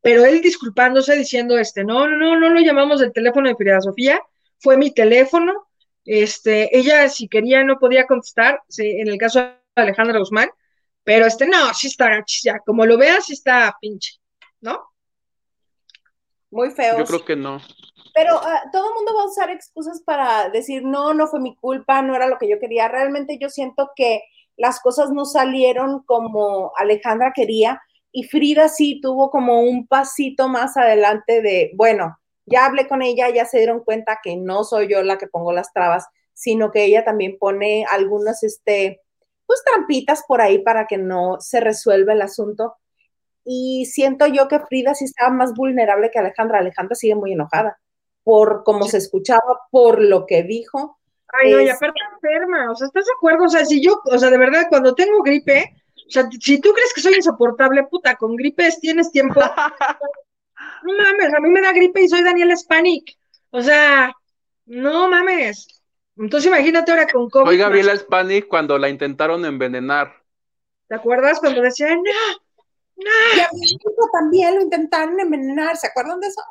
pero 0.00 0.24
él 0.24 0.40
disculpándose 0.40 1.16
diciendo, 1.16 1.56
este, 1.58 1.84
no, 1.84 2.08
no, 2.08 2.16
no, 2.16 2.38
no 2.38 2.50
lo 2.50 2.60
llamamos 2.60 3.00
del 3.00 3.12
teléfono 3.12 3.48
de 3.48 3.54
Frida 3.54 3.80
Sofía, 3.80 4.20
fue 4.58 4.76
mi 4.76 4.92
teléfono, 4.92 5.68
este, 6.04 6.76
ella 6.76 7.08
si 7.08 7.28
quería 7.28 7.62
no 7.62 7.78
podía 7.78 8.06
contestar, 8.06 8.60
sí, 8.68 8.86
en 8.86 9.08
el 9.08 9.18
caso 9.18 9.40
de 9.40 9.54
Alejandra 9.76 10.18
Guzmán, 10.18 10.50
pero 11.04 11.26
este, 11.26 11.46
no, 11.46 11.72
sí 11.74 11.86
está, 11.86 12.24
ya, 12.42 12.58
como 12.60 12.84
lo 12.84 12.98
veas, 12.98 13.26
sí 13.26 13.32
está 13.34 13.76
pinche, 13.80 14.14
¿no? 14.60 14.91
Muy 16.52 16.70
feos. 16.70 16.98
Yo 16.98 17.04
creo 17.04 17.24
que 17.24 17.36
no. 17.36 17.60
Pero 18.14 18.36
ah, 18.36 18.62
todo 18.70 18.88
el 18.88 18.94
mundo 18.94 19.14
va 19.16 19.22
a 19.22 19.26
usar 19.26 19.50
excusas 19.50 20.02
para 20.02 20.50
decir, 20.50 20.84
no, 20.84 21.14
no 21.14 21.26
fue 21.26 21.40
mi 21.40 21.56
culpa, 21.56 22.02
no 22.02 22.14
era 22.14 22.28
lo 22.28 22.38
que 22.38 22.48
yo 22.48 22.60
quería. 22.60 22.88
Realmente 22.88 23.38
yo 23.40 23.48
siento 23.48 23.90
que 23.96 24.22
las 24.56 24.80
cosas 24.80 25.10
no 25.10 25.24
salieron 25.24 26.02
como 26.04 26.72
Alejandra 26.76 27.32
quería 27.34 27.80
y 28.12 28.24
Frida 28.24 28.68
sí 28.68 29.00
tuvo 29.00 29.30
como 29.30 29.62
un 29.62 29.86
pasito 29.86 30.48
más 30.48 30.76
adelante 30.76 31.40
de, 31.40 31.72
bueno, 31.74 32.18
ya 32.44 32.66
hablé 32.66 32.86
con 32.86 33.00
ella, 33.00 33.30
ya 33.30 33.46
se 33.46 33.58
dieron 33.58 33.82
cuenta 33.82 34.20
que 34.22 34.36
no 34.36 34.64
soy 34.64 34.88
yo 34.88 35.02
la 35.02 35.16
que 35.16 35.26
pongo 35.26 35.52
las 35.52 35.72
trabas, 35.72 36.06
sino 36.34 36.70
que 36.70 36.84
ella 36.84 37.04
también 37.04 37.38
pone 37.38 37.86
algunas, 37.90 38.42
este, 38.42 39.00
pues 39.46 39.62
trampitas 39.64 40.24
por 40.28 40.42
ahí 40.42 40.58
para 40.58 40.86
que 40.86 40.98
no 40.98 41.38
se 41.40 41.60
resuelva 41.60 42.12
el 42.12 42.22
asunto. 42.22 42.76
Y 43.44 43.86
siento 43.86 44.26
yo 44.26 44.48
que 44.48 44.60
Frida 44.60 44.94
sí 44.94 45.04
estaba 45.04 45.30
más 45.30 45.54
vulnerable 45.54 46.10
que 46.10 46.18
Alejandra. 46.18 46.58
Alejandra 46.58 46.94
sigue 46.94 47.14
muy 47.14 47.32
enojada 47.32 47.78
por 48.24 48.62
cómo 48.64 48.84
se 48.86 48.98
escuchaba, 48.98 49.60
por 49.70 50.00
lo 50.00 50.26
que 50.26 50.42
dijo. 50.42 50.98
Ay, 51.28 51.52
no, 51.52 51.60
y 51.60 51.68
aparte 51.68 51.98
enferma, 52.14 52.70
o 52.70 52.76
sea, 52.76 52.86
¿estás 52.86 53.06
de 53.06 53.12
acuerdo? 53.16 53.44
O 53.44 53.48
sea, 53.48 53.64
si 53.64 53.82
yo, 53.82 54.00
o 54.04 54.18
sea, 54.18 54.30
de 54.30 54.38
verdad, 54.38 54.66
cuando 54.68 54.94
tengo 54.94 55.22
gripe, 55.22 55.74
o 56.06 56.10
sea, 56.10 56.28
si 56.40 56.60
tú 56.60 56.72
crees 56.72 56.92
que 56.92 57.00
soy 57.00 57.14
insoportable, 57.14 57.84
puta, 57.84 58.16
con 58.16 58.36
gripes 58.36 58.80
tienes 58.80 59.10
tiempo. 59.10 59.40
No 60.84 60.92
mames, 60.96 61.34
a 61.34 61.40
mí 61.40 61.48
me 61.48 61.60
da 61.60 61.72
gripe 61.72 62.02
y 62.02 62.08
soy 62.08 62.22
Daniela 62.22 62.56
Spanik. 62.56 63.16
O 63.50 63.62
sea, 63.62 64.12
no 64.66 65.08
mames. 65.08 65.66
Entonces 66.16 66.48
imagínate 66.48 66.90
ahora 66.90 67.06
con 67.06 67.30
COVID. 67.30 67.46
Soy. 67.46 67.56
Gabriela 67.56 67.96
Spanik 67.96 68.48
cuando 68.48 68.78
la 68.78 68.88
intentaron 68.88 69.44
envenenar. 69.44 70.12
¿Te 70.88 70.96
acuerdas 70.96 71.40
cuando 71.40 71.62
decían, 71.62 72.02
no? 72.02 72.41
Y 73.36 73.40
a 73.40 73.48
mi 73.52 73.66
hijo 73.66 73.90
también 74.12 74.54
lo 74.56 74.62
intentaron 74.62 75.18
envenenar, 75.18 75.76
¿se 75.76 75.86
acuerdan 75.88 76.20
de 76.20 76.26
eso? 76.28 76.42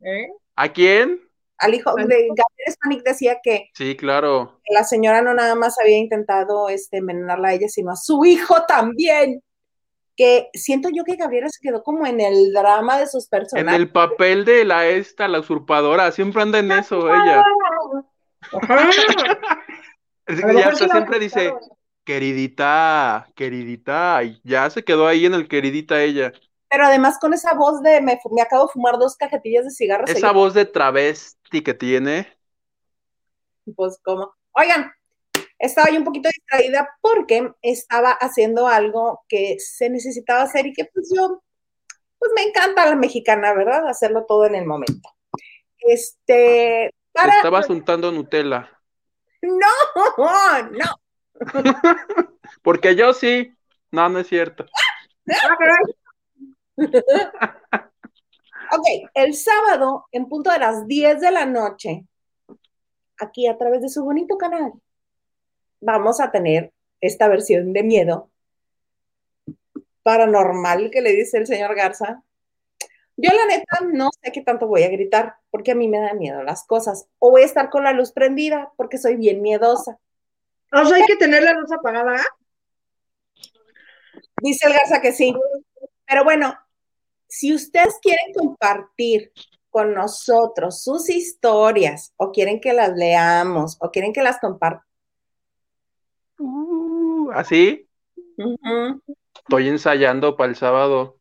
¿Eh? 0.00 0.28
¿A 0.56 0.68
quién? 0.72 1.20
Al 1.58 1.74
hijo 1.74 1.94
de 1.94 2.04
Gabriel 2.04 2.72
Spanik 2.72 3.02
decía 3.02 3.38
que 3.42 3.70
Sí, 3.74 3.96
claro. 3.96 4.60
la 4.70 4.84
señora 4.84 5.22
no 5.22 5.32
nada 5.32 5.54
más 5.54 5.78
había 5.80 5.96
intentado 5.96 6.68
este, 6.68 6.98
envenenarla 6.98 7.48
a 7.48 7.54
ella, 7.54 7.68
sino 7.68 7.92
a 7.92 7.96
su 7.96 8.24
hijo 8.24 8.64
también. 8.66 9.42
Que 10.18 10.48
siento 10.54 10.88
yo 10.94 11.04
que 11.04 11.16
Gabriela 11.16 11.48
se 11.50 11.60
quedó 11.60 11.82
como 11.82 12.06
en 12.06 12.20
el 12.22 12.52
drama 12.54 12.98
de 12.98 13.06
sus 13.06 13.24
En 13.24 13.30
personajes. 13.30 13.80
el 13.80 13.90
papel 13.90 14.44
de 14.46 14.64
la 14.64 14.86
esta, 14.86 15.28
la 15.28 15.40
usurpadora, 15.40 16.10
siempre 16.12 16.40
anda 16.42 16.58
en 16.58 16.72
eso 16.72 17.06
ella. 17.08 17.42
Ajá. 18.52 18.90
Ya 20.28 20.74
siempre 20.74 21.20
dice, 21.20 21.52
queridita, 22.06 23.28
queridita, 23.34 24.22
y 24.22 24.40
ya 24.44 24.70
se 24.70 24.84
quedó 24.84 25.06
ahí 25.08 25.26
en 25.26 25.34
el 25.34 25.48
queridita 25.48 26.00
ella. 26.00 26.32
Pero 26.70 26.86
además 26.86 27.18
con 27.20 27.34
esa 27.34 27.52
voz 27.54 27.82
de 27.82 28.00
me, 28.00 28.18
me 28.30 28.40
acabo 28.40 28.66
de 28.66 28.72
fumar 28.72 28.96
dos 28.96 29.16
cajetillas 29.16 29.64
de 29.64 29.70
cigarros. 29.72 30.08
Esa 30.08 30.32
voz 30.32 30.54
de 30.54 30.64
travesti 30.64 31.62
que 31.62 31.74
tiene. 31.74 32.28
pues 33.74 33.98
como, 34.02 34.32
oigan, 34.52 34.92
estaba 35.58 35.90
yo 35.90 35.98
un 35.98 36.04
poquito 36.04 36.28
distraída 36.32 36.88
porque 37.00 37.50
estaba 37.60 38.12
haciendo 38.12 38.68
algo 38.68 39.24
que 39.28 39.56
se 39.58 39.90
necesitaba 39.90 40.42
hacer 40.42 40.66
y 40.66 40.72
que 40.72 40.84
pues 40.86 41.12
yo, 41.14 41.42
pues 42.18 42.32
me 42.36 42.42
encanta 42.42 42.88
la 42.88 42.96
mexicana, 42.96 43.52
¿verdad? 43.52 43.88
Hacerlo 43.88 44.26
todo 44.26 44.46
en 44.46 44.54
el 44.54 44.64
momento. 44.64 45.10
Este, 45.78 46.94
para, 47.12 47.36
Estabas 47.36 47.68
untando 47.68 48.12
Nutella. 48.12 48.70
No, 49.42 49.68
no. 50.70 51.05
Porque 52.62 52.96
yo 52.96 53.12
sí. 53.12 53.52
No, 53.90 54.08
no 54.08 54.18
es 54.20 54.28
cierto. 54.28 54.66
Ah. 55.28 55.66
Ok, 58.72 59.10
el 59.14 59.34
sábado, 59.34 60.06
en 60.10 60.28
punto 60.28 60.50
de 60.50 60.58
las 60.58 60.86
10 60.86 61.20
de 61.20 61.30
la 61.30 61.46
noche, 61.46 62.04
aquí 63.18 63.46
a 63.46 63.56
través 63.56 63.80
de 63.80 63.88
su 63.88 64.04
bonito 64.04 64.36
canal, 64.36 64.72
vamos 65.80 66.20
a 66.20 66.30
tener 66.32 66.72
esta 67.00 67.28
versión 67.28 67.72
de 67.72 67.82
miedo 67.84 68.30
paranormal 70.02 70.90
que 70.90 71.00
le 71.00 71.12
dice 71.12 71.38
el 71.38 71.46
señor 71.46 71.74
Garza. 71.74 72.22
Yo 73.16 73.30
la 73.32 73.46
neta 73.46 73.78
no 73.92 74.10
sé 74.22 74.30
qué 74.32 74.42
tanto 74.42 74.66
voy 74.66 74.82
a 74.82 74.88
gritar 74.88 75.36
porque 75.50 75.72
a 75.72 75.74
mí 75.74 75.88
me 75.88 75.98
dan 75.98 76.18
miedo 76.18 76.42
las 76.42 76.64
cosas. 76.66 77.08
O 77.18 77.30
voy 77.30 77.42
a 77.42 77.46
estar 77.46 77.70
con 77.70 77.84
la 77.84 77.92
luz 77.92 78.12
prendida 78.12 78.72
porque 78.76 78.98
soy 78.98 79.16
bien 79.16 79.42
miedosa. 79.42 79.98
O 80.72 80.84
sea, 80.84 80.96
hay 80.96 81.04
que 81.06 81.16
tener 81.16 81.42
la 81.42 81.52
luz 81.54 81.70
apagada. 81.72 82.20
Dice 84.42 84.66
el 84.66 84.72
Garza 84.74 85.00
que 85.00 85.12
sí. 85.12 85.34
Pero 86.06 86.24
bueno, 86.24 86.56
si 87.28 87.54
ustedes 87.54 87.98
quieren 88.02 88.32
compartir 88.34 89.32
con 89.70 89.94
nosotros 89.94 90.82
sus 90.82 91.08
historias 91.10 92.12
o 92.16 92.32
quieren 92.32 92.60
que 92.60 92.72
las 92.72 92.96
leamos 92.96 93.76
o 93.80 93.90
quieren 93.90 94.12
que 94.12 94.22
las 94.22 94.38
compartan, 94.38 94.86
Uh, 96.38 97.30
¿Así? 97.32 97.88
Estoy 99.34 99.68
ensayando 99.68 100.36
para 100.36 100.50
el 100.50 100.56
sábado. 100.56 101.18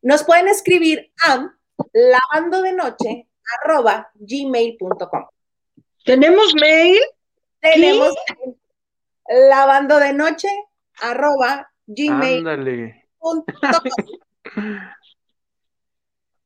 nos 0.00 0.24
pueden 0.24 0.48
escribir 0.48 1.12
a 1.20 1.54
lavando 1.92 2.62
de 2.62 2.72
noche 2.72 3.28
arroba 3.62 4.10
gmail.com. 4.14 5.26
¿Tenemos 6.04 6.54
mail? 6.54 6.98
Tenemos 7.60 8.14
lavando 9.28 9.98
de 9.98 10.12
noche 10.12 10.48
arroba 11.00 11.70
gmail.com. 11.86 12.48
Ándale. 12.48 13.08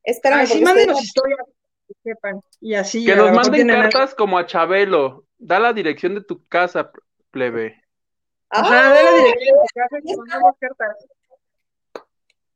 Espérame, 0.02 0.40
Así 0.42 0.60
mándenos 0.62 1.00
estoy- 1.02 1.04
historias 1.04 1.46
que 1.86 1.94
sepan. 2.02 2.40
Y 2.60 2.74
así. 2.74 3.04
Que 3.04 3.12
a 3.12 3.16
nos 3.16 3.32
manden 3.32 3.68
cartas 3.68 4.14
como 4.14 4.38
a 4.38 4.46
Chabelo. 4.46 5.26
Da 5.38 5.58
la 5.58 5.72
dirección 5.72 6.14
de 6.14 6.22
tu 6.22 6.44
casa, 6.46 6.90
plebe. 7.30 7.82
Ajá, 8.50 8.90
¡Ah! 8.90 8.94
de 8.94 9.02
la 9.02 9.10
dirección 9.12 9.56
de 9.56 9.60
tu 9.62 9.66
casa 9.74 9.98
y 9.98 10.06
te 10.06 10.16
mandamos 10.16 10.54
cartas. 10.58 10.96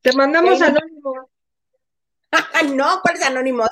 Te 0.01 0.13
mandamos 0.13 0.57
Sí. 0.57 0.63
anónimo. 0.63 1.29
no, 2.75 3.01
¿cuáles 3.01 3.23
anónimos? 3.25 3.69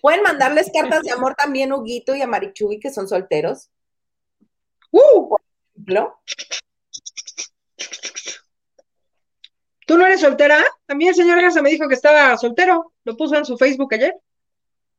Pueden 0.00 0.22
mandarles 0.22 0.70
cartas 0.72 1.02
de 1.02 1.10
amor 1.10 1.34
también 1.34 1.72
a 1.72 1.76
Huguito 1.76 2.14
y 2.14 2.22
a 2.22 2.26
Marichuy, 2.26 2.78
que 2.78 2.92
son 2.92 3.08
solteros. 3.08 3.70
¡Uh! 4.94 5.36
ejemplo. 5.74 6.20
¿Tú 9.86 9.98
no 9.98 10.06
eres 10.06 10.20
soltera? 10.20 10.64
A 10.88 10.94
mí 10.94 11.08
el 11.08 11.14
señor 11.14 11.42
Garza 11.42 11.60
me 11.60 11.70
dijo 11.70 11.88
que 11.88 11.94
estaba 11.94 12.36
soltero. 12.38 12.92
Lo 13.04 13.16
puso 13.16 13.34
en 13.36 13.44
su 13.44 13.58
Facebook 13.58 13.92
ayer. 13.92 14.14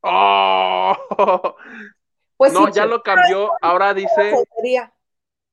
¡Oh! 0.02 1.56
Pues 2.38 2.52
no, 2.52 2.66
sí, 2.66 2.74
ya 2.74 2.86
lo 2.86 3.02
cambió. 3.02 3.50
Ahora 3.62 3.94
dice, 3.94 4.34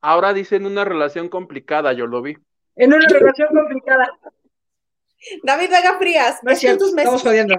ahora 0.00 0.32
dice 0.32 0.56
en 0.56 0.66
una 0.66 0.84
relación 0.84 1.28
complicada, 1.28 1.92
yo 1.92 2.08
lo 2.08 2.20
vi. 2.22 2.36
En 2.74 2.92
una 2.92 3.06
relación 3.06 3.48
complicada. 3.50 4.10
David 5.44 5.70
Vega 5.70 5.98
Frías, 5.98 6.40
No 6.42 6.50
es 6.50 6.56
estos 6.56 6.60
cierto, 6.60 6.84
dos 6.86 6.94
meses 6.94 7.14
estamos 7.14 7.22
jodiendo. 7.22 7.54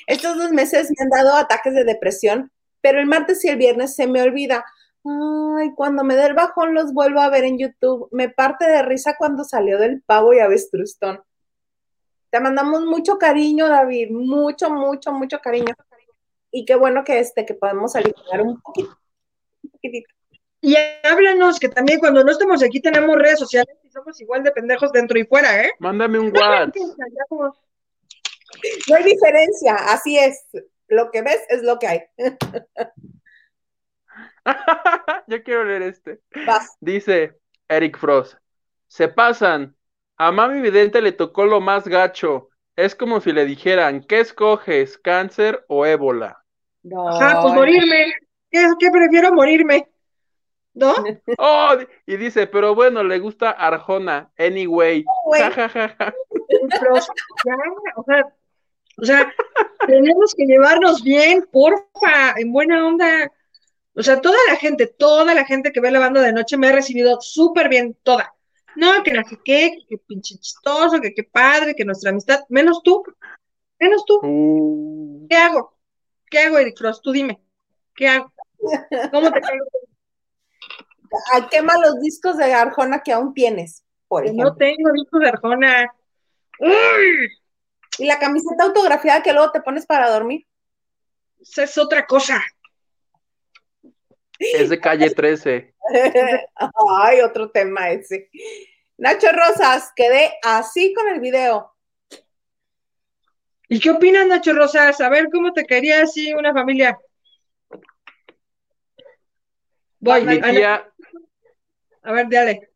Estos 0.07 0.37
dos 0.37 0.51
meses 0.51 0.89
me 0.89 1.03
han 1.03 1.09
dado 1.09 1.37
ataques 1.37 1.73
de 1.73 1.85
depresión, 1.85 2.51
pero 2.87 3.01
el 3.01 3.05
martes 3.05 3.43
y 3.43 3.49
el 3.49 3.57
viernes 3.57 3.95
se 3.95 4.07
me 4.07 4.21
olvida. 4.21 4.63
Ay, 5.03 5.73
cuando 5.75 6.05
me 6.05 6.15
dé 6.15 6.27
el 6.27 6.35
bajón 6.35 6.73
los 6.73 6.93
vuelvo 6.93 7.19
a 7.19 7.29
ver 7.29 7.43
en 7.43 7.59
YouTube. 7.59 8.07
Me 8.13 8.29
parte 8.29 8.65
de 8.65 8.81
risa 8.81 9.17
cuando 9.17 9.43
salió 9.43 9.77
del 9.77 10.01
pavo 10.03 10.33
y 10.33 10.39
avestrustón. 10.39 11.21
Te 12.29 12.39
mandamos 12.39 12.85
mucho 12.85 13.17
cariño, 13.17 13.67
David, 13.67 14.11
mucho, 14.11 14.69
mucho, 14.69 15.11
mucho 15.11 15.39
cariño. 15.39 15.73
Y 16.49 16.63
qué 16.63 16.75
bueno 16.75 17.03
que 17.03 17.19
este, 17.19 17.45
que 17.45 17.55
podemos 17.55 17.93
aliviar 17.97 18.41
un 18.41 18.61
poquito, 18.61 18.97
un 19.63 19.69
poquitito. 19.69 20.09
Y 20.61 20.77
háblanos 21.03 21.59
que 21.59 21.67
también 21.67 21.99
cuando 21.99 22.23
no 22.23 22.31
estemos 22.31 22.63
aquí 22.63 22.79
tenemos 22.79 23.17
redes 23.17 23.39
sociales 23.39 23.75
y 23.83 23.89
somos 23.89 24.17
igual 24.21 24.43
de 24.43 24.51
pendejos 24.51 24.93
dentro 24.93 25.19
y 25.19 25.25
fuera, 25.25 25.61
¿eh? 25.61 25.71
Mándame 25.79 26.19
un 26.19 26.27
WhatsApp. 26.27 26.73
No 28.89 28.95
hay 28.95 29.03
diferencia, 29.03 29.75
así 29.75 30.17
es. 30.17 30.45
Lo 30.87 31.11
que 31.11 31.21
ves 31.21 31.41
es 31.49 31.63
lo 31.63 31.79
que 31.79 31.87
hay. 31.87 32.01
Yo 35.27 35.43
quiero 35.43 35.65
leer 35.65 35.81
este. 35.81 36.21
Vas. 36.45 36.77
Dice 36.79 37.37
Eric 37.67 37.97
Frost. 37.97 38.35
Se 38.87 39.07
pasan. 39.07 39.75
A 40.17 40.31
Mami 40.31 40.61
Vidente 40.61 41.01
le 41.01 41.11
tocó 41.11 41.45
lo 41.45 41.61
más 41.61 41.87
gacho. 41.87 42.49
Es 42.75 42.95
como 42.95 43.21
si 43.21 43.33
le 43.33 43.45
dijeran, 43.45 44.03
¿qué 44.03 44.19
escoges? 44.19 44.97
¿Cáncer 44.97 45.63
o 45.67 45.85
ébola? 45.85 46.43
No. 46.83 47.09
Ajá, 47.09 47.41
pues 47.41 47.53
morirme. 47.53 48.13
¿Qué, 48.49 48.65
qué 48.79 48.89
prefiero 48.91 49.33
morirme? 49.33 49.87
¿No? 50.73 50.93
Oh, 51.39 51.75
y 52.05 52.17
dice, 52.17 52.47
pero 52.47 52.75
bueno, 52.75 53.03
le 53.03 53.19
gusta 53.19 53.51
Arjona. 53.51 54.31
Anyway. 54.37 55.05
Güey. 55.25 55.41
Ja, 55.41 55.51
ja, 55.51 55.69
ja, 55.69 55.89
ja. 55.89 56.13
Pero, 56.69 56.95
ya, 56.95 57.55
o 57.95 58.03
sea, 58.03 58.33
o 58.99 59.05
sea, 59.05 59.31
tenemos 59.87 60.35
que 60.35 60.45
llevarnos 60.45 61.03
bien, 61.03 61.47
porfa, 61.51 62.33
en 62.37 62.51
buena 62.51 62.85
onda. 62.85 63.31
O 63.95 64.03
sea, 64.03 64.21
toda 64.21 64.37
la 64.47 64.55
gente, 64.57 64.85
toda 64.87 65.33
la 65.33 65.45
gente 65.45 65.71
que 65.71 65.79
ve 65.79 65.89
la 65.89 65.99
banda 65.99 66.21
de 66.21 66.33
noche 66.33 66.57
me 66.57 66.67
ha 66.67 66.71
recibido 66.71 67.19
súper 67.19 67.69
bien, 67.69 67.97
toda. 68.03 68.33
No, 68.75 69.01
que 69.03 69.11
no 69.11 69.23
sé 69.27 69.39
qué, 69.43 69.71
que, 69.71 69.85
que 69.87 69.97
pinche 69.97 70.35
chistoso, 70.37 71.01
que 71.01 71.15
qué 71.15 71.23
padre, 71.23 71.73
que 71.75 71.83
nuestra 71.83 72.11
amistad, 72.11 72.41
menos 72.49 72.83
tú, 72.83 73.03
menos 73.79 74.05
tú. 74.05 74.19
Uh, 74.21 75.27
¿Qué 75.27 75.35
hago? 75.35 75.73
¿Qué 76.29 76.39
hago, 76.39 76.59
Eric 76.59 76.77
Frost? 76.77 77.03
Tú 77.03 77.11
dime, 77.11 77.41
¿qué 77.95 78.07
hago? 78.07 78.31
¿Cómo 79.11 79.31
te 79.31 79.41
caigo? 79.41 79.65
Ay, 81.33 81.43
quema 81.49 81.77
los 81.79 81.99
discos 82.01 82.37
de 82.37 82.53
Arjona 82.53 83.01
que 83.01 83.13
aún 83.13 83.33
tienes, 83.33 83.83
por 84.07 84.23
Que 84.23 84.29
ejemplo. 84.29 84.49
no 84.51 84.55
tengo 84.57 84.91
disco 84.93 85.19
de 85.19 85.29
Arjona. 85.29 85.91
¡Uy! 86.59 87.29
Y 87.97 88.05
la 88.05 88.19
camiseta 88.19 88.63
autografiada 88.63 89.23
que 89.23 89.33
luego 89.33 89.51
te 89.51 89.61
pones 89.61 89.85
para 89.85 90.09
dormir. 90.09 90.45
Esa 91.39 91.63
es 91.63 91.77
otra 91.77 92.05
cosa. 92.05 92.43
es 94.39 94.69
de 94.69 94.79
calle 94.79 95.09
13. 95.09 95.73
Ay, 97.01 97.21
otro 97.21 97.49
tema 97.49 97.89
ese. 97.89 98.29
Nacho 98.97 99.27
Rosas, 99.31 99.91
quedé 99.95 100.33
así 100.43 100.93
con 100.93 101.07
el 101.07 101.19
video. 101.19 101.73
¿Y 103.69 103.79
qué 103.79 103.91
opinas, 103.91 104.27
Nacho 104.27 104.53
Rosas? 104.53 104.99
A 105.01 105.09
ver, 105.09 105.27
¿cómo 105.31 105.53
te 105.53 105.65
caería 105.65 106.01
así 106.01 106.33
una 106.33 106.53
familia? 106.53 106.97
Voy, 109.99 110.23
Mi 110.23 110.41
tía 110.41 110.87
a 112.07 112.13
ver, 112.13 112.29
dale. 112.29 112.69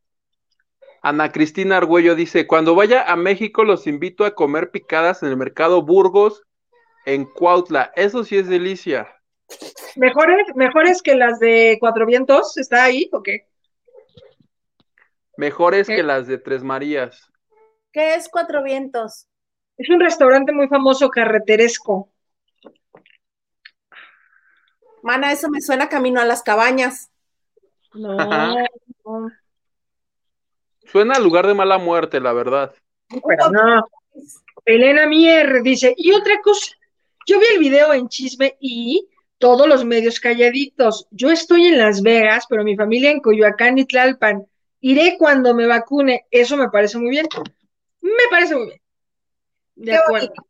Ana 1.02 1.32
Cristina 1.32 1.78
Argüello 1.78 2.14
dice, 2.16 2.46
cuando 2.46 2.76
vaya 2.76 3.04
a 3.12 3.16
México 3.16 3.64
los 3.64 3.88
invito 3.88 4.24
a 4.24 4.36
comer 4.36 4.70
picadas 4.70 5.24
en 5.24 5.30
el 5.30 5.38
mercado 5.38 5.82
Burgos 5.82 6.44
en 7.06 7.26
Cuautla. 7.26 7.92
Eso 7.96 8.24
sí 8.24 8.38
es 8.38 8.48
delicia. 8.48 9.08
¿Mejores, 9.96 10.46
mejores 10.56 11.02
que 11.02 11.16
las 11.16 11.40
de 11.40 11.78
Cuatro 11.80 12.06
Vientos? 12.06 12.56
¿Está 12.58 12.84
ahí 12.84 13.10
o 13.12 13.24
qué? 13.24 13.48
Mejores 15.38 15.88
¿Qué? 15.88 15.98
que 15.98 16.04
las 16.04 16.28
de 16.28 16.38
Tres 16.38 16.64
Marías. 16.64 17.32
¿Qué 17.92 18.14
es 18.14 18.30
Cuatro 18.30 18.64
Vientos? 18.64 19.28
Es 19.78 19.90
un 19.90 20.00
restaurante 20.00 20.52
muy 20.52 20.68
famoso 20.68 21.10
carreteresco. 21.10 22.10
Mana, 25.02 25.32
eso 25.32 25.50
me 25.50 25.62
suena 25.62 25.90
camino 25.90 26.22
a 26.22 26.26
las 26.26 26.44
cabañas. 26.44 27.10
No, 27.96 28.14
no, 28.16 29.32
Suena 30.92 31.16
a 31.16 31.20
lugar 31.20 31.48
de 31.48 31.54
mala 31.54 31.78
muerte, 31.78 32.20
la 32.20 32.34
verdad. 32.34 32.74
pero 33.28 33.50
no. 33.50 33.88
Elena 34.66 35.08
Mier 35.08 35.62
dice, 35.64 35.94
y 35.98 36.12
otra 36.12 36.40
cosa, 36.44 36.76
yo 37.26 37.40
vi 37.40 37.46
el 37.54 37.60
video 37.60 37.94
en 37.94 38.10
Chisme 38.10 38.58
y 38.60 39.08
todos 39.38 39.68
los 39.68 39.86
medios 39.86 40.20
calladitos. 40.20 41.08
Yo 41.12 41.32
estoy 41.32 41.68
en 41.68 41.78
Las 41.80 42.02
Vegas, 42.02 42.46
pero 42.50 42.64
mi 42.64 42.76
familia 42.76 43.10
en 43.12 43.22
Coyoacán 43.22 43.78
y 43.78 43.86
Tlalpan. 43.86 44.46
Iré 44.82 45.16
cuando 45.18 45.54
me 45.54 45.66
vacune. 45.66 46.26
Eso 46.30 46.58
me 46.58 46.70
parece 46.70 46.98
muy 46.98 47.10
bien. 47.10 47.28
Me 48.02 48.12
parece 48.30 48.56
muy 48.56 48.66
bien. 48.68 48.82
De 49.76 49.92
Qué 49.92 49.98
acuerdo. 49.98 50.28
bonito. 50.28 50.48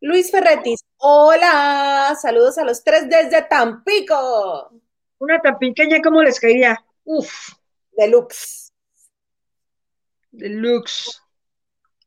Luis 0.00 0.30
Ferretis, 0.30 0.80
hola, 0.98 2.14
saludos 2.20 2.58
a 2.58 2.64
los 2.64 2.84
tres 2.84 3.08
desde 3.08 3.42
Tampico, 3.42 4.70
Una 5.18 5.40
tampiqueña, 5.40 6.00
¿cómo 6.02 6.22
les 6.22 6.38
caería? 6.38 6.78
Uf, 7.04 7.54
deluxe. 7.96 8.72
deluxe. 10.30 11.20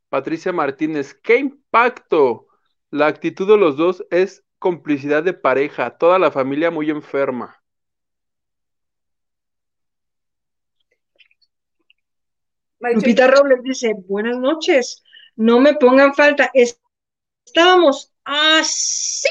Patricia 0.10 0.52
Martínez, 0.52 1.14
¿qué 1.14 1.38
impacto? 1.38 2.48
La 2.90 3.08
actitud 3.08 3.48
de 3.48 3.58
los 3.58 3.78
dos 3.78 4.04
es 4.10 4.44
complicidad 4.58 5.24
de 5.24 5.34
pareja, 5.34 5.98
toda 5.98 6.18
la 6.20 6.32
familia 6.32 6.72
muy 6.72 6.90
enferma. 6.90 7.56
Lupita 12.80 13.28
Robles 13.28 13.62
dice, 13.62 13.94
buenas 14.08 14.38
noches, 14.38 15.04
no 15.36 15.60
me 15.60 15.74
pongan 15.76 16.14
falta, 16.16 16.50
es- 16.54 16.80
estábamos 17.46 18.14
así 18.24 19.28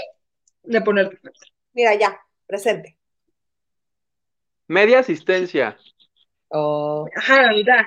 de 0.62 0.80
poner 0.82 1.20
Mira, 1.72 1.94
ya, 1.94 2.20
presente. 2.46 2.96
Media 4.66 4.98
asistencia. 4.98 5.78
Oh. 6.48 7.06
Ajá, 7.16 7.42
la 7.42 7.52
mitad. 7.52 7.86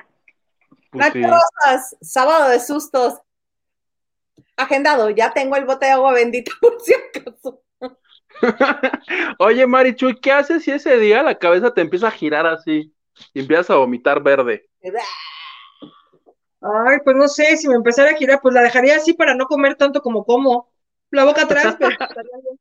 Pues 0.90 1.06
Nacho 1.06 1.18
sí. 1.18 1.24
Rosas, 1.24 1.96
sábado 2.00 2.50
de 2.50 2.60
sustos. 2.60 3.18
Agendado, 4.56 5.10
ya 5.10 5.32
tengo 5.32 5.56
el 5.56 5.64
bote 5.64 5.86
de 5.86 5.92
agua 5.92 6.12
bendita 6.12 6.52
por 6.60 6.80
si 6.80 6.94
acaso. 6.94 7.62
Oye, 9.38 9.66
Marichuy, 9.66 10.18
¿qué 10.20 10.32
haces 10.32 10.64
si 10.64 10.70
ese 10.70 10.98
día 10.98 11.22
la 11.22 11.38
cabeza 11.38 11.72
te 11.72 11.80
empieza 11.80 12.08
a 12.08 12.12
girar 12.12 12.46
así 12.46 12.94
y 13.32 13.40
empiezas 13.40 13.70
a 13.70 13.76
vomitar 13.76 14.22
verde? 14.22 14.68
Ay, 16.60 16.98
pues 17.04 17.16
no 17.16 17.28
sé, 17.28 17.56
si 17.56 17.68
me 17.68 17.74
empezara 17.74 18.10
a 18.10 18.16
girar, 18.16 18.40
pues 18.40 18.54
la 18.54 18.62
dejaría 18.62 18.96
así 18.96 19.14
para 19.14 19.34
no 19.34 19.46
comer 19.46 19.76
tanto 19.76 20.00
como 20.00 20.24
como. 20.24 20.70
La 21.10 21.24
boca 21.24 21.42
atrás, 21.42 21.76
pero 21.78 21.90
estaría 22.00 22.30
bien. 22.42 22.58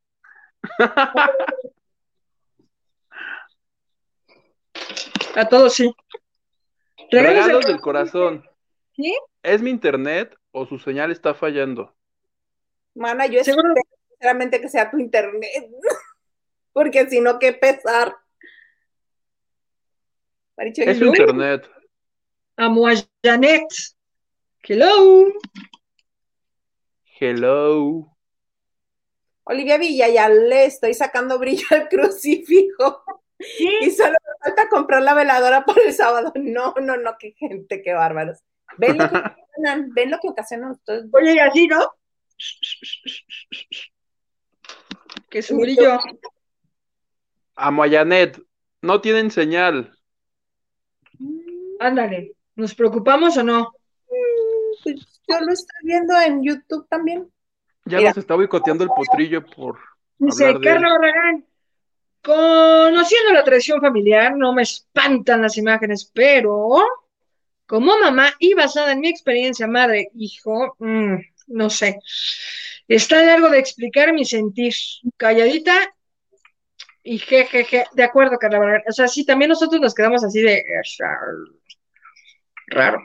A 5.35 5.47
todos 5.47 5.73
sí. 5.73 5.93
Regalos 7.09 7.35
de- 7.35 7.41
Regalos 7.43 7.65
del 7.67 7.81
corazón. 7.81 8.45
¿Sí? 8.95 9.15
¿Es 9.43 9.61
mi 9.61 9.69
internet 9.69 10.35
o 10.51 10.65
su 10.65 10.77
señal 10.79 11.11
está 11.11 11.33
fallando? 11.33 11.95
Mana, 12.93 13.25
yo 13.27 13.43
Seguro- 13.43 13.69
espero 13.75 13.97
sinceramente 14.09 14.61
que 14.61 14.69
sea 14.69 14.91
tu 14.91 14.97
internet. 14.99 15.69
Porque 16.73 17.09
si 17.09 17.19
no, 17.21 17.39
qué 17.39 17.53
pesar. 17.53 18.15
Es 20.57 20.97
su 20.99 21.05
internet. 21.05 21.67
Amo 22.55 22.87
a 22.87 22.93
Janet. 23.23 23.63
Hello. 24.63 25.25
Hello. 27.19 28.15
Olivia 29.43 29.77
Villa, 29.79 30.07
ya 30.07 30.29
le 30.29 30.65
estoy 30.65 30.93
sacando 30.93 31.39
brillo 31.39 31.65
al 31.71 31.87
crucifijo. 31.89 33.03
Y 33.81 33.89
solo 33.89 34.15
comprar 34.71 35.03
la 35.03 35.13
veladora 35.13 35.65
para 35.65 35.83
el 35.83 35.93
sábado. 35.93 36.31
No, 36.35 36.73
no, 36.81 36.97
no, 36.97 37.17
qué 37.19 37.33
gente, 37.37 37.81
qué 37.83 37.93
bárbaros. 37.93 38.39
Ven 38.77 38.97
lo 38.97 39.09
que 39.09 39.17
ocasionan, 39.17 39.93
ven 39.93 40.11
lo 40.11 40.19
que 40.19 40.29
ocasionan 40.29 40.71
ustedes. 40.71 41.05
Oye, 41.11 41.33
y 41.33 41.39
así, 41.39 41.67
¿no? 41.67 41.93
Que 45.29 45.41
su 45.41 45.57
brillo. 45.57 45.99
Amo 47.55 47.83
a 47.83 47.89
Janet. 47.89 48.41
No 48.81 49.01
tienen 49.01 49.29
señal. 49.29 49.95
Ándale. 51.79 52.33
¿Nos 52.55 52.73
preocupamos 52.73 53.37
o 53.37 53.43
no? 53.43 53.73
Pues 54.83 55.21
yo 55.27 55.39
lo 55.39 55.51
estoy 55.51 55.79
viendo 55.83 56.19
en 56.19 56.43
YouTube 56.43 56.87
también. 56.89 57.29
Ya 57.85 57.97
Mira. 57.97 58.09
nos 58.11 58.17
está 58.17 58.35
boicoteando 58.35 58.83
el 58.83 58.89
potrillo 58.89 59.45
por 59.45 59.79
Dice 60.17 60.45
hablar 60.45 60.61
de 60.61 60.69
él. 60.69 60.73
Carlos 60.73 60.91
Barragán. 60.99 61.45
Conociendo 62.23 63.33
la 63.33 63.43
tradición 63.43 63.81
familiar, 63.81 64.35
no 64.35 64.53
me 64.53 64.61
espantan 64.61 65.41
las 65.41 65.57
imágenes, 65.57 66.09
pero 66.13 66.83
como 67.65 67.97
mamá 67.97 68.33
y 68.37 68.53
basada 68.53 68.91
en 68.91 68.99
mi 68.99 69.09
experiencia 69.09 69.67
madre-hijo, 69.67 70.75
mm, 70.79 71.15
no 71.47 71.69
sé. 71.69 71.99
Está 72.87 73.23
largo 73.23 73.49
de 73.49 73.59
explicar 73.59 74.13
mi 74.13 74.25
sentir. 74.25 74.73
Calladita 75.17 75.95
y 77.03 77.17
jejeje. 77.17 77.85
De 77.93 78.03
acuerdo, 78.03 78.37
Carla. 78.37 78.83
O 78.87 78.91
sea, 78.91 79.07
sí, 79.07 79.25
también 79.25 79.49
nosotros 79.49 79.81
nos 79.81 79.95
quedamos 79.95 80.23
así 80.23 80.41
de 80.41 80.63
raro. 82.67 83.01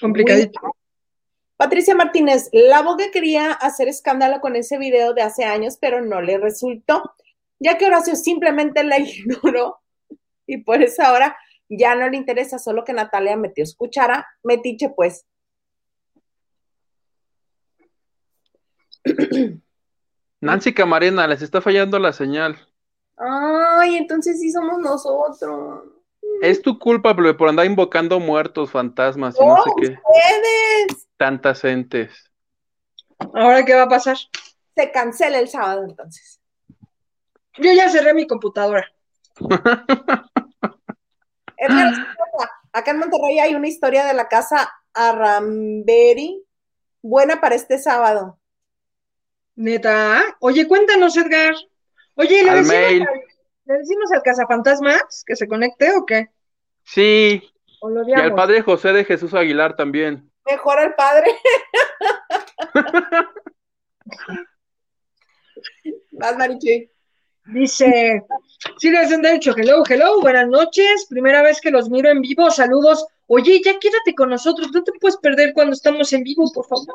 Complicadito. 0.00 0.60
Patricia 1.56 1.94
Martínez, 1.94 2.50
la 2.52 2.82
Vogue 2.82 3.10
quería 3.10 3.52
hacer 3.52 3.88
escándalo 3.88 4.40
con 4.40 4.54
ese 4.54 4.78
video 4.78 5.12
de 5.12 5.22
hace 5.22 5.44
años, 5.44 5.76
pero 5.80 6.00
no 6.00 6.22
le 6.22 6.38
resultó, 6.38 7.14
ya 7.58 7.76
que 7.78 7.86
Horacio 7.86 8.16
simplemente 8.16 8.82
la 8.84 8.98
ignoró 9.00 9.78
y 10.46 10.58
por 10.58 10.82
eso 10.82 11.02
ahora 11.02 11.36
ya 11.68 11.94
no 11.94 12.08
le 12.08 12.16
interesa, 12.16 12.58
solo 12.58 12.84
que 12.84 12.92
Natalia 12.94 13.36
metió 13.36 13.66
su 13.66 13.76
cuchara, 13.76 14.26
metiche 14.42 14.88
pues. 14.90 15.26
Nancy 20.40 20.72
Camarena, 20.72 21.26
les 21.26 21.42
está 21.42 21.60
fallando 21.60 21.98
la 21.98 22.12
señal. 22.12 22.56
Ay, 23.16 23.96
entonces 23.96 24.40
sí 24.40 24.50
somos 24.52 24.78
nosotros. 24.78 25.82
Es 26.40 26.62
tu 26.62 26.78
culpa 26.78 27.12
Blue, 27.12 27.36
por 27.36 27.48
andar 27.48 27.66
invocando 27.66 28.20
muertos, 28.20 28.70
fantasmas 28.70 29.36
y 29.40 29.44
no 29.44 29.54
¡Oh, 29.54 29.62
sé 29.64 29.70
qué. 29.80 29.86
ustedes! 29.88 31.08
Tantas 31.16 31.64
entes. 31.64 32.30
¿Ahora 33.34 33.64
qué 33.64 33.74
va 33.74 33.82
a 33.82 33.88
pasar? 33.88 34.16
Se 34.76 34.92
cancela 34.92 35.40
el 35.40 35.48
sábado 35.48 35.84
entonces. 35.84 36.37
Yo 37.58 37.72
ya 37.72 37.88
cerré 37.88 38.14
mi 38.14 38.26
computadora. 38.26 38.86
Edgar 41.56 41.92
acá 42.72 42.90
en 42.92 42.98
Monterrey 42.98 43.38
hay 43.40 43.54
una 43.54 43.68
historia 43.68 44.04
de 44.04 44.14
la 44.14 44.28
casa 44.28 44.72
Arramberi, 44.94 46.44
buena 47.02 47.40
para 47.40 47.54
este 47.54 47.78
sábado. 47.78 48.38
Neta. 49.56 50.22
Oye, 50.40 50.66
cuéntanos, 50.68 51.16
Edgar. 51.16 51.54
Oye, 52.14 52.44
¿le 52.44 52.50
Al 52.50 52.56
decimos, 52.58 52.80
mail. 52.80 53.02
al, 53.02 53.08
¿le 53.64 53.74
decimos 53.78 54.12
al 54.12 54.22
cazafantasmas 54.22 55.24
que 55.26 55.36
se 55.36 55.48
conecte 55.48 55.90
o 55.96 56.06
qué? 56.06 56.28
Sí, 56.84 57.42
¿O 57.80 57.90
lo 57.90 58.08
y 58.08 58.12
al 58.12 58.34
padre 58.34 58.62
José 58.62 58.92
de 58.92 59.04
Jesús 59.04 59.34
Aguilar 59.34 59.76
también. 59.76 60.30
Mejor 60.46 60.78
al 60.78 60.94
padre. 60.94 61.26
Vas, 66.12 66.36
Marichuy. 66.36 66.90
Dice, 67.52 68.26
sí 68.76 68.90
les 68.90 69.10
han 69.10 69.22
dicho, 69.22 69.54
hello, 69.56 69.82
hello, 69.88 70.20
buenas 70.20 70.48
noches, 70.48 71.06
primera 71.08 71.42
vez 71.42 71.62
que 71.62 71.70
los 71.70 71.88
miro 71.88 72.10
en 72.10 72.20
vivo, 72.20 72.50
saludos. 72.50 73.06
Oye, 73.26 73.62
ya 73.64 73.78
quédate 73.78 74.14
con 74.14 74.28
nosotros, 74.28 74.70
no 74.70 74.84
te 74.84 74.92
puedes 75.00 75.16
perder 75.16 75.54
cuando 75.54 75.72
estamos 75.72 76.12
en 76.12 76.24
vivo, 76.24 76.50
por 76.52 76.66
favor. 76.66 76.94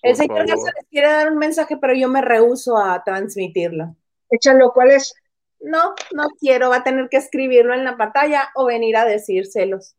El 0.00 0.12
Por 0.12 0.16
señor 0.16 0.36
favor. 0.36 0.48
Garza 0.48 0.72
les 0.76 0.88
quiere 0.88 1.08
dar 1.08 1.30
un 1.30 1.38
mensaje, 1.38 1.76
pero 1.76 1.92
yo 1.92 2.08
me 2.08 2.22
rehúso 2.22 2.78
a 2.78 3.02
transmitirlo. 3.04 3.96
Échalo, 4.30 4.72
¿cuál 4.72 4.92
es? 4.92 5.14
No, 5.60 5.94
no 6.14 6.28
quiero, 6.40 6.70
va 6.70 6.76
a 6.76 6.84
tener 6.84 7.10
que 7.10 7.18
escribirlo 7.18 7.74
en 7.74 7.84
la 7.84 7.98
pantalla 7.98 8.50
o 8.54 8.64
venir 8.64 8.96
a 8.96 9.04
decírselos. 9.04 9.94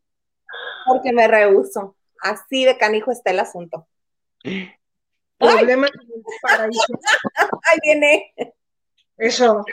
Porque 0.86 1.12
me 1.12 1.28
rehúso. 1.28 1.94
Así 2.20 2.64
de 2.64 2.78
canijo 2.78 3.12
está 3.12 3.30
el 3.30 3.38
asunto. 3.38 3.86
Problema 5.38 5.86
en 5.86 5.92
el 5.92 6.22
paraíso. 6.42 6.82
Ahí 7.70 7.78
viene. 7.82 8.34
Eso. 9.16 9.64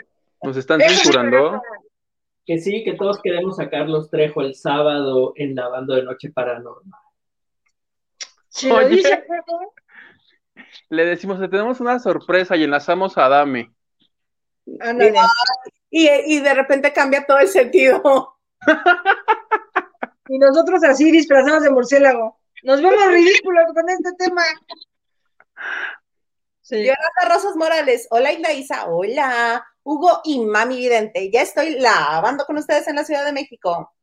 Nos 0.42 0.58
están 0.58 0.82
Eso 0.82 0.96
censurando. 0.96 1.62
Que 2.46 2.60
sí, 2.60 2.84
que 2.84 2.94
todos 2.94 3.20
queremos 3.22 3.60
a 3.60 3.70
Carlos 3.70 4.10
Trejo 4.10 4.42
el 4.42 4.54
sábado 4.56 5.34
en 5.36 5.56
Lavando 5.56 5.96
de 5.96 6.04
Noche 6.04 6.30
Paranormal. 6.30 7.00
Si 8.50 8.70
lo 8.70 8.76
Oye. 8.76 8.90
dice 8.90 9.18
Pepe, 9.18 10.64
Le 10.90 11.06
decimos, 11.06 11.40
"Te 11.40 11.48
tenemos 11.48 11.80
una 11.80 12.00
sorpresa 12.00 12.56
y 12.56 12.64
enlazamos 12.64 13.18
a 13.18 13.28
Dame. 13.28 13.72
Y, 15.90 16.08
y 16.10 16.40
de 16.40 16.54
repente 16.54 16.94
cambia 16.94 17.26
todo 17.26 17.40
el 17.40 17.48
sentido. 17.48 18.38
Y 20.28 20.40
nosotros 20.40 20.84
así 20.84 21.12
disfrazados 21.12 21.64
de 21.64 21.70
murciélago. 21.70 22.40
Nos 22.64 22.82
vemos 22.82 23.08
ridículos 23.12 23.66
con 23.74 23.90
este 23.90 24.12
tema. 24.18 24.42
Sí. 26.62 26.78
Yolanda 26.78 27.34
Rosas 27.34 27.56
Morales, 27.56 28.08
hola 28.10 28.32
Isa, 28.54 28.88
hola. 28.88 29.66
Hugo 29.84 30.22
y 30.24 30.44
Mami 30.44 30.78
Vidente, 30.78 31.30
ya 31.30 31.44
estoy 31.44 31.80
lavando 31.80 32.44
con 32.46 32.58
ustedes 32.58 32.88
en 32.88 32.96
la 32.96 33.04
Ciudad 33.04 33.24
de 33.24 33.34
México. 33.34 33.94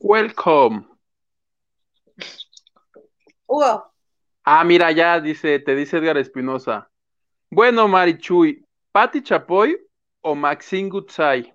Welcome. 0.00 0.86
Hugo, 3.46 3.88
Ah, 4.50 4.64
mira, 4.64 4.90
ya 4.92 5.20
dice, 5.20 5.58
te 5.58 5.74
dice 5.74 5.98
Edgar 5.98 6.16
Espinosa. 6.16 6.90
Bueno, 7.50 7.86
Marichuy, 7.86 8.64
¿Patti 8.92 9.22
Chapoy 9.22 9.78
o 10.22 10.34
Maxine 10.34 10.88
Gutzai? 10.88 11.54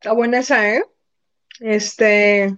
Está 0.00 0.12
buena 0.12 0.38
esa, 0.38 0.66
¿eh? 0.66 0.82
Este. 1.60 2.56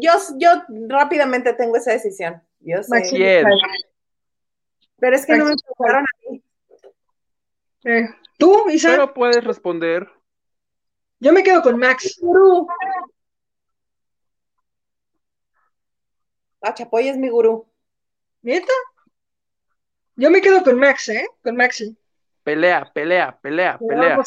Yo, 0.00 0.12
yo 0.38 0.48
rápidamente 0.88 1.52
tengo 1.54 1.76
esa 1.76 1.92
decisión. 1.92 2.42
Yo 2.60 2.82
sé. 2.82 3.44
Pero 4.98 5.16
es 5.16 5.26
que 5.26 5.36
no 5.36 5.44
me 5.46 5.54
preguntaron 5.56 6.04
a 6.04 6.30
mí. 6.30 6.42
Eh, 7.84 8.08
¿Tú, 8.38 8.68
Isa? 8.70 8.90
Pero 8.90 9.12
puedes 9.12 9.42
responder. 9.42 10.08
Yo 11.18 11.32
me 11.32 11.42
quedo 11.42 11.62
con 11.62 11.78
Max. 11.78 12.18
Gurú. 12.20 12.66
Ah, 16.60 16.74
Chapoy 16.74 17.08
es 17.08 17.16
mi 17.16 17.28
gurú. 17.28 17.66
¿Neta? 18.42 18.72
Yo 20.16 20.30
me 20.30 20.40
quedo 20.40 20.62
con 20.62 20.78
Max, 20.78 21.08
¿eh? 21.08 21.26
Con 21.42 21.56
Maxi. 21.56 21.96
Pelea, 22.44 22.90
pelea, 22.92 23.38
pelea, 23.40 23.78
pelea. 23.78 24.18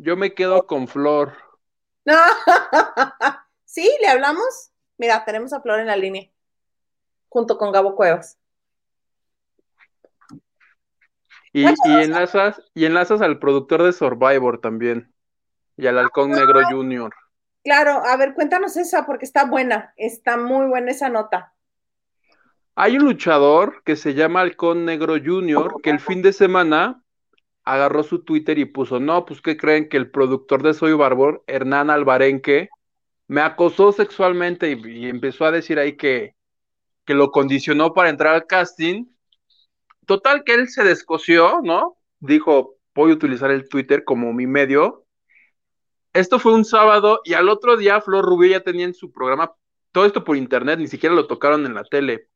Yo 0.00 0.16
me 0.16 0.32
quedo 0.32 0.64
con 0.64 0.86
Flor. 0.86 1.32
¿Sí? 3.64 3.90
¿Le 4.00 4.06
hablamos? 4.06 4.70
Mira, 4.96 5.24
tenemos 5.24 5.52
a 5.52 5.60
Flor 5.60 5.80
en 5.80 5.88
la 5.88 5.96
línea, 5.96 6.30
junto 7.28 7.58
con 7.58 7.72
Gabo 7.72 7.96
Cuevas. 7.96 8.38
Y, 11.52 11.64
enlazas, 11.64 12.62
y 12.74 12.84
enlazas 12.84 13.20
al 13.22 13.40
productor 13.40 13.82
de 13.82 13.92
Survivor 13.92 14.60
también, 14.60 15.12
y 15.76 15.88
al 15.88 15.98
Halcón 15.98 16.30
Negro 16.30 16.60
Junior. 16.70 17.12
Claro, 17.64 18.04
a 18.04 18.16
ver, 18.16 18.34
cuéntanos 18.34 18.76
esa, 18.76 19.04
porque 19.04 19.24
está 19.24 19.46
buena, 19.46 19.94
está 19.96 20.36
muy 20.36 20.66
buena 20.66 20.92
esa 20.92 21.08
nota. 21.08 21.54
Hay 22.76 22.98
un 22.98 23.04
luchador 23.04 23.82
que 23.82 23.96
se 23.96 24.14
llama 24.14 24.42
Halcón 24.42 24.84
Negro 24.84 25.16
Junior, 25.22 25.82
que 25.82 25.90
el 25.90 25.98
fin 25.98 26.22
de 26.22 26.32
semana 26.32 27.02
agarró 27.72 28.02
su 28.02 28.24
Twitter 28.24 28.58
y 28.58 28.64
puso, 28.64 28.98
no, 28.98 29.24
pues 29.26 29.42
¿qué 29.42 29.56
creen 29.56 29.88
que 29.88 29.98
el 29.98 30.10
productor 30.10 30.62
de 30.62 30.74
Soy 30.74 30.94
Barbor, 30.94 31.44
Hernán 31.46 31.90
Albarenque, 31.90 32.70
me 33.26 33.42
acosó 33.42 33.92
sexualmente 33.92 34.70
y, 34.72 35.06
empezó 35.06 35.44
a 35.44 35.50
decir 35.50 35.78
ahí 35.78 35.96
que, 35.96 36.34
que 37.04 37.14
lo 37.14 37.30
condicionó 37.30 37.92
para 37.92 38.08
entrar 38.08 38.34
al 38.34 38.46
casting. 38.46 39.04
Total 40.06 40.44
que 40.44 40.54
él 40.54 40.68
se 40.68 40.82
descoció, 40.82 41.60
¿no? 41.62 41.98
Dijo, 42.20 42.76
voy 42.94 43.10
a 43.10 43.14
utilizar 43.14 43.50
el 43.50 43.68
Twitter 43.68 44.02
como 44.04 44.32
mi 44.32 44.46
medio. 44.46 45.04
Esto 46.14 46.38
fue 46.38 46.54
un 46.54 46.64
sábado 46.64 47.20
y 47.24 47.34
al 47.34 47.50
otro 47.50 47.76
día 47.76 48.00
Flor 48.00 48.24
Rubio 48.24 48.50
ya 48.50 48.60
tenía 48.60 48.86
en 48.86 48.94
su 48.94 49.12
programa 49.12 49.52
todo 49.92 50.06
esto 50.06 50.24
por 50.24 50.36
internet, 50.36 50.78
ni 50.78 50.88
siquiera 50.88 51.14
lo 51.14 51.26
tocaron 51.26 51.66
en 51.66 51.74
la 51.74 51.84
tele. 51.84 52.28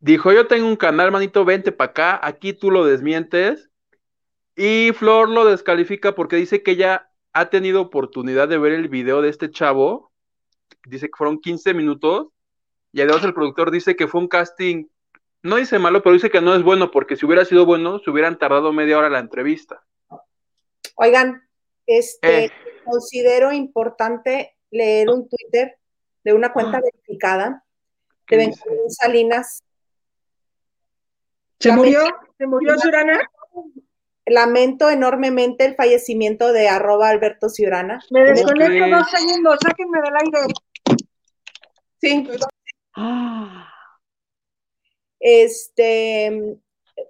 Dijo, 0.00 0.32
yo 0.32 0.48
tengo 0.48 0.66
un 0.66 0.76
canal, 0.76 1.12
manito, 1.12 1.44
vente 1.44 1.70
para 1.70 1.90
acá, 1.90 2.20
aquí 2.22 2.52
tú 2.52 2.70
lo 2.70 2.84
desmientes. 2.84 3.69
Y 4.56 4.92
Flor 4.92 5.28
lo 5.28 5.44
descalifica 5.44 6.14
porque 6.14 6.36
dice 6.36 6.62
que 6.62 6.72
ella 6.72 7.10
ha 7.32 7.50
tenido 7.50 7.80
oportunidad 7.80 8.48
de 8.48 8.58
ver 8.58 8.72
el 8.72 8.88
video 8.88 9.22
de 9.22 9.28
este 9.28 9.50
chavo. 9.50 10.12
Dice 10.84 11.06
que 11.06 11.16
fueron 11.16 11.40
15 11.40 11.74
minutos. 11.74 12.28
Y 12.92 13.00
además 13.00 13.24
el 13.24 13.34
productor 13.34 13.70
dice 13.70 13.94
que 13.94 14.08
fue 14.08 14.20
un 14.20 14.28
casting, 14.28 14.86
no 15.42 15.56
dice 15.56 15.78
malo, 15.78 16.02
pero 16.02 16.14
dice 16.14 16.30
que 16.30 16.40
no 16.40 16.54
es 16.54 16.62
bueno 16.62 16.90
porque 16.90 17.16
si 17.16 17.24
hubiera 17.24 17.44
sido 17.44 17.64
bueno, 17.64 18.00
se 18.00 18.10
hubieran 18.10 18.38
tardado 18.38 18.72
media 18.72 18.98
hora 18.98 19.08
la 19.08 19.20
entrevista. 19.20 19.84
Oigan, 20.96 21.48
este, 21.86 22.46
eh. 22.46 22.52
considero 22.84 23.52
importante 23.52 24.56
leer 24.70 25.08
un 25.08 25.28
Twitter 25.28 25.78
de 26.24 26.32
una 26.32 26.52
cuenta 26.52 26.78
ah. 26.78 26.80
verificada 26.82 27.64
de 28.28 28.36
Benjamín 28.36 28.90
Salinas 28.90 29.62
¿Se 31.60 31.72
murió? 31.72 32.00
¿Se 32.38 32.46
murió 32.46 32.78
Ciurana? 32.78 33.20
Lamento 34.30 34.90
enormemente 34.90 35.64
el 35.64 35.74
fallecimiento 35.74 36.52
de 36.52 36.68
arroba 36.68 37.08
Alberto 37.08 37.48
Ciurana. 37.48 38.00
Me 38.10 38.22
desconecto 38.22 38.96
dos 38.96 39.10
segundos, 39.10 39.58
sáquenme 39.60 40.00
del 40.00 40.16
aire. 40.16 40.54
Sí. 42.00 42.28
Este, 45.18 46.58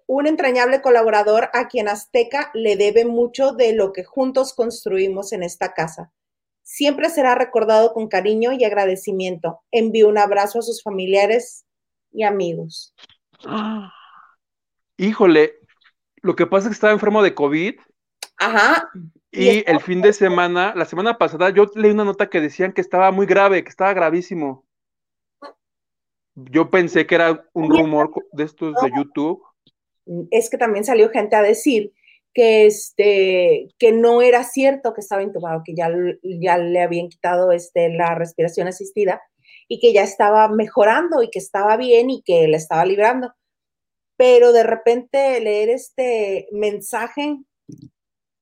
un 0.06 0.26
entrañable 0.26 0.80
colaborador 0.80 1.50
a 1.52 1.68
quien 1.68 1.88
Azteca 1.88 2.50
le 2.54 2.76
debe 2.76 3.04
mucho 3.04 3.52
de 3.52 3.74
lo 3.74 3.92
que 3.92 4.02
juntos 4.02 4.54
construimos 4.54 5.32
en 5.32 5.42
esta 5.42 5.74
casa. 5.74 6.12
Siempre 6.62 7.10
será 7.10 7.34
recordado 7.34 7.92
con 7.92 8.08
cariño 8.08 8.52
y 8.52 8.64
agradecimiento. 8.64 9.60
Envío 9.70 10.08
un 10.08 10.18
abrazo 10.18 10.60
a 10.60 10.62
sus 10.62 10.82
familiares 10.82 11.66
y 12.12 12.22
amigos. 12.22 12.94
Ah. 13.44 13.92
Híjole, 14.96 15.59
lo 16.22 16.36
que 16.36 16.46
pasa 16.46 16.66
es 16.66 16.70
que 16.70 16.74
estaba 16.74 16.92
enfermo 16.92 17.22
de 17.22 17.34
COVID. 17.34 17.74
Ajá. 18.38 18.90
Y, 19.32 19.62
el 19.70 19.80
fin 19.80 20.02
de 20.02 20.12
semana, 20.12 20.74
la 20.74 20.84
semana 20.84 21.16
pasada, 21.18 21.50
yo 21.50 21.66
leí 21.74 21.90
una 21.92 22.04
nota 22.04 22.28
que 22.28 22.40
decían 22.40 22.72
que 22.72 22.80
estaba 22.80 23.12
muy 23.12 23.26
grave, 23.26 23.62
que 23.62 23.68
estaba 23.68 23.94
gravísimo. 23.94 24.64
Yo 26.34 26.70
pensé 26.70 27.06
que 27.06 27.14
era 27.14 27.44
un 27.52 27.70
rumor 27.70 28.10
de 28.32 28.44
estos 28.44 28.74
de 28.82 28.90
YouTube. 28.96 29.42
Es 30.30 30.50
que 30.50 30.58
también 30.58 30.84
salió 30.84 31.10
gente 31.10 31.36
a 31.36 31.42
decir 31.42 31.92
que 32.32 32.66
este 32.66 33.68
que 33.78 33.92
no 33.92 34.22
era 34.22 34.44
cierto 34.44 34.94
que 34.94 35.00
estaba 35.00 35.22
intubado, 35.22 35.62
que 35.64 35.74
ya, 35.74 35.90
ya 36.22 36.58
le 36.58 36.80
habían 36.80 37.08
quitado 37.08 37.52
este, 37.52 37.92
la 37.92 38.14
respiración 38.14 38.68
asistida 38.68 39.20
y 39.68 39.80
que 39.80 39.92
ya 39.92 40.02
estaba 40.02 40.48
mejorando 40.48 41.22
y 41.22 41.30
que 41.30 41.38
estaba 41.38 41.76
bien 41.76 42.10
y 42.10 42.22
que 42.22 42.48
le 42.48 42.56
estaba 42.56 42.84
librando 42.84 43.32
pero 44.20 44.52
de 44.52 44.64
repente 44.64 45.40
leer 45.40 45.70
este 45.70 46.46
mensaje 46.52 47.38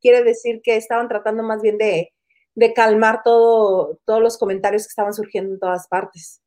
quiere 0.01 0.25
decir 0.25 0.61
que 0.61 0.75
estaban 0.75 1.07
tratando 1.07 1.45
más 1.45 1.63
bien 1.63 1.79
de, 1.79 2.13
calmar 2.75 3.23
todo, 3.23 4.01
todos 4.05 4.21
los 4.21 4.39
comentarios 4.39 4.83
que 4.83 4.89
estaban 4.89 5.15
surgiendo 5.15 5.55
en 5.55 5.61
todas 5.61 5.87
partes. 5.87 6.43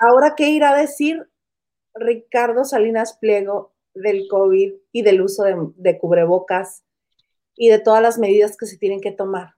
Ahora, 0.00 0.32
¿qué 0.34 0.48
irá 0.48 0.70
a 0.70 0.80
decir 0.80 1.28
Ricardo 1.92 2.64
Salinas 2.64 3.18
Pliego 3.18 3.74
del 3.92 4.28
COVID 4.30 4.72
y 4.90 5.02
del 5.02 5.20
uso 5.20 5.44
de, 5.76 5.98
cubrebocas 5.98 6.86
y 7.54 7.68
de 7.68 7.80
todas 7.80 8.00
las 8.00 8.18
medidas 8.18 8.56
que 8.56 8.64
se 8.64 8.78
tienen 8.78 9.02
que 9.02 9.12
tomar? 9.12 9.56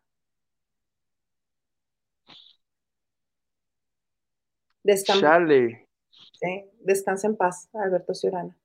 Chale. 5.21 5.84
Descansa 6.81 7.27
en 7.27 7.37
paz, 7.37 7.69
Alberto 7.73 8.15
Ciurana. 8.15 8.57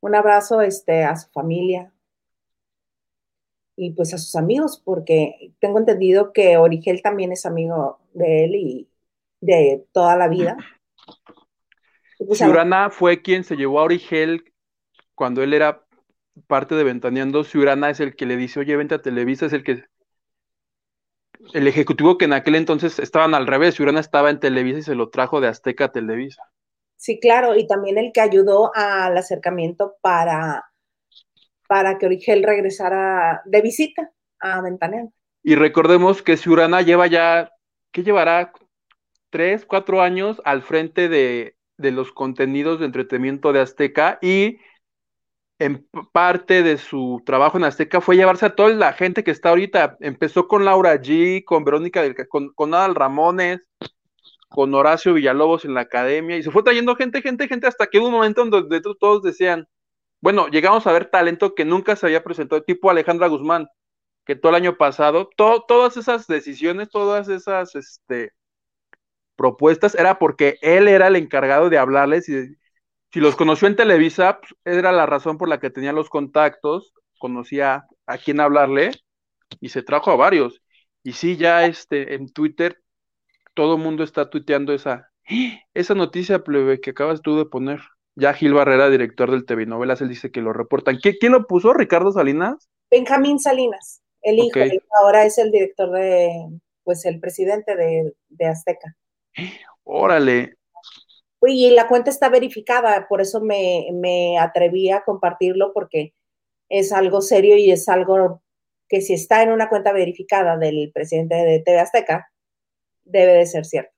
Un 0.00 0.14
abrazo 0.14 0.60
este, 0.60 1.04
a 1.04 1.16
su 1.16 1.30
familia 1.30 1.92
y 3.76 3.92
pues 3.92 4.12
a 4.12 4.18
sus 4.18 4.34
amigos, 4.36 4.80
porque 4.84 5.52
tengo 5.60 5.78
entendido 5.78 6.32
que 6.32 6.56
Origel 6.56 7.02
también 7.02 7.32
es 7.32 7.46
amigo 7.46 8.00
de 8.12 8.44
él 8.44 8.54
y 8.54 8.88
de 9.40 9.86
toda 9.92 10.16
la 10.16 10.28
vida. 10.28 10.56
Pues, 12.18 12.38
Ciurana 12.38 12.90
fue 12.90 13.22
quien 13.22 13.44
se 13.44 13.56
llevó 13.56 13.80
a 13.80 13.84
Origel 13.84 14.52
cuando 15.14 15.42
él 15.42 15.54
era 15.54 15.84
parte 16.46 16.74
de 16.74 16.84
Ventaneando. 16.84 17.44
Ciurana 17.44 17.90
es 17.90 18.00
el 18.00 18.14
que 18.14 18.26
le 18.26 18.36
dice, 18.36 18.60
oye, 18.60 18.76
vente 18.76 18.94
a 18.94 19.02
Televisa, 19.02 19.46
es 19.46 19.52
el 19.52 19.64
que 19.64 19.84
el 21.54 21.66
ejecutivo 21.66 22.18
que 22.18 22.26
en 22.26 22.32
aquel 22.32 22.54
entonces 22.54 22.98
estaban 22.98 23.34
al 23.34 23.46
revés, 23.46 23.74
Ciurana 23.74 24.00
estaba 24.00 24.30
en 24.30 24.40
Televisa 24.40 24.78
y 24.78 24.82
se 24.82 24.94
lo 24.94 25.10
trajo 25.10 25.40
de 25.40 25.48
Azteca 25.48 25.86
a 25.86 25.92
Televisa. 25.92 26.42
Sí, 27.02 27.18
claro, 27.18 27.56
y 27.56 27.66
también 27.66 27.98
el 27.98 28.12
que 28.12 28.20
ayudó 28.20 28.70
al 28.76 29.18
acercamiento 29.18 29.96
para, 30.02 30.70
para 31.66 31.98
que 31.98 32.06
Origel 32.06 32.44
regresara 32.44 33.42
de 33.44 33.60
visita 33.60 34.12
a 34.38 34.62
Ventaneando. 34.62 35.10
Y 35.42 35.56
recordemos 35.56 36.22
que 36.22 36.36
Ciurana 36.36 36.80
lleva 36.80 37.08
ya, 37.08 37.50
¿qué 37.90 38.04
llevará? 38.04 38.52
Tres, 39.30 39.66
cuatro 39.66 40.00
años 40.00 40.40
al 40.44 40.62
frente 40.62 41.08
de, 41.08 41.56
de 41.76 41.90
los 41.90 42.12
contenidos 42.12 42.78
de 42.78 42.86
entretenimiento 42.86 43.52
de 43.52 43.62
Azteca 43.62 44.20
y 44.22 44.58
en 45.58 45.88
parte 46.12 46.62
de 46.62 46.78
su 46.78 47.20
trabajo 47.26 47.58
en 47.58 47.64
Azteca 47.64 48.00
fue 48.00 48.14
llevarse 48.14 48.46
a 48.46 48.54
toda 48.54 48.68
la 48.68 48.92
gente 48.92 49.24
que 49.24 49.32
está 49.32 49.48
ahorita. 49.48 49.96
Empezó 49.98 50.46
con 50.46 50.64
Laura 50.64 50.94
G, 51.02 51.42
con 51.44 51.64
Verónica, 51.64 52.04
con, 52.28 52.52
con 52.52 52.72
Adal 52.74 52.94
Ramones, 52.94 53.60
con 54.52 54.74
Horacio 54.74 55.14
Villalobos 55.14 55.64
en 55.64 55.74
la 55.74 55.82
academia 55.82 56.36
y 56.36 56.42
se 56.42 56.50
fue 56.50 56.62
trayendo 56.62 56.96
gente, 56.96 57.22
gente, 57.22 57.48
gente, 57.48 57.66
hasta 57.66 57.86
que 57.86 57.98
hubo 57.98 58.06
un 58.08 58.12
momento 58.12 58.44
donde 58.44 58.80
todos 58.80 59.22
decían, 59.22 59.66
bueno, 60.20 60.48
llegamos 60.48 60.86
a 60.86 60.92
ver 60.92 61.06
talento 61.06 61.54
que 61.54 61.64
nunca 61.64 61.96
se 61.96 62.06
había 62.06 62.22
presentado, 62.24 62.62
tipo 62.62 62.90
Alejandra 62.90 63.28
Guzmán, 63.28 63.68
que 64.24 64.36
todo 64.36 64.50
el 64.50 64.56
año 64.56 64.76
pasado, 64.76 65.30
todas 65.36 65.96
esas 65.96 66.26
decisiones, 66.26 66.90
todas 66.90 67.28
esas 67.28 67.74
este, 67.74 68.32
propuestas, 69.36 69.94
era 69.94 70.18
porque 70.18 70.58
él 70.62 70.88
era 70.88 71.08
el 71.08 71.16
encargado 71.16 71.70
de 71.70 71.78
hablarles 71.78 72.28
y 72.28 72.56
si 73.12 73.20
los 73.20 73.36
conoció 73.36 73.68
en 73.68 73.76
Televisa, 73.76 74.40
pues, 74.40 74.54
era 74.64 74.92
la 74.92 75.06
razón 75.06 75.38
por 75.38 75.48
la 75.48 75.60
que 75.60 75.70
tenía 75.70 75.92
los 75.92 76.08
contactos, 76.08 76.94
conocía 77.18 77.86
a 78.06 78.18
quién 78.18 78.40
hablarle 78.40 78.92
y 79.60 79.70
se 79.70 79.82
trajo 79.82 80.10
a 80.10 80.16
varios. 80.16 80.62
Y 81.02 81.12
sí, 81.12 81.36
ya 81.36 81.66
este, 81.66 82.14
en 82.14 82.32
Twitter 82.32 82.82
todo 83.54 83.76
el 83.76 83.82
mundo 83.82 84.04
está 84.04 84.30
tuiteando 84.30 84.72
esa, 84.72 85.10
esa 85.74 85.94
noticia, 85.94 86.44
plebe, 86.44 86.80
que 86.80 86.90
acabas 86.90 87.22
tú 87.22 87.36
de 87.36 87.46
poner. 87.46 87.80
Ya 88.14 88.34
Gil 88.34 88.52
Barrera, 88.52 88.90
director 88.90 89.30
del 89.30 89.46
TV 89.46 89.64
Novelas, 89.64 90.02
él 90.02 90.08
dice 90.08 90.30
que 90.30 90.42
lo 90.42 90.52
reportan. 90.52 90.98
¿Quién 90.98 91.32
lo 91.32 91.46
puso? 91.46 91.72
¿Ricardo 91.72 92.12
Salinas? 92.12 92.68
Benjamín 92.90 93.38
Salinas, 93.38 94.02
el 94.20 94.38
hijo, 94.38 94.58
ahora 95.00 95.24
es 95.24 95.38
el 95.38 95.50
director 95.50 95.90
de, 95.92 96.30
pues 96.84 97.06
el 97.06 97.20
presidente 97.20 97.74
de, 97.74 98.46
Azteca. 98.46 98.94
Órale. 99.82 100.56
Y 101.40 101.70
la 101.70 101.88
cuenta 101.88 102.10
está 102.10 102.28
verificada, 102.28 103.08
por 103.08 103.22
eso 103.22 103.40
me, 103.40 103.88
me 103.94 104.38
atreví 104.38 104.90
a 104.90 105.02
compartirlo, 105.04 105.72
porque 105.72 106.12
es 106.68 106.92
algo 106.92 107.22
serio 107.22 107.56
y 107.56 107.70
es 107.70 107.88
algo 107.88 108.42
que 108.88 109.00
si 109.00 109.14
está 109.14 109.42
en 109.42 109.50
una 109.50 109.70
cuenta 109.70 109.92
verificada 109.92 110.58
del 110.58 110.92
presidente 110.92 111.34
de 111.34 111.60
TV 111.60 111.80
Azteca, 111.80 112.31
debe 113.04 113.32
de 113.32 113.46
ser 113.46 113.64
cierto. 113.64 113.92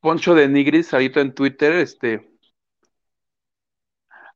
Poncho 0.00 0.34
de 0.34 0.48
Nigris, 0.48 0.92
ahorita 0.92 1.20
en 1.20 1.34
Twitter, 1.34 1.72
este. 1.72 2.28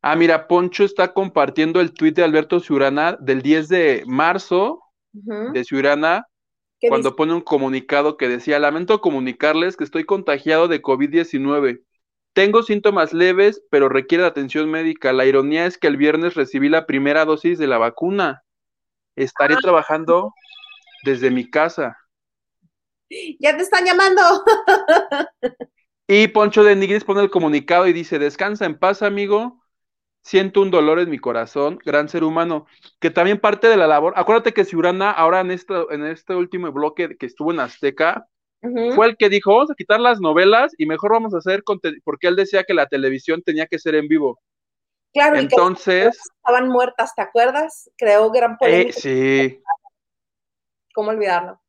Ah, 0.00 0.16
mira, 0.16 0.48
Poncho 0.48 0.84
está 0.84 1.12
compartiendo 1.14 1.80
el 1.80 1.92
tweet 1.92 2.12
de 2.12 2.24
Alberto 2.24 2.58
Ciurana 2.58 3.16
del 3.20 3.40
10 3.40 3.68
de 3.68 4.02
marzo 4.06 4.82
de 5.12 5.64
Ciurana, 5.64 6.26
cuando 6.88 7.14
pone 7.14 7.34
un 7.34 7.42
comunicado 7.42 8.16
que 8.16 8.28
decía, 8.28 8.58
lamento 8.58 9.00
comunicarles 9.00 9.76
que 9.76 9.84
estoy 9.84 10.04
contagiado 10.04 10.66
de 10.66 10.82
COVID-19. 10.82 11.82
Tengo 12.32 12.62
síntomas 12.62 13.12
leves, 13.12 13.62
pero 13.70 13.88
requiere 13.88 14.24
atención 14.24 14.70
médica. 14.70 15.12
La 15.12 15.26
ironía 15.26 15.66
es 15.66 15.78
que 15.78 15.86
el 15.86 15.96
viernes 15.96 16.34
recibí 16.34 16.68
la 16.68 16.86
primera 16.86 17.24
dosis 17.24 17.58
de 17.58 17.66
la 17.66 17.78
vacuna. 17.78 18.42
Estaré 19.14 19.54
ah. 19.54 19.58
trabajando 19.60 20.32
desde 21.04 21.30
mi 21.30 21.48
casa. 21.48 21.96
Ya 23.38 23.56
te 23.56 23.62
están 23.62 23.84
llamando. 23.84 24.22
y 26.08 26.28
Poncho 26.28 26.64
de 26.64 26.76
Nigris 26.76 27.04
pone 27.04 27.20
el 27.20 27.30
comunicado 27.30 27.86
y 27.86 27.92
dice, 27.92 28.18
descansa 28.18 28.64
en 28.64 28.78
paz, 28.78 29.02
amigo. 29.02 29.60
Siento 30.24 30.60
un 30.60 30.70
dolor 30.70 31.00
en 31.00 31.10
mi 31.10 31.18
corazón, 31.18 31.80
gran 31.84 32.08
ser 32.08 32.22
humano, 32.22 32.66
que 33.00 33.10
también 33.10 33.40
parte 33.40 33.66
de 33.66 33.76
la 33.76 33.88
labor. 33.88 34.14
Acuérdate 34.16 34.52
que 34.52 34.64
Ciurana, 34.64 35.10
ahora 35.10 35.40
en 35.40 35.50
este, 35.50 35.74
en 35.90 36.06
este 36.06 36.36
último 36.36 36.70
bloque 36.70 37.16
que 37.16 37.26
estuvo 37.26 37.50
en 37.50 37.58
Azteca, 37.58 38.28
fue 38.94 39.06
el 39.08 39.16
que 39.16 39.28
dijo, 39.28 39.52
vamos 39.52 39.72
a 39.72 39.74
quitar 39.74 39.98
las 39.98 40.20
novelas 40.20 40.72
y 40.78 40.86
mejor 40.86 41.10
vamos 41.10 41.34
a 41.34 41.38
hacer 41.38 41.64
porque 41.64 42.28
él 42.28 42.36
decía 42.36 42.62
que 42.62 42.74
la 42.74 42.86
televisión 42.86 43.42
tenía 43.42 43.66
que 43.66 43.80
ser 43.80 43.96
en 43.96 44.06
vivo. 44.06 44.40
Claro, 45.12 45.36
entonces 45.36 46.16
estaban 46.36 46.68
muertas, 46.68 47.12
¿te 47.16 47.22
acuerdas? 47.22 47.90
Creó 47.98 48.30
gran 48.30 48.56
polémica. 48.56 48.92
sí. 48.92 49.60
¿Cómo 50.94 51.10
olvidarlo? 51.10 51.60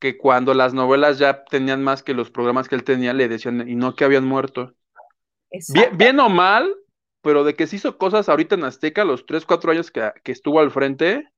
Que 0.00 0.18
cuando 0.18 0.54
las 0.54 0.74
novelas 0.74 1.18
ya 1.18 1.44
tenían 1.44 1.84
más 1.84 2.02
que 2.02 2.14
los 2.14 2.30
programas 2.30 2.68
que 2.68 2.74
él 2.74 2.82
tenía, 2.82 3.12
le 3.12 3.28
decían, 3.28 3.68
y 3.68 3.76
no 3.76 3.94
que 3.94 4.04
habían 4.04 4.24
muerto. 4.24 4.74
Bien, 5.72 5.96
bien, 5.96 6.18
o 6.18 6.28
mal, 6.28 6.74
pero 7.22 7.44
de 7.44 7.54
que 7.54 7.68
se 7.68 7.76
hizo 7.76 7.98
cosas 7.98 8.28
ahorita 8.28 8.56
en 8.56 8.64
Azteca, 8.64 9.04
los 9.04 9.26
tres, 9.26 9.44
cuatro 9.44 9.70
años 9.70 9.92
que, 9.92 10.10
que 10.24 10.32
estuvo 10.32 10.58
al 10.58 10.72
frente, 10.72 11.28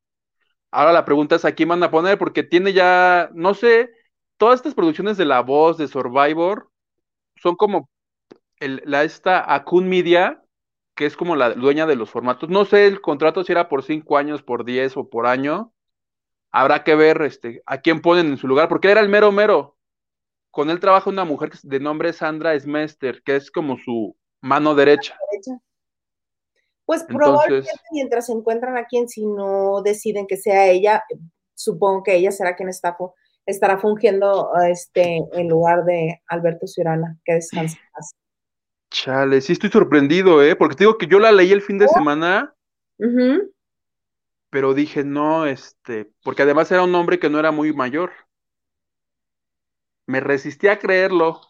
ahora 0.70 0.92
la 0.92 1.04
pregunta 1.04 1.36
es 1.36 1.44
a 1.44 1.52
quién 1.52 1.68
van 1.68 1.82
a 1.82 1.90
poner, 1.90 2.18
porque 2.18 2.42
tiene 2.42 2.72
ya, 2.72 3.28
no 3.34 3.52
sé, 3.52 3.90
todas 4.36 4.56
estas 4.56 4.74
producciones 4.74 5.16
de 5.16 5.24
La 5.24 5.40
Voz, 5.40 5.76
de 5.76 5.88
Survivor, 5.88 6.70
son 7.36 7.56
como 7.56 7.88
el, 8.60 8.82
la 8.84 9.02
esta 9.02 9.54
Akun 9.54 9.88
Media, 9.88 10.42
que 10.94 11.06
es 11.06 11.16
como 11.16 11.36
la 11.36 11.54
dueña 11.54 11.86
de 11.86 11.96
los 11.96 12.10
formatos. 12.10 12.48
No 12.48 12.64
sé 12.64 12.86
el 12.86 13.00
contrato 13.00 13.44
si 13.44 13.52
era 13.52 13.68
por 13.68 13.82
cinco 13.82 14.18
años, 14.18 14.42
por 14.42 14.64
diez 14.64 14.96
o 14.96 15.08
por 15.08 15.26
año. 15.26 15.72
Habrá 16.52 16.84
que 16.84 16.94
ver 16.94 17.22
este, 17.22 17.62
a 17.66 17.80
quién 17.80 18.00
ponen 18.00 18.26
en 18.26 18.36
su 18.36 18.46
lugar, 18.46 18.68
porque 18.68 18.88
él 18.88 18.92
era 18.92 19.00
el 19.00 19.08
mero 19.08 19.32
mero. 19.32 19.76
Con 20.50 20.68
él 20.68 20.80
trabaja 20.80 21.08
una 21.08 21.24
mujer 21.24 21.50
de 21.62 21.80
nombre 21.80 22.12
Sandra 22.12 22.58
Smester, 22.58 23.22
que 23.22 23.36
es 23.36 23.50
como 23.50 23.78
su 23.78 24.14
mano 24.42 24.74
derecha. 24.74 25.16
Pues 26.84 27.04
probablemente 27.04 27.70
mientras 27.92 28.26
se 28.26 28.32
encuentran 28.32 28.76
a 28.76 28.84
quien, 28.84 29.08
si 29.08 29.24
no 29.24 29.80
deciden 29.82 30.26
que 30.26 30.36
sea 30.36 30.66
ella, 30.66 31.02
supongo 31.54 32.02
que 32.02 32.16
ella 32.16 32.30
será 32.32 32.54
quien 32.54 32.68
está 32.68 32.96
estará 33.46 33.78
fungiendo 33.78 34.50
este, 34.68 35.18
en 35.32 35.48
lugar 35.48 35.84
de 35.84 36.20
Alberto 36.28 36.66
Ciurana, 36.66 37.18
que 37.24 37.34
descansa 37.34 37.78
más. 37.94 38.14
Chale, 38.90 39.40
sí 39.40 39.54
estoy 39.54 39.70
sorprendido, 39.70 40.42
¿eh? 40.42 40.54
Porque 40.54 40.76
te 40.76 40.84
digo 40.84 40.98
que 40.98 41.06
yo 41.06 41.18
la 41.18 41.32
leí 41.32 41.50
el 41.50 41.62
fin 41.62 41.78
de 41.78 41.86
oh. 41.86 41.94
semana, 41.94 42.54
pero 44.52 44.74
dije, 44.74 45.02
no, 45.02 45.46
este, 45.46 46.12
porque 46.22 46.42
además 46.42 46.70
era 46.70 46.84
un 46.84 46.94
hombre 46.94 47.18
que 47.18 47.30
no 47.30 47.38
era 47.38 47.50
muy 47.52 47.72
mayor. 47.72 48.12
Me 50.06 50.20
resistí 50.20 50.68
a 50.68 50.78
creerlo. 50.78 51.40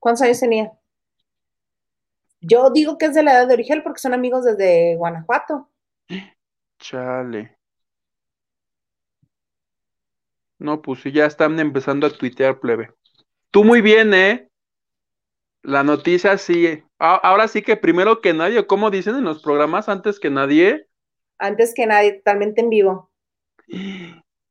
¿Cuántos 0.00 0.22
años 0.22 0.40
tenía? 0.40 0.72
Yo 2.40 2.70
digo 2.70 2.98
que 2.98 3.06
es 3.06 3.14
de 3.14 3.22
la 3.22 3.34
edad 3.34 3.46
de 3.46 3.54
Origel 3.54 3.84
porque 3.84 4.00
son 4.00 4.14
amigos 4.14 4.44
desde 4.44 4.96
Guanajuato. 4.96 5.70
Chale. 6.80 7.56
No, 10.58 10.82
pues 10.82 11.02
sí, 11.02 11.12
ya 11.12 11.26
están 11.26 11.60
empezando 11.60 12.08
a 12.08 12.10
tuitear, 12.10 12.58
plebe. 12.58 12.92
Tú 13.52 13.62
muy 13.62 13.80
bien, 13.80 14.12
¿eh? 14.12 14.50
La 15.62 15.84
noticia 15.84 16.36
sí. 16.36 16.82
Ahora 16.98 17.46
sí 17.46 17.62
que 17.62 17.76
primero 17.76 18.20
que 18.20 18.34
nadie, 18.34 18.66
¿cómo 18.66 18.90
dicen 18.90 19.14
en 19.14 19.24
los 19.24 19.40
programas? 19.40 19.88
Antes 19.88 20.18
que 20.18 20.30
nadie. 20.30 20.89
Antes 21.40 21.74
que 21.74 21.86
nadie, 21.86 22.12
totalmente 22.12 22.60
en 22.60 22.70
vivo. 22.70 23.10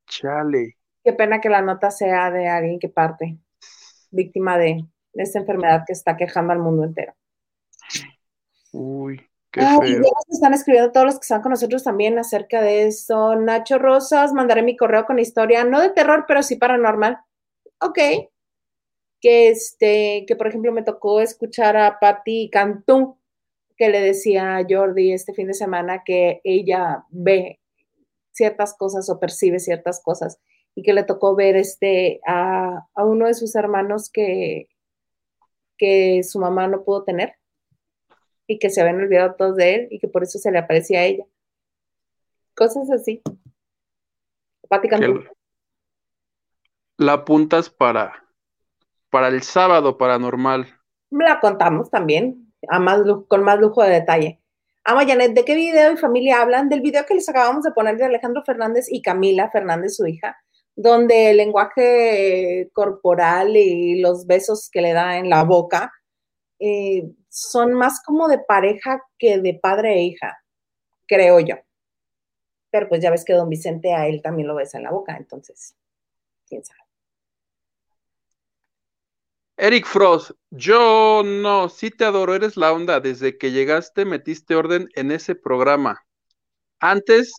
Chale. 0.07 0.75
Qué 1.03 1.13
pena 1.13 1.39
que 1.39 1.49
la 1.49 1.61
nota 1.61 1.91
sea 1.91 2.31
de 2.31 2.47
alguien 2.47 2.79
que 2.79 2.89
parte, 2.89 3.37
víctima 4.11 4.57
de 4.57 4.85
esta 5.13 5.39
enfermedad 5.39 5.83
que 5.85 5.93
está 5.93 6.17
quejando 6.17 6.51
al 6.51 6.59
mundo 6.59 6.83
entero. 6.83 7.13
Uy. 8.71 9.21
Qué 9.51 9.61
feo. 9.61 10.01
están 10.29 10.53
escribiendo 10.53 10.91
todos 10.91 11.05
los 11.05 11.15
que 11.15 11.23
están 11.23 11.41
con 11.41 11.51
nosotros 11.51 11.83
también 11.83 12.19
acerca 12.19 12.61
de 12.61 12.87
eso. 12.87 13.35
Nacho 13.35 13.79
Rosas, 13.79 14.33
mandaré 14.33 14.61
mi 14.61 14.77
correo 14.77 15.05
con 15.05 15.17
historia, 15.17 15.63
no 15.63 15.81
de 15.81 15.89
terror, 15.89 16.25
pero 16.27 16.43
sí 16.43 16.55
paranormal. 16.55 17.19
Ok. 17.81 17.97
Que 19.21 19.49
este, 19.49 20.25
que 20.27 20.35
por 20.35 20.47
ejemplo 20.47 20.71
me 20.71 20.83
tocó 20.83 21.19
escuchar 21.19 21.77
a 21.77 21.99
Patti 21.99 22.49
Cantú, 22.51 23.17
que 23.80 23.89
le 23.89 24.01
decía 24.01 24.57
a 24.57 24.65
Jordi 24.69 25.13
este 25.13 25.34
fin 25.34 25.47
de 25.47 25.53
semana 25.53 26.03
que 26.05 26.41
ella 26.43 27.05
ve 27.09 27.61
ciertas 28.34 28.75
cosas 28.77 29.09
o 29.09 29.19
percibe 29.19 29.59
ciertas 29.59 30.01
cosas 30.03 30.38
y 30.75 30.84
que 30.84 30.93
le 30.93 31.03
tocó 31.03 31.34
ver 31.34 31.55
este 31.55 32.19
a, 32.27 32.86
a 32.93 33.05
uno 33.05 33.27
de 33.27 33.34
sus 33.34 33.55
hermanos 33.55 34.11
que, 34.11 34.67
que 35.77 36.23
su 36.23 36.39
mamá 36.39 36.67
no 36.67 36.84
pudo 36.84 37.05
tener 37.05 37.36
y 38.47 38.59
que 38.59 38.69
se 38.69 38.82
habían 38.82 38.99
olvidado 38.99 39.36
todos 39.36 39.55
de 39.55 39.75
él 39.75 39.88
y 39.91 39.99
que 39.99 40.09
por 40.09 40.23
eso 40.23 40.39
se 40.39 40.51
le 40.51 40.59
aparecía 40.59 40.99
a 40.99 41.05
ella. 41.05 41.25
Cosas 42.55 42.91
así. 42.91 43.21
La 46.97 47.13
apuntas 47.13 47.69
para, 47.69 48.25
para 49.09 49.30
el 49.30 49.41
sábado 49.41 49.97
paranormal. 49.97 50.67
La 51.11 51.39
contamos 51.39 51.89
también, 51.89 52.48
a 52.68 52.80
más, 52.80 53.01
con 53.28 53.43
más 53.43 53.60
lujo 53.60 53.84
de 53.84 53.91
detalle. 53.91 54.39
Amo 54.84 55.01
Janet, 55.05 55.34
¿de 55.34 55.45
qué 55.45 55.55
video 55.55 55.91
y 55.93 55.97
familia 55.97 56.41
hablan? 56.41 56.70
Del 56.70 56.82
video 56.82 57.05
que 57.05 57.14
les 57.14 57.30
acabamos 57.30 57.64
de 57.64 57.72
poner 57.72 57.97
de 57.97 58.05
Alejandro 58.05 58.43
Fernández 58.43 58.88
y 58.89 59.01
Camila 59.01 59.49
Fernández, 59.51 59.95
su 59.95 60.07
hija, 60.07 60.38
donde 60.76 61.32
el 61.32 61.38
lenguaje 61.38 62.70
corporal 62.74 63.55
y 63.55 63.99
los 63.99 64.26
besos 64.26 64.70
que 64.72 64.82
le 64.82 64.93
da 64.93 65.18
en 65.18 65.30
la 65.30 65.43
boca 65.43 65.91
eh, 66.60 67.03
son 67.30 67.74
más 67.74 68.01
como 68.03 68.28
de 68.28 68.39
pareja 68.39 69.03
que 69.18 69.38
de 69.39 69.53
padre 69.53 69.93
e 69.93 70.03
hija, 70.03 70.38
creo 71.07 71.39
yo. 71.39 71.55
Pero 72.72 72.89
pues 72.89 73.01
ya 73.01 73.12
ves 73.12 73.26
que 73.26 73.34
don 73.34 73.49
Vicente 73.49 73.93
a 73.93 74.07
él 74.07 74.22
también 74.22 74.47
lo 74.47 74.55
besa 74.55 74.78
en 74.78 74.86
la 74.86 74.91
boca, 74.91 75.16
entonces, 75.18 75.76
quién 76.47 76.64
sabe. 76.64 76.88
Eric 79.62 79.86
Frost, 79.86 80.32
yo 80.51 81.22
no, 81.26 81.68
sí 81.68 81.91
te 81.91 82.05
adoro, 82.05 82.34
eres 82.34 82.55
la 82.55 82.72
onda. 82.72 83.01
Desde 83.01 83.38
que 83.38 83.51
llegaste 83.51 84.05
metiste 84.05 84.55
orden 84.55 84.88
en 84.95 85.12
ese 85.12 85.36
programa. 85.36 86.05
Antes 86.80 87.34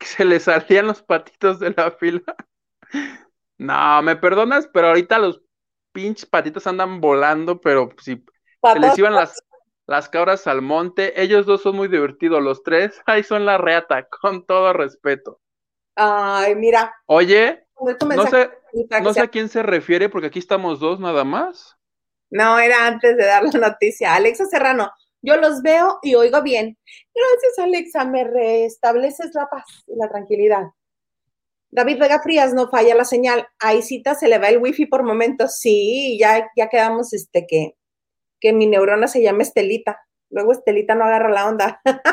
se 0.00 0.24
le 0.24 0.40
salían 0.40 0.88
los 0.88 1.02
patitos 1.02 1.60
de 1.60 1.72
la 1.76 1.90
fila. 1.92 2.22
No, 3.58 4.02
me 4.02 4.16
perdonas, 4.16 4.68
pero 4.72 4.88
ahorita 4.88 5.20
los 5.20 5.40
pinches 5.92 6.26
patitos 6.26 6.66
andan 6.66 7.00
volando, 7.00 7.60
pero 7.60 7.90
si 7.98 8.24
se 8.72 8.78
les 8.80 8.98
iban 8.98 9.14
las, 9.14 9.40
las 9.86 10.08
cabras 10.08 10.48
al 10.48 10.62
monte. 10.62 11.22
Ellos 11.22 11.46
dos 11.46 11.62
son 11.62 11.76
muy 11.76 11.86
divertidos, 11.86 12.42
los 12.42 12.64
tres. 12.64 13.00
Ahí 13.06 13.22
son 13.22 13.46
la 13.46 13.58
reata, 13.58 14.08
con 14.08 14.44
todo 14.46 14.72
respeto. 14.72 15.38
Ay, 15.94 16.56
mira. 16.56 16.92
Oye, 17.06 17.64
no 18.16 18.26
sé, 18.26 18.50
no 19.02 19.14
sé 19.14 19.20
a 19.20 19.28
quién 19.28 19.48
se 19.48 19.62
refiere, 19.62 20.08
porque 20.08 20.28
aquí 20.28 20.38
estamos 20.38 20.80
dos 20.80 21.00
nada 21.00 21.24
más. 21.24 21.76
No, 22.30 22.58
era 22.58 22.86
antes 22.86 23.16
de 23.16 23.24
dar 23.24 23.44
la 23.44 23.70
noticia. 23.70 24.14
Alexa 24.14 24.46
Serrano, 24.46 24.90
yo 25.20 25.36
los 25.36 25.62
veo 25.62 25.98
y 26.02 26.14
oigo 26.14 26.42
bien. 26.42 26.78
Gracias, 27.14 27.58
Alexa, 27.58 28.04
me 28.04 28.24
restableces 28.24 29.30
la 29.34 29.48
paz 29.48 29.64
y 29.86 29.96
la 29.96 30.08
tranquilidad. 30.08 30.64
David 31.70 31.98
Vega 31.98 32.20
Frías, 32.22 32.54
no 32.54 32.68
falla 32.68 32.94
la 32.94 33.04
señal. 33.04 33.46
Ahí 33.58 33.82
cita, 33.82 34.14
se 34.14 34.28
le 34.28 34.38
va 34.38 34.48
el 34.48 34.58
wifi 34.58 34.86
por 34.86 35.02
momentos. 35.02 35.58
Sí, 35.58 36.18
ya, 36.18 36.50
ya 36.56 36.68
quedamos 36.68 37.12
este 37.12 37.46
que 37.46 37.76
que 38.42 38.52
mi 38.52 38.66
neurona 38.66 39.06
se 39.06 39.22
llama 39.22 39.44
Estelita. 39.44 40.04
Luego 40.28 40.52
Estelita 40.52 40.94
no 40.94 41.04
agarra 41.04 41.30
la 41.30 41.48
onda. 41.48 41.80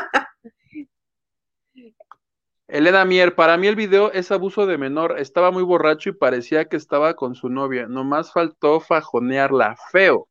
Elena 2.69 3.03
Mier, 3.03 3.33
para 3.33 3.57
mí 3.57 3.65
el 3.65 3.75
video 3.75 4.11
es 4.11 4.31
abuso 4.31 4.67
de 4.67 4.77
menor. 4.77 5.19
Estaba 5.19 5.49
muy 5.49 5.63
borracho 5.63 6.09
y 6.09 6.13
parecía 6.13 6.65
que 6.65 6.77
estaba 6.77 7.15
con 7.15 7.33
su 7.33 7.49
novia. 7.49 7.87
Nomás 7.87 8.31
faltó 8.31 8.79
fajonearla. 8.79 9.75
Feo. 9.91 10.27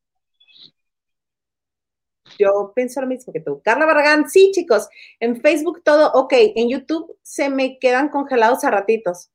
Yo 2.38 2.72
pienso 2.76 3.00
lo 3.00 3.08
mismo 3.08 3.32
que 3.32 3.40
tú. 3.40 3.60
Carla 3.64 3.86
Barragán, 3.86 4.30
sí, 4.30 4.52
chicos. 4.52 4.88
En 5.18 5.40
Facebook 5.40 5.82
todo 5.82 6.12
ok. 6.12 6.32
En 6.32 6.68
YouTube 6.68 7.18
se 7.22 7.50
me 7.50 7.80
quedan 7.80 8.08
congelados 8.08 8.62
a 8.62 8.70
ratitos. 8.70 9.30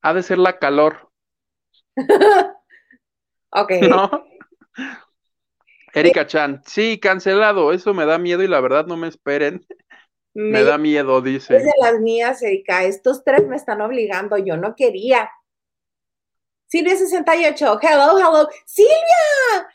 Ha 0.00 0.14
de 0.14 0.22
ser 0.24 0.38
la 0.38 0.58
calor, 0.58 1.12
Ok. 3.52 3.70
¿no? 3.88 4.10
Erika 5.94 6.26
Chan, 6.26 6.62
sí, 6.64 6.98
cancelado, 6.98 7.72
eso 7.72 7.92
me 7.92 8.06
da 8.06 8.18
miedo 8.18 8.42
y 8.42 8.48
la 8.48 8.60
verdad 8.60 8.86
no 8.86 8.96
me 8.96 9.08
esperen, 9.08 9.66
me 10.34 10.50
Me 10.50 10.64
da 10.64 10.78
miedo, 10.78 11.18
es 11.18 11.24
dice. 11.24 11.54
de 11.54 11.72
las 11.80 12.00
mías, 12.00 12.42
Erika. 12.42 12.84
Estos 12.84 13.24
tres 13.24 13.46
me 13.46 13.56
están 13.56 13.80
obligando. 13.80 14.36
Yo 14.38 14.56
no 14.56 14.74
quería. 14.74 15.30
Silvia 16.66 16.96
68. 16.96 17.78
Hello, 17.82 18.18
hello. 18.18 18.48
Silvia. 18.64 19.68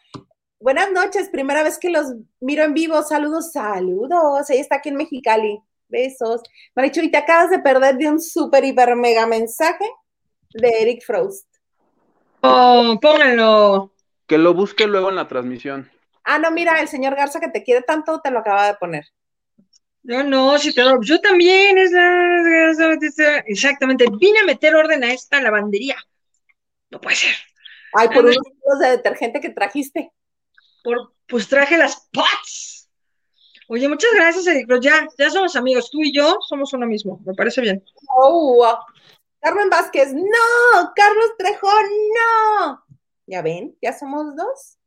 Buenas 0.59 0.91
noches. 0.91 1.29
Primera 1.29 1.63
vez 1.63 1.77
que 1.77 1.89
los 1.91 2.13
miro 2.39 2.63
en 2.63 2.73
vivo. 2.73 3.03
Saludos, 3.03 3.51
saludos. 3.51 4.49
Ella 4.49 4.61
está 4.61 4.77
aquí 4.77 4.89
en 4.89 4.95
Mexicali. 4.95 5.61
Besos. 5.89 6.41
Marichu, 6.75 7.01
y 7.01 7.11
te 7.11 7.17
acabas 7.17 7.49
de 7.51 7.59
perder 7.59 7.97
de 7.97 8.09
un 8.09 8.19
súper, 8.19 8.65
hiper, 8.65 8.95
mega 8.95 9.25
mensaje 9.27 9.85
de 10.53 10.81
Eric 10.81 11.03
Frost. 11.05 11.47
Oh, 12.41 12.97
pónganlo. 13.01 13.93
Que 14.25 14.37
lo 14.37 14.53
busque 14.53 14.87
luego 14.87 15.09
en 15.09 15.15
la 15.15 15.27
transmisión. 15.27 15.89
Ah, 16.23 16.39
no, 16.39 16.51
mira, 16.51 16.81
el 16.81 16.87
señor 16.87 17.15
Garza 17.15 17.39
que 17.39 17.49
te 17.49 17.63
quiere 17.63 17.83
tanto 17.83 18.19
te 18.21 18.31
lo 18.31 18.39
acaba 18.39 18.67
de 18.67 18.73
poner. 18.75 19.05
Yo 20.09 20.23
no, 20.23 20.57
si 20.57 20.73
te 20.73 20.83
lo- 20.83 21.01
yo 21.01 21.19
también, 21.19 21.77
es 21.77 21.91
la- 21.91 23.43
exactamente, 23.45 24.05
vine 24.17 24.39
a 24.39 24.45
meter 24.45 24.73
orden 24.73 25.03
a 25.03 25.11
esta 25.11 25.41
lavandería. 25.41 25.97
No 26.89 27.01
puede 27.01 27.17
ser. 27.17 27.35
Ay, 27.93 28.07
por 28.07 28.19
Ah, 28.19 28.21
no. 28.21 28.27
unos 28.29 28.37
kilos 28.37 28.79
de 28.79 28.89
detergente 28.91 29.41
que 29.41 29.49
trajiste. 29.49 30.13
Por, 30.81 31.13
pues 31.27 31.49
traje 31.49 31.77
las 31.77 32.07
pots. 32.13 32.89
Oye, 33.67 33.89
muchas 33.89 34.11
gracias, 34.15 34.47
Eric. 34.47 34.65
Pero 34.69 34.79
ya, 34.79 35.09
ya 35.17 35.29
somos 35.29 35.57
amigos. 35.57 35.91
Tú 35.91 36.01
y 36.01 36.15
yo 36.15 36.37
somos 36.47 36.71
uno 36.71 36.85
mismo. 36.85 37.19
Me 37.25 37.33
parece 37.33 37.59
bien. 37.59 37.83
Oh, 38.07 38.55
wow. 38.55 38.77
Carmen 39.41 39.69
Vázquez, 39.69 40.13
no. 40.13 40.93
Carlos 40.95 41.31
Trejo, 41.37 41.67
no. 41.67 42.81
Ya 43.25 43.41
ven, 43.41 43.77
ya 43.81 43.91
somos 43.91 44.33
dos. 44.37 44.77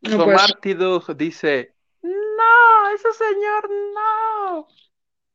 No 0.00 0.24
pues, 0.24 1.16
dice, 1.16 1.73
no, 2.04 2.88
ese 2.94 3.12
señor 3.14 3.70
no. 3.94 4.68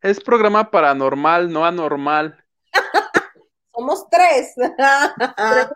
Es 0.02 0.22
programa 0.22 0.70
paranormal, 0.70 1.52
no 1.52 1.66
anormal. 1.66 2.46
Somos 3.74 4.08
tres. 4.10 4.54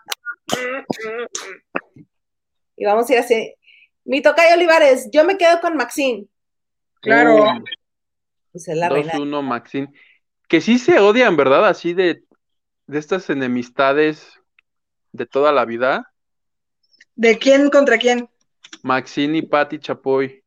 y 2.76 2.84
vamos 2.84 3.10
a 3.10 3.12
ir 3.12 3.18
así. 3.18 3.54
Mi 4.04 4.22
tocayo 4.22 4.54
Olivares, 4.54 5.08
yo 5.12 5.24
me 5.24 5.36
quedo 5.36 5.60
con 5.60 5.76
Maxine. 5.76 6.28
claro. 7.00 7.42
Uy, 7.42 7.64
Pues 8.52 8.68
es 8.68 8.76
la 8.76 8.88
reina. 8.88 9.14
2-1 9.14 9.42
Maxine. 9.42 9.92
Que 10.46 10.60
sí 10.60 10.78
se 10.78 11.00
odian, 11.00 11.36
¿verdad? 11.36 11.66
Así 11.66 11.92
de, 11.92 12.22
de 12.86 12.98
estas 12.98 13.30
enemistades 13.30 14.40
de 15.10 15.26
toda 15.26 15.50
la 15.50 15.64
vida. 15.64 16.12
¿De 17.16 17.36
quién 17.38 17.70
contra 17.70 17.98
quién? 17.98 18.28
Maxine 18.82 19.38
y 19.38 19.42
Patty 19.42 19.80
Chapoy. 19.80 20.43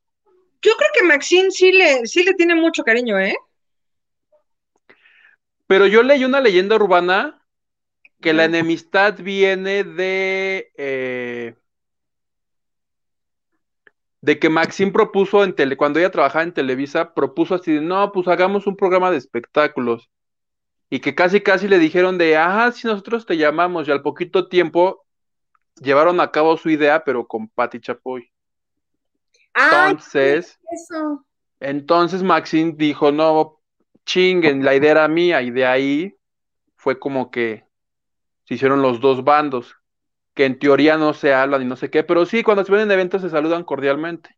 Yo 0.61 0.71
creo 0.75 0.89
que 0.93 1.03
Maxine 1.03 1.51
sí 1.51 1.71
le, 1.71 2.05
sí 2.07 2.23
le 2.23 2.33
tiene 2.33 2.55
mucho 2.55 2.83
cariño, 2.83 3.19
¿eh? 3.19 3.35
Pero 5.67 5.85
yo 5.85 6.01
leí 6.01 6.23
una 6.23 6.39
leyenda 6.39 6.75
urbana 6.75 7.43
que 8.21 8.33
la 8.33 8.45
enemistad 8.45 9.15
viene 9.19 9.83
de 9.83 10.71
eh, 10.77 11.55
de 14.21 14.39
que 14.39 14.49
Maxine 14.49 14.91
propuso 14.91 15.43
en 15.43 15.53
tele, 15.53 15.77
cuando 15.77 15.99
ella 15.99 16.11
trabajaba 16.11 16.43
en 16.43 16.53
Televisa, 16.53 17.13
propuso 17.13 17.55
así 17.55 17.73
de 17.73 17.81
no, 17.81 18.11
pues 18.11 18.27
hagamos 18.27 18.67
un 18.67 18.75
programa 18.75 19.11
de 19.11 19.17
espectáculos. 19.17 20.09
Y 20.89 20.99
que 20.99 21.15
casi 21.15 21.41
casi 21.41 21.67
le 21.67 21.79
dijeron 21.79 22.17
de 22.17 22.37
ajá, 22.37 22.71
si 22.71 22.87
nosotros 22.87 23.25
te 23.25 23.37
llamamos, 23.37 23.87
y 23.87 23.91
al 23.91 24.01
poquito 24.01 24.47
tiempo 24.47 25.05
llevaron 25.81 26.19
a 26.19 26.31
cabo 26.31 26.57
su 26.57 26.69
idea, 26.69 27.03
pero 27.03 27.27
con 27.27 27.49
Patty 27.49 27.79
Chapoy. 27.79 28.31
Ay, 29.59 29.91
Entonces, 29.93 30.59
eso. 30.71 31.25
entonces 31.59 32.21
Maxine 32.21 32.75
dijo, 32.77 33.11
no, 33.11 33.59
chinguen, 34.05 34.63
la 34.63 34.75
idea 34.75 34.91
era 34.91 35.07
mía, 35.07 35.41
y 35.41 35.49
de 35.49 35.65
ahí 35.65 36.15
fue 36.75 36.99
como 36.99 37.31
que 37.31 37.65
se 38.45 38.53
hicieron 38.53 38.83
los 38.83 39.01
dos 39.01 39.23
bandos, 39.23 39.75
que 40.35 40.45
en 40.45 40.59
teoría 40.59 40.97
no 40.97 41.15
se 41.15 41.33
hablan 41.33 41.63
y 41.63 41.65
no 41.65 41.75
sé 41.75 41.89
qué, 41.89 42.03
pero 42.03 42.27
sí, 42.27 42.43
cuando 42.43 42.63
se 42.63 42.71
ven 42.71 42.81
en 42.81 42.91
eventos 42.91 43.23
se 43.23 43.31
saludan 43.31 43.63
cordialmente. 43.63 44.37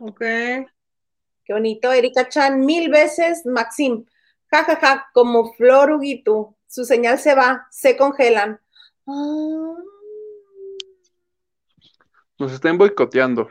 Ok. 0.00 0.18
Qué 0.18 1.52
bonito. 1.52 1.92
Erika 1.92 2.28
Chan, 2.28 2.64
mil 2.64 2.90
veces 2.90 3.46
Maxim. 3.46 4.04
Ja, 4.50 4.64
ja, 4.64 4.76
ja, 4.76 5.06
como 5.14 5.52
Flor 5.54 5.92
Huguito. 5.92 6.56
Su 6.66 6.84
señal 6.84 7.18
se 7.20 7.36
va, 7.36 7.68
se 7.70 7.96
congelan. 7.96 8.60
Ah. 9.06 9.74
Nos 12.38 12.52
están 12.52 12.78
boicoteando. 12.78 13.48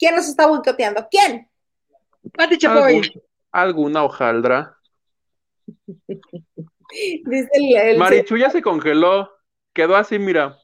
¿Quién 0.00 0.16
nos 0.16 0.26
está 0.26 0.46
boicoteando? 0.46 1.06
¿Quién? 1.10 1.46
Pati 2.32 2.56
Chapoy. 2.56 3.02
Alguna 3.52 4.02
hojaldra. 4.02 4.76
Dice 7.26 7.48
el, 7.52 7.76
el- 7.76 7.98
Marichu 7.98 8.36
ya 8.36 8.50
se 8.50 8.62
congeló, 8.62 9.30
quedó 9.72 9.94
así, 9.96 10.18
mira. 10.18 10.58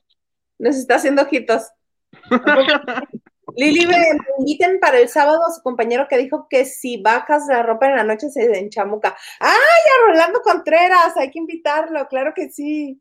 nos 0.59 0.77
está 0.77 0.97
haciendo 0.97 1.23
ojitos. 1.23 1.71
Lili, 3.57 3.87
me 3.87 3.97
me 3.97 4.19
inviten 4.41 4.81
para 4.81 4.99
el 4.99 5.09
sábado 5.09 5.41
a 5.47 5.53
su 5.53 5.63
compañero 5.63 6.07
que 6.09 6.19
dijo 6.19 6.47
que 6.51 6.65
si 6.65 7.01
bajas 7.01 7.47
la 7.49 7.63
ropa 7.63 7.87
en 7.89 7.97
la 7.97 8.05
noche 8.05 8.29
se 8.31 8.59
enchamuca. 8.59 9.17
¡Ay, 9.39 9.51
a 9.55 10.07
Rolando 10.09 10.41
Contreras! 10.41 11.17
Hay 11.17 11.31
que 11.31 11.39
invitarlo, 11.39 12.07
claro 12.09 12.33
que 12.35 12.51
sí. 12.51 13.01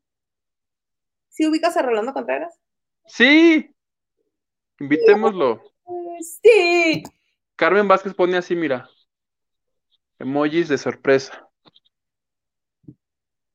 ¿Sí 1.30 1.48
ubicas 1.48 1.76
a 1.78 1.82
Rolando 1.82 2.14
Contreras? 2.14 2.60
Sí, 3.08 3.74
invitémoslo. 4.80 5.62
Sí. 6.22 7.04
Carmen 7.56 7.88
Vázquez 7.88 8.14
pone 8.14 8.38
así, 8.38 8.56
mira. 8.56 8.90
Emojis 10.20 10.68
de 10.68 10.78
sorpresa. 10.78 11.50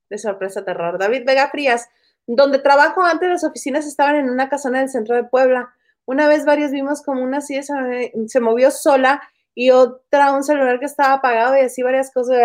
De 0.09 0.19
sorpresa, 0.19 0.65
terror. 0.65 0.99
David 0.99 1.25
Vega 1.27 1.49
Frías, 1.51 1.89
donde 2.27 2.59
trabajo 2.59 3.03
antes 3.03 3.29
las 3.29 3.45
oficinas 3.45 3.87
estaban 3.87 4.17
en 4.17 4.31
una 4.31 4.49
casona 4.49 4.81
del 4.81 4.89
centro 4.89 5.15
de 5.15 5.25
Puebla. 5.25 5.75
Una 6.05 6.29
vez 6.29 6.45
varios 6.45 6.71
vimos 6.71 7.03
como 7.03 7.23
una 7.23 7.41
silla 7.41 7.63
se, 7.63 8.13
se 8.27 8.41
movió 8.41 8.71
sola 8.71 9.23
y 9.55 9.71
otra 9.71 10.33
un 10.33 10.43
celular 10.43 10.79
que 10.79 10.87
estaba 10.87 11.15
apagado 11.15 11.57
y 11.57 11.61
así 11.61 11.83
varias 11.83 12.11
cosas. 12.13 12.37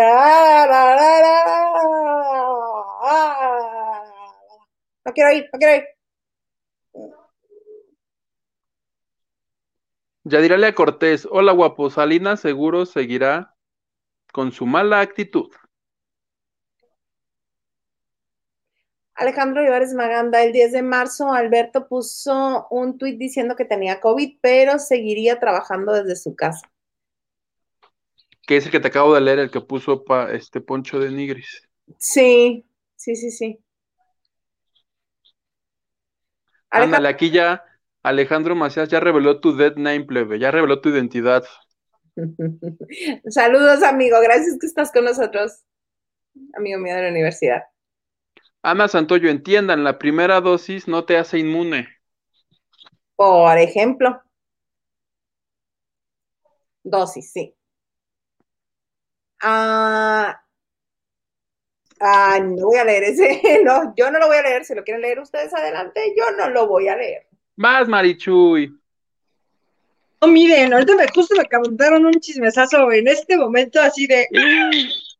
No 5.04 5.12
quiero 5.12 5.32
ir, 5.32 5.48
no 5.52 5.58
quiero 5.58 5.76
ir. 5.76 5.95
Yadiralia 10.28 10.74
Cortés, 10.74 11.28
hola 11.30 11.52
guapo, 11.52 11.88
Salina 11.88 12.36
seguro 12.36 12.84
seguirá 12.84 13.54
con 14.32 14.50
su 14.50 14.66
mala 14.66 14.98
actitud. 14.98 15.48
Alejandro 19.14 19.60
Olivares 19.60 19.94
Maganda, 19.94 20.42
el 20.42 20.52
10 20.52 20.72
de 20.72 20.82
marzo, 20.82 21.32
Alberto 21.32 21.86
puso 21.86 22.66
un 22.70 22.98
tuit 22.98 23.16
diciendo 23.16 23.54
que 23.54 23.64
tenía 23.64 24.00
COVID, 24.00 24.38
pero 24.40 24.80
seguiría 24.80 25.38
trabajando 25.38 25.92
desde 25.92 26.16
su 26.16 26.34
casa. 26.34 26.68
Que 28.48 28.56
es 28.56 28.66
el 28.66 28.72
que 28.72 28.80
te 28.80 28.88
acabo 28.88 29.14
de 29.14 29.20
leer, 29.20 29.38
el 29.38 29.52
que 29.52 29.60
puso 29.60 30.04
pa, 30.04 30.32
este 30.32 30.60
Poncho 30.60 30.98
de 30.98 31.12
Nigris. 31.12 31.68
Sí, 31.98 32.66
sí, 32.96 33.14
sí, 33.14 33.30
sí. 33.30 33.60
Ándale, 36.68 37.06
aquí 37.06 37.30
ya 37.30 37.62
Alejandro 38.06 38.54
Macías 38.54 38.88
ya 38.88 39.00
reveló 39.00 39.40
tu 39.40 39.56
dead 39.56 39.74
name, 39.74 40.04
plebe, 40.04 40.38
ya 40.38 40.52
reveló 40.52 40.80
tu 40.80 40.90
identidad. 40.90 41.44
Saludos, 43.28 43.82
amigo. 43.82 44.20
Gracias 44.22 44.56
que 44.60 44.66
estás 44.68 44.92
con 44.92 45.06
nosotros, 45.06 45.64
amigo 46.56 46.78
mío 46.78 46.94
de 46.94 47.02
la 47.02 47.08
universidad. 47.08 47.64
Ana 48.62 48.86
Santoyo, 48.86 49.28
entiendan, 49.28 49.82
la 49.82 49.98
primera 49.98 50.40
dosis 50.40 50.86
no 50.86 51.04
te 51.04 51.18
hace 51.18 51.40
inmune. 51.40 51.88
Por 53.16 53.58
ejemplo, 53.58 54.22
dosis, 56.84 57.32
sí. 57.32 57.56
Ah, 59.42 60.40
ah, 61.98 62.38
no 62.40 62.66
voy 62.66 62.78
a 62.78 62.84
leer 62.84 63.02
ese. 63.02 63.42
No, 63.64 63.92
yo 63.96 64.12
no 64.12 64.20
lo 64.20 64.28
voy 64.28 64.36
a 64.36 64.42
leer. 64.42 64.64
Si 64.64 64.76
lo 64.76 64.84
quieren 64.84 65.02
leer 65.02 65.18
ustedes 65.18 65.52
adelante, 65.52 66.14
yo 66.16 66.30
no 66.36 66.50
lo 66.50 66.68
voy 66.68 66.86
a 66.86 66.94
leer. 66.94 67.25
Más, 67.56 67.88
Marichuy. 67.88 68.72
No, 70.20 70.28
miren, 70.28 70.72
ahorita 70.72 70.96
me, 70.96 71.06
justo 71.08 71.34
me 71.36 71.46
contaron 71.46 72.06
un 72.06 72.14
chismesazo 72.14 72.90
en 72.92 73.08
este 73.08 73.36
momento 73.36 73.80
así 73.80 74.06
de, 74.06 74.26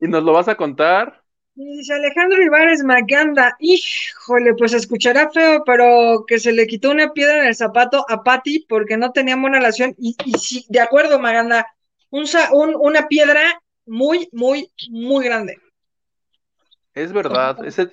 ¿Y 0.00 0.08
nos 0.08 0.22
lo 0.22 0.32
vas 0.32 0.48
a 0.48 0.56
contar? 0.56 1.22
y 1.58 1.78
dice 1.78 1.94
Alejandro 1.94 2.42
Ibares 2.42 2.82
Maganda, 2.82 3.56
híjole, 3.60 4.54
pues 4.58 4.74
escuchará 4.74 5.30
feo, 5.30 5.62
pero 5.64 6.24
que 6.26 6.38
se 6.38 6.52
le 6.52 6.66
quitó 6.66 6.90
una 6.90 7.12
piedra 7.14 7.38
en 7.38 7.46
el 7.46 7.54
zapato 7.54 8.04
a 8.08 8.22
Patty 8.22 8.66
porque 8.68 8.98
no 8.98 9.12
tenían 9.12 9.40
buena 9.40 9.58
relación, 9.58 9.94
y, 9.96 10.14
y 10.24 10.32
sí, 10.38 10.66
de 10.68 10.80
acuerdo, 10.80 11.18
Maganda, 11.18 11.66
un, 12.10 12.26
sa- 12.26 12.50
un- 12.52 12.76
una 12.78 13.08
piedra 13.08 13.58
muy, 13.86 14.28
muy, 14.32 14.70
muy 14.90 15.24
grande. 15.24 15.56
Es 16.92 17.12
verdad. 17.12 17.64
Ese, 17.64 17.90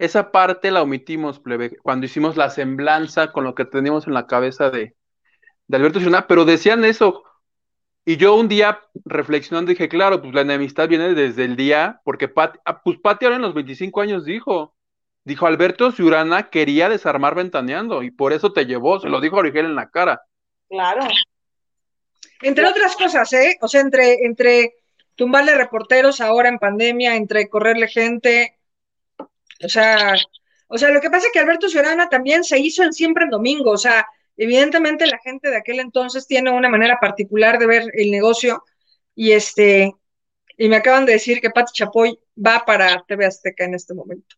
esa 0.00 0.32
parte 0.32 0.70
la 0.70 0.80
omitimos, 0.80 1.38
plebe, 1.40 1.76
cuando 1.82 2.06
hicimos 2.06 2.38
la 2.38 2.48
semblanza 2.48 3.32
con 3.32 3.44
lo 3.44 3.54
que 3.54 3.66
teníamos 3.66 4.06
en 4.06 4.14
la 4.14 4.26
cabeza 4.26 4.70
de, 4.70 4.96
Alberto 5.70 6.00
Ciudadana, 6.00 6.26
pero 6.26 6.46
decían 6.46 6.84
eso. 6.86 7.22
Y 8.06 8.16
yo 8.16 8.34
un 8.34 8.48
día 8.48 8.80
reflexionando 9.04 9.68
dije, 9.68 9.90
claro, 9.90 10.22
pues 10.22 10.32
la 10.32 10.40
enemistad 10.40 10.88
viene 10.88 11.14
desde 11.14 11.44
el 11.44 11.54
día, 11.54 12.00
porque 12.02 12.28
Pat, 12.28 12.56
ah, 12.64 12.80
pues 12.82 12.98
Pati 12.98 13.26
ahora 13.26 13.36
en 13.36 13.42
los 13.42 13.52
25 13.52 14.00
años 14.00 14.24
dijo, 14.24 14.74
dijo 15.22 15.46
Alberto 15.46 15.92
Ciurana 15.92 16.48
quería 16.48 16.88
desarmar 16.88 17.34
ventaneando 17.34 18.02
y 18.02 18.10
por 18.10 18.32
eso 18.32 18.54
te 18.54 18.64
llevó, 18.64 19.00
se 19.00 19.10
lo 19.10 19.20
dijo 19.20 19.36
a 19.36 19.40
Origel 19.40 19.66
en 19.66 19.74
la 19.74 19.90
cara. 19.90 20.22
Claro. 20.70 21.06
Entre 22.40 22.66
otras 22.66 22.96
cosas, 22.96 23.30
¿eh? 23.34 23.58
O 23.60 23.68
sea, 23.68 23.82
entre, 23.82 24.24
entre 24.24 24.76
tumbarle 25.14 25.54
reporteros 25.54 26.22
ahora 26.22 26.48
en 26.48 26.58
pandemia, 26.58 27.16
entre 27.16 27.50
correrle 27.50 27.86
gente, 27.86 28.59
o 29.62 29.68
sea, 29.68 30.14
o 30.68 30.78
sea, 30.78 30.90
lo 30.90 31.00
que 31.00 31.10
pasa 31.10 31.26
es 31.26 31.32
que 31.32 31.40
Alberto 31.40 31.68
Ciurana 31.68 32.08
también 32.08 32.44
se 32.44 32.58
hizo 32.58 32.82
en 32.82 32.92
siempre 32.92 33.24
en 33.24 33.30
domingo, 33.30 33.72
o 33.72 33.78
sea, 33.78 34.06
evidentemente 34.36 35.06
la 35.06 35.18
gente 35.18 35.50
de 35.50 35.56
aquel 35.56 35.80
entonces 35.80 36.26
tiene 36.26 36.50
una 36.50 36.68
manera 36.68 36.98
particular 37.00 37.58
de 37.58 37.66
ver 37.66 37.84
el 37.94 38.10
negocio 38.10 38.64
y 39.14 39.32
este 39.32 39.94
y 40.56 40.68
me 40.68 40.76
acaban 40.76 41.06
de 41.06 41.12
decir 41.12 41.40
que 41.40 41.50
Pati 41.50 41.72
Chapoy 41.72 42.18
va 42.36 42.64
para 42.66 43.02
TV 43.06 43.26
Azteca 43.26 43.64
en 43.64 43.74
este 43.74 43.94
momento. 43.94 44.36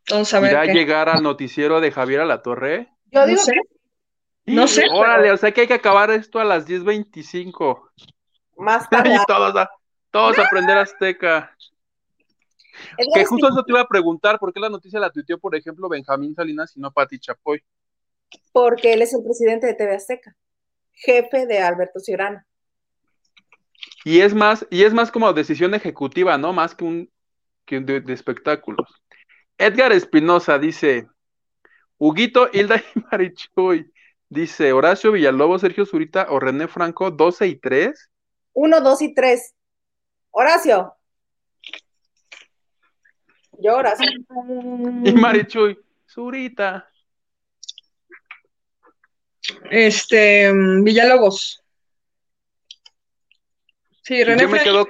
Entonces, 0.00 0.34
a 0.34 0.40
ver 0.40 0.52
¿Irá 0.52 0.60
a 0.62 0.66
llegar 0.66 1.08
al 1.08 1.22
noticiero 1.22 1.80
de 1.80 1.90
Javier 1.90 2.20
a 2.20 2.24
la 2.24 2.42
Torre? 2.42 2.88
Yo 3.10 3.26
digo 3.26 3.38
no 3.38 3.44
sé. 3.44 3.52
No 4.46 4.68
sé. 4.68 4.84
Órale, 4.92 5.32
o 5.32 5.36
sea 5.36 5.52
que 5.52 5.62
hay 5.62 5.66
que 5.66 5.74
acabar 5.74 6.10
esto 6.10 6.38
a 6.38 6.44
las 6.44 6.66
10.25. 6.66 7.90
Más 8.56 8.88
tarde. 8.90 9.14
y 9.14 9.24
todos, 9.26 9.68
todos 10.16 10.38
aprender 10.38 10.78
azteca. 10.78 11.54
Que 13.14 13.24
justo 13.26 13.48
eso 13.48 13.62
te 13.62 13.72
iba 13.72 13.82
a 13.82 13.88
preguntar, 13.88 14.38
¿por 14.38 14.50
qué 14.50 14.60
la 14.60 14.70
noticia 14.70 14.98
la 14.98 15.10
tuiteó, 15.10 15.38
por 15.38 15.54
ejemplo, 15.54 15.90
Benjamín 15.90 16.34
Salinas 16.34 16.74
y 16.74 16.80
no 16.80 16.90
Pati 16.90 17.18
Chapoy? 17.18 17.62
Porque 18.50 18.94
él 18.94 19.02
es 19.02 19.12
el 19.12 19.22
presidente 19.22 19.66
de 19.66 19.74
TV 19.74 19.94
Azteca, 19.94 20.34
jefe 20.92 21.46
de 21.46 21.58
Alberto 21.58 22.00
Ciurana. 22.00 22.46
Y 24.04 24.20
es 24.20 24.34
más, 24.34 24.66
y 24.70 24.84
es 24.84 24.94
más 24.94 25.10
como 25.10 25.30
decisión 25.34 25.74
ejecutiva, 25.74 26.38
¿no? 26.38 26.54
Más 26.54 26.74
que 26.74 26.84
un, 26.84 27.10
que 27.66 27.80
de, 27.80 28.02
espectáculos. 28.12 28.88
Edgar 29.58 29.92
Espinosa 29.92 30.58
dice, 30.58 31.08
Huguito, 31.98 32.48
Hilda 32.52 32.76
y 32.94 33.00
Marichuy. 33.10 33.92
Dice 34.30 34.72
Horacio 34.72 35.12
Villalobos, 35.12 35.60
Sergio 35.60 35.84
Zurita 35.84 36.28
o 36.30 36.40
René 36.40 36.68
Franco, 36.68 37.10
12 37.10 37.46
y 37.48 37.56
3. 37.56 38.10
1, 38.54 38.80
2 38.80 39.02
y 39.02 39.14
3. 39.14 39.55
Horacio. 40.38 40.94
Yo, 43.58 43.76
Horacio. 43.76 44.06
Y 45.02 45.12
Marichuy, 45.12 45.78
Zurita. 46.06 46.90
Este, 49.70 50.52
Villalobos. 50.82 51.64
Sí, 54.02 54.22
René 54.24 54.46
me 54.46 54.60
quedo... 54.60 54.86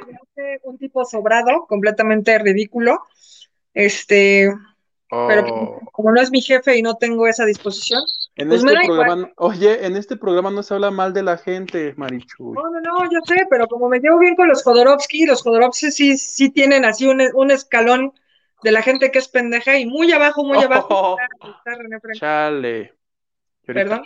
un 0.65 0.79
tipo 0.79 1.05
sobrado, 1.05 1.67
completamente 1.69 2.37
ridículo. 2.41 2.99
Este, 3.73 4.53
pero 5.09 5.47
oh. 5.49 5.81
como 5.93 6.11
no 6.11 6.21
es 6.21 6.33
mi 6.33 6.43
jefe 6.43 6.77
y 6.77 6.83
no 6.83 6.97
tengo 6.97 7.29
esa 7.29 7.45
disposición. 7.45 8.03
En 8.37 8.49
pues 8.49 8.63
este 8.63 8.87
programa, 8.87 9.33
oye, 9.37 9.87
en 9.87 9.97
este 9.97 10.17
programa 10.17 10.51
no 10.51 10.63
se 10.63 10.75
habla 10.75 10.91
mal 10.91 11.15
de 11.15 11.23
la 11.23 11.39
gente, 11.39 11.95
Marichu. 11.97 12.53
No, 12.53 12.71
no, 12.71 12.81
no, 12.81 13.11
yo 13.11 13.21
sé, 13.25 13.47
pero 13.49 13.67
como 13.67 13.89
me 13.89 13.99
llevo 13.99 14.19
bien 14.19 14.37
con 14.37 14.47
los 14.47 14.63
Jodorowsky, 14.63 15.25
los 15.25 15.43
Jodorowsky 15.43 15.91
sí, 15.91 16.19
sí 16.19 16.51
tienen 16.51 16.85
así 16.85 17.07
un, 17.07 17.51
escalón 17.51 18.13
de 18.63 18.73
la 18.73 18.83
gente 18.83 19.11
que 19.11 19.21
es 19.21 19.29
pendeja 19.29 19.79
y 19.79 19.87
muy 19.87 20.13
abajo, 20.13 20.45
muy 20.45 20.63
abajo 20.63 21.17
Chale. 22.15 22.95
¿Perdón? 23.65 24.05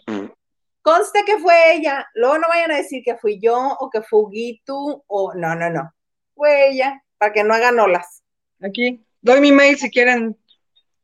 Conste 0.83 1.25
que 1.27 1.39
fue 1.39 1.75
ella. 1.75 2.09
Luego 2.15 2.39
no 2.39 2.49
vayan 2.49 2.71
a 2.71 2.77
decir 2.77 3.03
que 3.05 3.17
fui 3.17 3.41
yo 3.41 3.77
o 3.81 3.91
que 3.91 4.01
fue 4.01 4.31
Guitu 4.31 5.03
o 5.07 5.35
no, 5.35 5.57
no, 5.57 5.71
no. 5.71 5.93
Fue 6.35 6.71
ella, 6.71 7.03
para 7.19 7.33
que 7.33 7.43
no 7.43 7.53
hagan 7.53 7.81
olas. 7.81 8.23
Aquí, 8.63 9.05
doy 9.21 9.41
mi 9.41 9.51
mail 9.51 9.77
si 9.77 9.91
quieren 9.91 10.39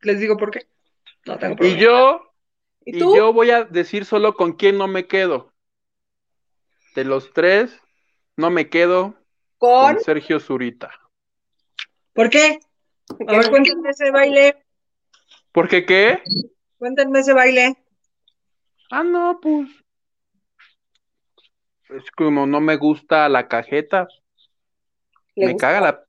les 0.02 0.20
digo 0.20 0.36
por 0.36 0.52
qué. 0.52 0.68
No 1.26 1.38
tengo 1.38 1.64
Y 1.64 1.76
yo, 1.76 2.25
¿Y, 2.86 3.00
yo 3.00 3.32
voy 3.32 3.50
a 3.50 3.64
decir 3.64 4.04
solo 4.04 4.34
con 4.34 4.52
quién 4.52 4.78
no 4.78 4.86
me 4.86 5.08
quedo. 5.08 5.52
De 6.94 7.04
los 7.04 7.32
tres, 7.32 7.76
no 8.36 8.48
me 8.48 8.70
quedo 8.70 9.16
con, 9.58 9.98
Sergio 10.00 10.38
Zurita. 10.38 10.92
¿Por 12.12 12.30
qué? 12.30 12.60
A 13.26 13.32
ver, 13.32 13.50
cuéntenme 13.50 13.90
ese 13.90 14.10
baile. 14.12 14.64
¿Por 15.50 15.68
qué 15.68 15.84
qué? 15.84 16.22
Cuéntenme 16.78 17.18
ese 17.18 17.32
baile. 17.32 17.76
Ah, 18.90 19.02
no, 19.02 19.40
pues. 19.42 19.68
Es 21.88 22.08
como 22.12 22.46
no 22.46 22.60
me 22.60 22.76
gusta 22.76 23.28
la 23.28 23.48
cajeta. 23.48 24.06
Me 25.34 25.56
caga 25.56 25.80
la 25.80 26.04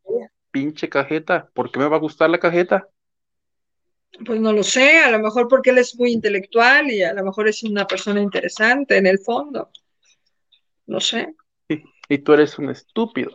pinche 0.52 0.90
cajeta. 0.90 1.50
¿Por 1.54 1.72
qué 1.72 1.80
me 1.80 1.88
va 1.88 1.96
a 1.98 2.00
gustar 2.00 2.30
la 2.30 2.40
cajeta? 2.40 2.88
Pues 4.26 4.40
no 4.40 4.52
lo 4.52 4.64
sé, 4.64 5.00
a 5.00 5.12
lo 5.12 5.20
mejor 5.20 5.48
porque 5.48 5.70
él 5.70 5.78
es 5.78 5.96
muy 5.98 6.12
intelectual 6.12 6.90
y 6.90 7.04
a 7.04 7.14
lo 7.14 7.24
mejor 7.24 7.48
es 7.48 7.64
una 7.64 7.86
persona 7.86 8.22
interesante 8.22 8.98
en 8.98 9.06
el 9.06 9.20
fondo. 9.20 9.70
No 10.88 11.00
sé. 11.00 11.36
Y, 12.10 12.18
tú 12.20 12.34
eres 12.34 12.58
un 12.58 12.70
estúpido. 12.70 13.32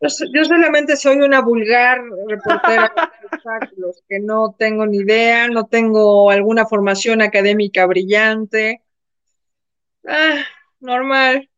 Yo, 0.00 0.44
solamente 0.44 0.96
soy 0.96 1.16
una 1.16 1.40
vulgar 1.40 2.02
reportera 2.28 2.92
de 2.94 3.02
espectáculos, 3.24 4.02
que 4.06 4.20
no 4.20 4.54
tengo 4.58 4.86
ni 4.86 4.98
idea, 4.98 5.48
no 5.48 5.66
tengo 5.66 6.30
alguna 6.30 6.66
formación 6.66 7.22
académica 7.22 7.86
brillante. 7.86 8.82
Ah, 10.06 10.44
normal. 10.80 11.48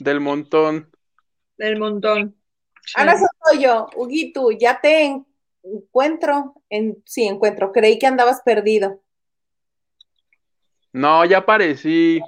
Del 0.00 0.20
montón. 0.20 0.90
Del 1.58 1.78
montón. 1.78 2.34
Ahora 2.96 3.16
soy 3.18 3.62
yo, 3.62 3.88
Huguito, 3.94 4.50
ya 4.50 4.80
te 4.80 5.22
encuentro, 5.64 6.54
en, 6.68 7.02
sí, 7.04 7.24
encuentro, 7.24 7.72
creí 7.72 7.98
que 7.98 8.06
andabas 8.06 8.42
perdido. 8.42 9.00
No, 10.92 11.24
ya 11.24 11.38
aparecí. 11.38 12.20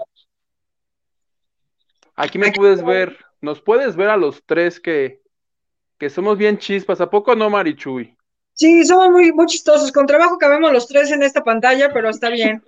Aquí 2.15 2.39
me 2.39 2.51
puedes 2.53 2.83
ver, 2.85 3.17
nos 3.41 3.61
puedes 3.61 3.95
ver 3.95 4.09
a 4.09 4.17
los 4.17 4.43
tres 4.45 4.81
que, 4.81 5.23
que 5.99 6.11
somos 6.11 6.39
bien 6.39 6.59
chispas, 6.59 7.01
¿a 7.01 7.11
poco 7.11 7.37
no, 7.37 7.51
Marichuy? 7.51 8.17
Sí, 8.55 8.85
somos 8.85 9.11
muy, 9.11 9.33
muy 9.33 9.47
chistosos, 9.47 9.93
con 9.93 10.07
trabajo 10.07 10.39
cabemos 10.39 10.73
los 10.73 10.89
tres 10.89 11.11
en 11.11 11.23
esta 11.23 11.45
pantalla, 11.45 11.93
pero 11.93 12.09
está 12.09 12.31
bien. 12.31 12.63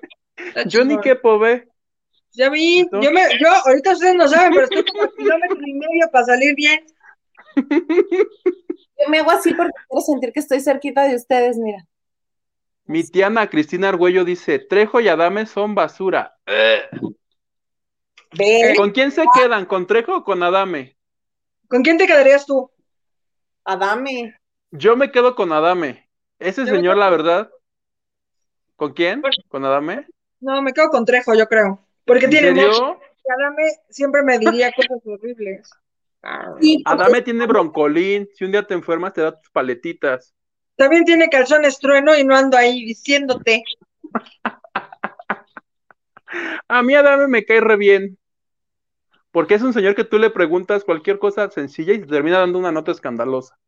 yo 0.66 0.84
ni 0.84 1.00
qué 1.00 1.18
ve. 1.40 1.66
Ya 2.32 2.50
vi, 2.50 2.86
yo 2.92 3.10
me, 3.10 3.22
yo, 3.40 3.48
ahorita 3.64 3.92
ustedes 3.92 4.14
no 4.14 4.28
saben, 4.28 4.52
pero 4.52 4.64
estoy 4.64 4.84
como 4.84 5.10
kilómetro 5.16 5.58
y 5.66 5.72
medio 5.72 6.10
para 6.12 6.26
salir 6.26 6.54
bien. 6.54 6.84
Yo 8.98 9.08
me 9.08 9.20
hago 9.20 9.30
así 9.30 9.54
porque 9.54 9.72
quiero 9.88 10.00
sentir 10.02 10.32
que 10.32 10.40
estoy 10.40 10.60
cerquita 10.60 11.04
de 11.04 11.14
ustedes, 11.14 11.56
mira. 11.56 11.84
Mi 12.84 13.04
tía 13.04 13.26
Ana 13.26 13.48
Cristina 13.48 13.90
Argüello 13.90 14.24
dice, 14.24 14.58
Trejo 14.58 15.00
y 15.00 15.08
Adame 15.08 15.46
son 15.46 15.74
basura. 15.74 16.36
¿Con 18.76 18.90
quién 18.90 19.10
se 19.10 19.24
quedan? 19.34 19.66
¿Con 19.66 19.86
Trejo 19.86 20.16
o 20.16 20.24
con 20.24 20.42
Adame? 20.42 20.96
¿Con 21.68 21.82
quién 21.82 21.98
te 21.98 22.06
quedarías 22.06 22.46
tú? 22.46 22.70
Adame. 23.64 24.34
Yo 24.70 24.96
me 24.96 25.12
quedo 25.12 25.34
con 25.34 25.52
Adame. 25.52 26.08
Ese 26.38 26.66
señor, 26.66 26.96
la 26.96 27.10
verdad. 27.10 27.50
¿Con 28.76 28.94
quién? 28.94 29.22
¿Con 29.48 29.64
Adame? 29.64 30.06
No, 30.40 30.62
me 30.62 30.72
quedo 30.72 30.88
con 30.88 31.04
Trejo, 31.04 31.34
yo 31.34 31.46
creo. 31.46 31.84
Porque 32.04 32.28
tiene 32.28 32.52
mucho. 32.52 32.98
Adame 33.36 33.64
siempre 33.90 34.22
me 34.22 34.38
diría 34.38 34.72
cosas 34.72 34.98
horribles. 35.04 35.70
Adame 36.22 37.22
tiene 37.22 37.46
broncolín. 37.46 38.28
Si 38.34 38.44
un 38.44 38.52
día 38.52 38.66
te 38.66 38.74
enfermas, 38.74 39.12
te 39.12 39.22
da 39.22 39.38
tus 39.38 39.50
paletitas. 39.50 40.34
También 40.76 41.04
tiene 41.04 41.28
calzones 41.28 41.78
trueno 41.78 42.16
y 42.16 42.24
no 42.24 42.36
ando 42.36 42.56
ahí 42.56 42.84
diciéndote. 42.84 43.62
A 46.68 46.82
mí 46.82 46.94
Adame 46.94 47.26
me 47.28 47.44
cae 47.44 47.60
re 47.60 47.76
bien. 47.76 48.18
Porque 49.30 49.54
es 49.54 49.62
un 49.62 49.72
señor 49.72 49.94
que 49.94 50.04
tú 50.04 50.18
le 50.18 50.30
preguntas 50.30 50.84
cualquier 50.84 51.18
cosa 51.18 51.50
sencilla 51.50 51.94
y 51.94 52.00
te 52.00 52.06
termina 52.06 52.38
dando 52.38 52.58
una 52.58 52.72
nota 52.72 52.92
escandalosa. 52.92 53.58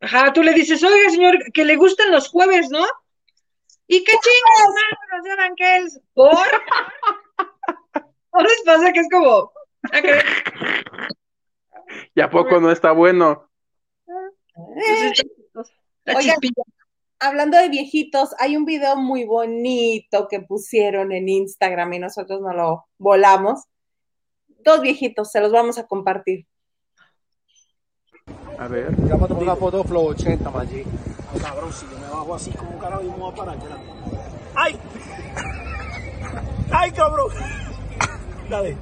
Ajá, 0.00 0.32
tú 0.32 0.42
le 0.42 0.52
dices, 0.52 0.82
oiga, 0.82 1.10
señor, 1.10 1.38
que 1.52 1.64
le 1.64 1.76
gustan 1.76 2.10
los 2.10 2.28
jueves, 2.28 2.68
¿no? 2.70 2.84
¿Y 3.86 4.02
qué 4.02 4.12
chingados 4.12 4.74
no 5.12 5.22
llevan 5.24 5.54
que 5.56 5.76
es? 5.78 6.00
¿Por? 6.14 6.36
¿No 8.32 8.42
les 8.42 8.62
pasa 8.64 8.92
que 8.92 9.00
es 9.00 9.08
como... 9.10 9.52
¿Y 12.14 12.20
a 12.20 12.30
poco 12.30 12.60
no 12.60 12.70
está 12.70 12.92
bueno? 12.92 13.48
hablando 17.20 17.56
de 17.58 17.68
viejitos, 17.68 18.34
hay 18.38 18.56
un 18.56 18.64
video 18.64 18.96
muy 18.96 19.24
bonito 19.24 20.28
que 20.28 20.40
pusieron 20.40 21.12
en 21.12 21.28
Instagram 21.28 21.92
y 21.94 21.98
nosotros 21.98 22.40
no 22.40 22.52
lo 22.52 22.86
volamos. 22.98 23.64
dos 24.64 24.80
viejitos, 24.80 25.30
se 25.30 25.40
los 25.40 25.52
vamos 25.52 25.78
a 25.78 25.86
compartir. 25.86 26.46
A 28.58 28.68
ver. 28.68 28.94
Ya 29.06 29.16
para 29.16 29.28
tomar 29.28 29.42
una 29.42 29.56
foto 29.56 29.84
Flow 29.84 30.06
80, 30.08 30.50
Maggi. 30.50 30.84
Ay, 31.32 31.40
cabrón, 31.40 31.72
si 31.72 31.86
yo 31.86 31.98
me 31.98 32.06
bajo 32.08 32.34
así 32.34 32.50
como 32.52 32.78
carajo 32.78 33.02
y 33.02 33.08
me 33.10 33.16
voy 33.16 33.32
a 33.32 33.34
parar. 33.34 33.58
que 33.58 33.68
la- 33.68 33.80
¡Ay! 34.54 34.78
¡Ay, 36.70 36.90
cabrón! 36.92 37.30
Dale. 38.48 38.76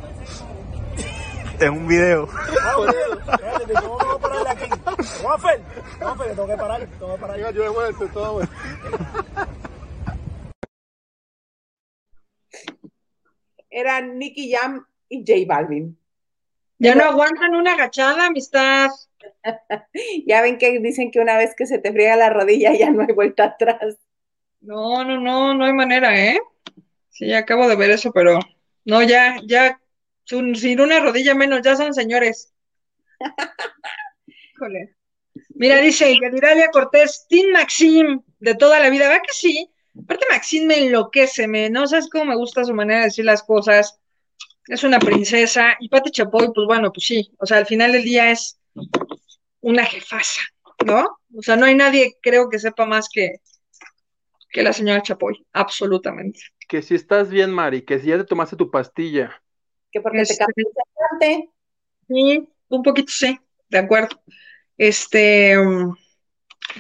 Es 1.63 1.71
un 1.71 1.87
video. 1.87 2.29
A 3.29 4.51
aquí. 4.51 4.69
Que 4.69 6.29
tengo 6.35 6.47
que 6.49 6.57
parar, 6.57 6.89
tengo 6.99 7.15
que 7.15 7.21
parar. 7.21 7.55
Yo 7.55 7.65
he 7.65 7.69
vuelto, 7.69 8.09
todo. 8.09 8.41
Eran 13.71 14.19
Nicky 14.19 14.53
Jam 14.53 14.85
y 15.09 15.21
J 15.21 15.47
Balvin. 15.47 15.97
Ya 16.79 16.97
no 16.97 17.05
aguantan 17.05 17.55
una 17.55 17.75
agachada, 17.75 18.27
amistad. 18.27 18.91
Ya 20.27 20.43
ven 20.43 20.59
que 20.59 20.81
dicen 20.81 21.13
que 21.13 21.21
una 21.21 21.37
vez 21.37 21.55
que 21.57 21.67
se 21.67 21.79
te 21.79 21.93
friega 21.93 22.17
la 22.17 22.31
rodilla 22.31 22.73
ya 22.77 22.91
no 22.91 23.03
hay 23.03 23.15
vuelta 23.15 23.45
atrás. 23.45 23.99
No, 24.61 25.05
no, 25.05 25.21
no, 25.21 25.55
no 25.55 25.65
hay 25.65 25.73
manera, 25.73 26.19
¿eh? 26.19 26.41
Sí, 27.11 27.33
acabo 27.33 27.69
de 27.69 27.77
ver 27.77 27.93
eso, 27.93 28.11
pero 28.11 28.41
no, 28.85 29.03
ya, 29.03 29.37
ya, 29.47 29.81
sin, 30.25 30.55
sin 30.55 30.81
una 30.81 31.01
rodilla 31.01 31.35
menos, 31.35 31.61
ya 31.63 31.77
son 31.77 31.95
señores. 31.95 32.53
Híjole. 34.55 34.97
Mira, 35.55 35.77
dice 35.77 36.19
Yadiralia 36.21 36.71
Cortés, 36.71 37.27
Team 37.29 37.53
Maxim, 37.53 38.23
de 38.41 38.55
toda 38.55 38.81
la 38.81 38.91
vida, 38.91 39.09
¿verdad 39.09 39.23
que 39.27 39.33
sí? 39.33 39.71
Aparte, 39.99 40.27
Maxim 40.31 40.67
me 40.67 40.79
enloquece, 40.87 41.47
me, 41.47 41.71
no 41.71 41.87
sabes 41.87 42.09
cómo 42.11 42.27
me 42.27 42.37
gusta 42.37 42.65
su 42.65 42.75
manera 42.75 43.01
de 43.01 43.07
decir 43.07 43.25
las 43.25 43.43
cosas. 43.43 43.99
Es 44.67 44.85
una 44.85 44.99
princesa. 44.99 45.77
Y 45.81 45.89
Pati 45.89 46.11
Chapoy, 46.11 46.51
pues 46.55 46.67
bueno, 46.67 46.93
pues 46.93 47.07
sí. 47.07 47.31
O 47.39 47.47
sea, 47.47 47.59
al 47.59 47.67
final 47.67 47.93
del 47.93 48.05
día 48.05 48.31
es 48.31 48.59
una 49.61 49.85
jefaza, 49.85 50.43
¿no? 50.85 51.19
O 51.35 51.43
sea, 51.43 51.57
no 51.57 51.67
hay 51.67 51.75
nadie, 51.75 52.17
creo 52.21 52.49
que 52.49 52.59
sepa 52.59 52.87
más 52.87 53.09
que, 53.13 53.37
que 54.51 54.63
la 54.63 54.73
señora 54.73 55.03
Chapoy, 55.03 55.45
absolutamente. 55.53 56.41
Que 56.69 56.83
si 56.83 56.95
estás 56.95 57.31
bien, 57.31 57.51
Mari, 57.51 57.83
que 57.83 57.99
si 57.99 58.09
ya 58.09 58.19
te 58.19 58.25
tomaste 58.25 58.57
tu 58.57 58.71
pastilla. 58.71 59.42
Que 59.93 60.01
porque 60.01 60.23
Este- 60.23 60.35
te 60.35 60.45
cambiaste 60.45 60.81
bastante. 61.01 61.51
Sí, 62.09 62.49
un 62.69 62.83
poquito 62.83 63.13
sí, 63.13 63.39
de 63.69 63.79
acuerdo. 63.79 64.21
Este, 64.77 65.59
um, 65.59 65.95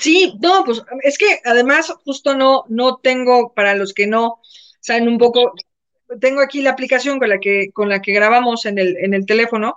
sí, 0.00 0.38
no, 0.42 0.64
pues 0.64 0.82
es 1.02 1.18
que 1.18 1.40
además 1.44 1.92
justo 2.04 2.34
no, 2.34 2.64
no 2.68 2.96
tengo, 2.96 3.52
para 3.54 3.74
los 3.74 3.92
que 3.94 4.06
no 4.06 4.40
saben 4.80 5.08
un 5.08 5.18
poco, 5.18 5.52
tengo 6.20 6.40
aquí 6.40 6.62
la 6.62 6.70
aplicación 6.70 7.18
con 7.18 7.28
la 7.28 7.38
que, 7.38 7.70
con 7.72 7.88
la 7.88 8.00
que 8.02 8.12
grabamos 8.12 8.66
en 8.66 8.78
el, 8.78 8.96
en 8.96 9.14
el 9.14 9.26
teléfono, 9.26 9.76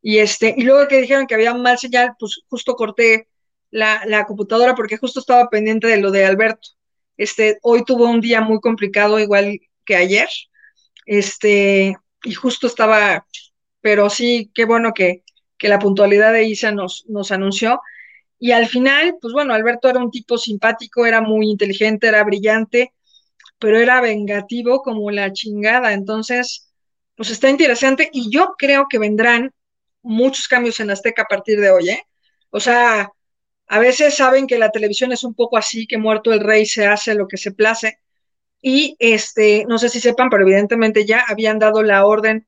y 0.00 0.18
este, 0.18 0.54
y 0.56 0.62
luego 0.62 0.86
que 0.86 1.00
dijeron 1.00 1.26
que 1.26 1.34
había 1.34 1.54
mal 1.54 1.78
señal, 1.78 2.14
pues 2.18 2.42
justo 2.48 2.76
corté 2.76 3.28
la, 3.70 4.02
la 4.06 4.26
computadora 4.26 4.74
porque 4.74 4.98
justo 4.98 5.20
estaba 5.20 5.48
pendiente 5.48 5.86
de 5.88 5.96
lo 5.96 6.10
de 6.10 6.24
Alberto. 6.26 6.68
Este, 7.16 7.58
hoy 7.62 7.84
tuvo 7.84 8.04
un 8.04 8.20
día 8.20 8.40
muy 8.40 8.60
complicado, 8.60 9.18
igual 9.18 9.58
que 9.84 9.96
ayer. 9.96 10.28
Este, 11.06 11.96
y 12.24 12.32
justo 12.34 12.66
estaba, 12.66 13.26
pero 13.80 14.10
sí, 14.10 14.50
qué 14.54 14.64
bueno 14.64 14.92
que, 14.94 15.22
que 15.58 15.68
la 15.68 15.78
puntualidad 15.78 16.32
de 16.32 16.44
Isa 16.44 16.72
nos, 16.72 17.04
nos 17.08 17.32
anunció. 17.32 17.80
Y 18.38 18.52
al 18.52 18.66
final, 18.68 19.16
pues 19.20 19.32
bueno, 19.34 19.54
Alberto 19.54 19.88
era 19.88 20.00
un 20.00 20.10
tipo 20.10 20.38
simpático, 20.38 21.06
era 21.06 21.20
muy 21.20 21.50
inteligente, 21.50 22.08
era 22.08 22.24
brillante, 22.24 22.92
pero 23.58 23.78
era 23.78 24.00
vengativo 24.00 24.82
como 24.82 25.10
la 25.10 25.32
chingada. 25.32 25.92
Entonces, 25.92 26.70
pues 27.16 27.30
está 27.30 27.50
interesante 27.50 28.10
y 28.12 28.30
yo 28.30 28.54
creo 28.58 28.86
que 28.88 28.98
vendrán 28.98 29.52
muchos 30.02 30.48
cambios 30.48 30.80
en 30.80 30.90
Azteca 30.90 31.22
a 31.22 31.26
partir 31.28 31.60
de 31.60 31.70
hoy, 31.70 31.90
¿eh? 31.90 32.06
O 32.50 32.60
sea, 32.60 33.10
a 33.68 33.78
veces 33.78 34.16
saben 34.16 34.46
que 34.46 34.58
la 34.58 34.70
televisión 34.70 35.12
es 35.12 35.24
un 35.24 35.34
poco 35.34 35.56
así, 35.56 35.86
que 35.86 35.98
muerto 35.98 36.32
el 36.32 36.40
rey 36.40 36.66
se 36.66 36.86
hace 36.86 37.14
lo 37.14 37.28
que 37.28 37.36
se 37.38 37.52
place. 37.52 37.98
Y 38.66 38.96
este, 38.98 39.66
no 39.68 39.76
sé 39.76 39.90
si 39.90 40.00
sepan, 40.00 40.30
pero 40.30 40.44
evidentemente 40.44 41.04
ya 41.04 41.22
habían 41.28 41.58
dado 41.58 41.82
la 41.82 42.06
orden 42.06 42.46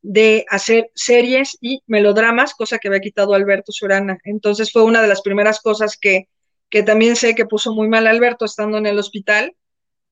de 0.00 0.46
hacer 0.48 0.92
series 0.94 1.58
y 1.60 1.82
melodramas, 1.88 2.54
cosa 2.54 2.78
que 2.78 2.86
había 2.86 3.00
quitado 3.00 3.34
Alberto 3.34 3.72
Surana. 3.72 4.16
Entonces 4.22 4.70
fue 4.70 4.84
una 4.84 5.02
de 5.02 5.08
las 5.08 5.22
primeras 5.22 5.60
cosas 5.60 5.98
que, 6.00 6.28
que 6.70 6.84
también 6.84 7.16
sé 7.16 7.34
que 7.34 7.46
puso 7.46 7.74
muy 7.74 7.88
mal 7.88 8.06
a 8.06 8.10
Alberto 8.10 8.44
estando 8.44 8.78
en 8.78 8.86
el 8.86 8.96
hospital. 8.96 9.56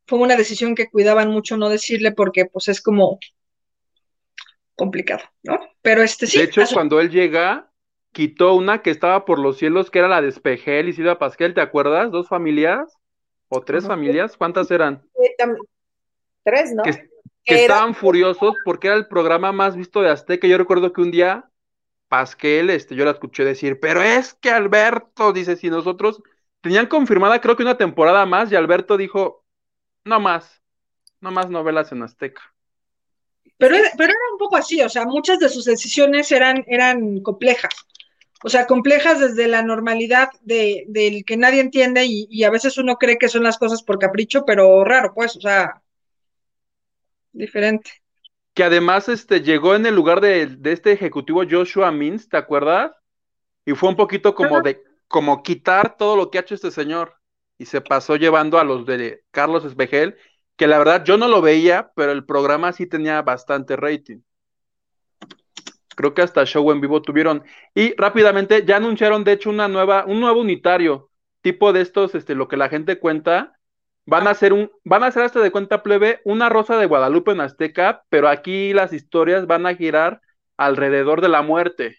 Fue 0.09 0.19
una 0.19 0.35
decisión 0.35 0.75
que 0.75 0.91
cuidaban 0.91 1.31
mucho 1.31 1.57
no 1.57 1.69
decirle 1.69 2.11
porque 2.11 2.47
pues 2.47 2.67
es 2.67 2.83
como 2.83 3.21
complicado, 4.75 5.23
¿no? 5.45 5.61
Pero 5.83 6.03
este 6.03 6.27
sí. 6.27 6.39
de 6.39 6.45
hecho, 6.47 6.63
cuando 6.73 6.99
él 6.99 7.11
llega, 7.11 7.71
quitó 8.11 8.55
una 8.55 8.83
que 8.83 8.91
estaba 8.91 9.25
por 9.25 9.39
los 9.39 9.59
cielos, 9.59 9.93
que 9.93 10.01
era 10.01 10.09
la 10.09 10.21
de 10.21 10.31
Espejel 10.31 10.89
y 10.89 10.95
Silvia 10.95 11.21
Pasquel, 11.21 11.55
¿te 11.55 11.61
acuerdas? 11.61 12.11
Dos 12.11 12.27
familias 12.29 12.99
o 13.49 13.61
tres 13.61 13.87
familias, 13.87 14.37
¿cuántas 14.37 14.71
eran? 14.71 15.03
Tres, 16.45 16.73
¿no? 16.75 16.83
Que, 16.83 17.09
estaban 17.45 17.95
furiosos 17.95 18.55
porque 18.65 18.87
era 18.89 18.97
el 18.97 19.07
programa 19.07 19.53
más 19.53 19.77
visto 19.77 20.01
de 20.01 20.11
Azteca. 20.11 20.47
Yo 20.47 20.57
recuerdo 20.57 20.93
que 20.93 21.03
un 21.03 21.11
día 21.11 21.51
Pasquel, 22.09 22.71
este, 22.71 22.95
yo 22.95 23.05
la 23.05 23.11
escuché 23.11 23.45
decir, 23.45 23.81
pero 23.81 24.03
es 24.03 24.35
que 24.35 24.51
Alberto, 24.51 25.33
dice, 25.33 25.57
si 25.57 25.69
nosotros 25.69 26.23
tenían 26.61 26.87
confirmada 26.87 27.41
creo 27.41 27.57
que 27.57 27.63
una 27.63 27.77
temporada 27.77 28.25
más 28.25 28.51
y 28.51 28.57
Alberto 28.57 28.97
dijo, 28.97 29.45
no 30.05 30.21
más, 30.21 30.63
no 31.21 31.31
más 31.31 31.51
novelas 31.51 31.93
en 31.93 32.03
Azteca. 32.03 32.43
Pero, 33.59 33.77
era- 33.77 33.91
pero 33.97 34.11
era 34.11 34.33
un 34.33 34.39
poco 34.39 34.57
así, 34.57 34.81
o 34.81 34.89
sea, 34.89 35.05
muchas 35.05 35.39
de 35.39 35.49
sus 35.49 35.65
decisiones 35.65 36.31
eran, 36.33 36.65
eran 36.67 37.21
complejas. 37.21 37.75
O 38.47 38.51
sea, 38.51 38.67
complejas 38.67 39.21
desde 39.21 39.49
la 39.49 39.63
normalidad 39.63 40.29
de, 40.43 40.85
del 40.89 41.25
que 41.25 41.39
nadie 41.39 41.63
entiende 41.63 42.05
y, 42.05 42.27
y 42.29 42.45
a 42.45 42.51
veces 42.51 42.77
uno 42.77 42.97
cree 42.97 43.17
que 43.17 43.31
son 43.31 43.43
las 43.43 43.57
cosas 43.57 43.83
por 43.83 43.99
capricho, 43.99 44.45
pero 44.45 44.85
raro, 44.85 45.15
pues, 45.15 45.35
o 45.37 45.41
sea, 45.41 45.81
diferente. 47.33 47.91
Que 48.53 48.65
además 48.65 49.09
este, 49.09 49.41
llegó 49.41 49.75
en 49.75 49.87
el 49.87 49.95
lugar 49.95 50.21
de, 50.21 50.45
de 50.47 50.73
este 50.73 50.93
ejecutivo 50.93 51.43
Joshua 51.51 51.91
Mintz, 51.91 52.29
¿te 52.29 52.37
acuerdas? 52.37 52.93
Y 53.65 53.73
fue 53.73 53.89
un 53.89 53.97
poquito 53.97 54.35
como 54.35 54.61
de, 54.61 54.83
como 55.09 55.43
quitar 55.43 55.97
todo 55.97 56.15
lo 56.15 56.31
que 56.31 56.37
ha 56.37 56.43
hecho 56.43 56.55
este 56.55 56.71
señor. 56.71 57.15
Y 57.57 57.65
se 57.65 57.81
pasó 57.81 58.17
llevando 58.17 58.59
a 58.59 58.65
los 58.65 58.85
de 58.85 59.25
Carlos 59.31 59.65
Espejel, 59.65 60.19
que 60.57 60.67
la 60.67 60.77
verdad 60.77 61.03
yo 61.03 61.17
no 61.17 61.29
lo 61.29 61.41
veía, 61.41 61.93
pero 61.97 62.13
el 62.13 62.27
programa 62.27 62.75
sí 62.75 62.87
tenía 62.87 63.23
bastante 63.23 63.75
rating. 63.75 64.19
Creo 65.95 66.15
que 66.15 66.23
hasta 66.23 66.45
show 66.45 66.71
en 66.73 66.81
vivo 66.81 67.03
tuvieron. 67.03 67.45
Y 67.75 67.95
rápidamente 67.97 68.65
ya 68.65 68.77
anunciaron, 68.77 69.25
de 69.25 69.33
hecho, 69.33 69.51
una 69.51 69.69
nueva, 69.69 70.05
un 70.07 70.21
nuevo 70.21 70.41
unitario, 70.41 71.11
tipo 71.41 71.73
de 71.73 71.81
estos, 71.83 72.15
este, 72.15 72.35
lo 72.35 72.49
que 72.49 72.57
la 72.57 72.69
gente 72.69 72.99
cuenta. 72.99 73.59
Van 74.07 74.27
a 74.27 74.31
hacer 74.31 74.53
un, 74.53 74.71
van 74.85 75.03
a 75.03 75.07
hacer 75.07 75.23
hasta 75.23 75.41
de 75.41 75.51
cuenta 75.51 75.83
plebe, 75.83 76.21
una 76.25 76.51
rosa 76.51 76.77
de 76.77 76.87
Guadalupe 76.87 77.33
en 77.33 77.41
Azteca, 77.41 78.05
pero 78.11 78.29
aquí 78.29 78.75
las 78.75 78.93
historias 78.93 79.47
van 79.47 79.67
a 79.67 79.75
girar 79.75 80.21
alrededor 80.59 81.23
de 81.23 81.29
la 81.29 81.43
muerte. 81.43 81.97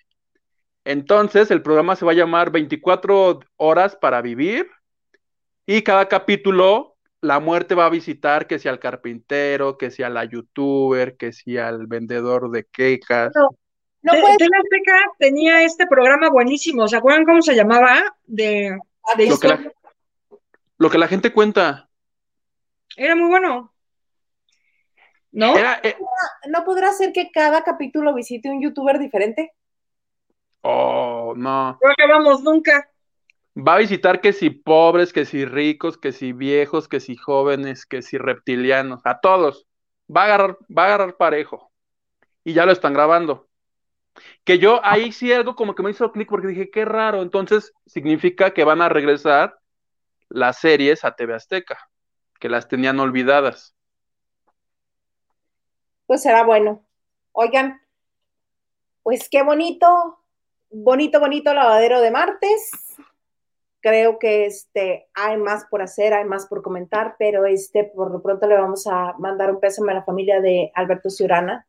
Entonces, 0.84 1.49
el 1.49 1.63
programa 1.63 1.95
se 1.95 2.05
va 2.05 2.11
a 2.11 2.15
llamar 2.15 2.51
24 2.51 3.39
horas 3.57 3.95
para 3.95 4.22
vivir. 4.22 4.69
Y 5.65 5.81
cada 5.81 6.07
capítulo, 6.07 6.95
la 7.22 7.39
muerte 7.39 7.73
va 7.73 7.88
a 7.88 7.89
visitar 7.89 8.45
que 8.45 8.59
sea 8.59 8.72
al 8.72 8.80
carpintero, 8.80 9.80
que 9.80 9.89
sea 9.89 10.09
la 10.09 10.26
youtuber, 10.26 11.17
que 11.17 11.34
sea 11.34 11.69
al 11.69 11.88
vendedor 11.88 12.51
de 12.51 12.65
quejas. 12.65 13.34
No 14.06 14.11
Te- 14.11 14.22
puede 14.22 14.38
Tele 14.38 14.56
Azteca 14.56 15.11
tenía 15.18 15.64
este 15.64 15.88
programa 15.88 16.30
buenísimo, 16.30 16.88
¿se 16.88 16.95
acuerdan 16.95 17.26
cómo 17.26 17.41
se 17.41 17.56
llamaba? 17.56 18.15
De, 18.27 18.77
de 19.18 19.27
Lo 19.27 19.40
que, 19.40 19.48
la, 19.48 19.73
lo 20.77 20.90
que 20.91 20.98
la 20.99 21.07
gente 21.07 21.34
cuenta. 21.34 21.90
Era 22.95 23.15
muy 23.15 23.30
bueno. 23.30 23.73
¿No? 25.32 25.57
Era, 25.57 25.80
eh, 25.82 25.98
¿No 26.49 26.64
podrá 26.64 26.94
ser 26.94 27.14
que 27.14 27.32
cada 27.32 27.64
capítulo 27.64 28.14
visite 28.14 28.48
un 28.48 28.61
youtuber 28.61 28.99
diferente? 28.99 29.53
oh, 30.61 31.34
no. 31.36 31.80
No 31.84 31.91
acabamos 31.91 32.44
nunca. 32.44 32.88
Va 33.57 33.73
a 33.73 33.80
visitar 33.80 34.22
que 34.22 34.34
si 34.34 34.52
pobres, 34.52 35.14
que 35.14 35.26
si 35.26 35.45
ricos, 35.45 35.98
que 35.98 36.11
si 36.11 36.32
viejos, 36.32 36.88
que 36.88 36.99
si 36.99 37.15
jóvenes, 37.15 37.88
que 37.88 38.03
si 38.03 38.19
reptilianos, 38.19 39.02
a 39.03 39.19
todos. 39.19 39.65
Va 40.15 40.22
a 40.22 40.26
agarrar, 40.26 40.57
va 40.77 40.84
a 40.84 40.86
agarrar 40.86 41.18
parejo. 41.18 41.72
Y 42.44 42.53
ya 42.53 42.68
lo 42.68 42.72
están 42.72 42.94
grabando. 42.94 43.48
Que 44.43 44.59
yo 44.59 44.79
ahí 44.83 45.11
sí 45.11 45.31
algo 45.31 45.55
como 45.55 45.75
que 45.75 45.83
me 45.83 45.91
hizo 45.91 46.11
clic 46.11 46.29
porque 46.29 46.47
dije, 46.47 46.69
qué 46.69 46.85
raro. 46.85 47.21
Entonces 47.21 47.73
significa 47.85 48.53
que 48.53 48.63
van 48.63 48.81
a 48.81 48.89
regresar 48.89 49.57
las 50.29 50.59
series 50.59 51.03
a 51.05 51.15
TV 51.15 51.33
Azteca, 51.33 51.77
que 52.39 52.49
las 52.49 52.67
tenían 52.67 52.99
olvidadas. 52.99 53.75
Pues 56.05 56.21
será 56.21 56.43
bueno. 56.43 56.85
Oigan, 57.31 57.81
pues 59.03 59.27
qué 59.29 59.43
bonito, 59.43 60.19
bonito, 60.69 61.19
bonito 61.19 61.53
lavadero 61.53 62.01
de 62.01 62.11
martes. 62.11 62.71
Creo 63.81 64.17
que 64.17 64.45
este, 64.45 65.07
hay 65.13 65.37
más 65.37 65.65
por 65.65 65.81
hacer, 65.81 66.13
hay 66.13 66.25
más 66.25 66.47
por 66.47 66.63
comentar, 66.63 67.15
pero 67.19 67.45
este, 67.45 67.83
por 67.83 68.11
lo 68.11 68.21
pronto 68.21 68.47
le 68.47 68.57
vamos 68.57 68.87
a 68.87 69.13
mandar 69.19 69.51
un 69.51 69.59
pésame 69.59 69.91
a 69.91 69.95
la 69.95 70.03
familia 70.03 70.41
de 70.41 70.71
Alberto 70.73 71.09
Ciurana, 71.09 71.67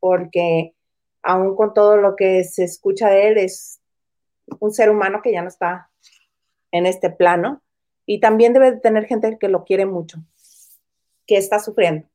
porque 0.00 0.74
aún 1.22 1.56
con 1.56 1.74
todo 1.74 1.96
lo 1.96 2.16
que 2.16 2.44
se 2.44 2.64
escucha 2.64 3.08
de 3.08 3.28
él, 3.28 3.38
es 3.38 3.80
un 4.60 4.72
ser 4.72 4.90
humano 4.90 5.20
que 5.22 5.32
ya 5.32 5.42
no 5.42 5.48
está 5.48 5.90
en 6.70 6.86
este 6.86 7.10
plano 7.10 7.62
y 8.06 8.20
también 8.20 8.52
debe 8.52 8.72
de 8.72 8.80
tener 8.80 9.06
gente 9.06 9.38
que 9.38 9.48
lo 9.48 9.64
quiere 9.64 9.86
mucho, 9.86 10.18
que 11.26 11.36
está 11.36 11.58
sufriendo. 11.58 12.08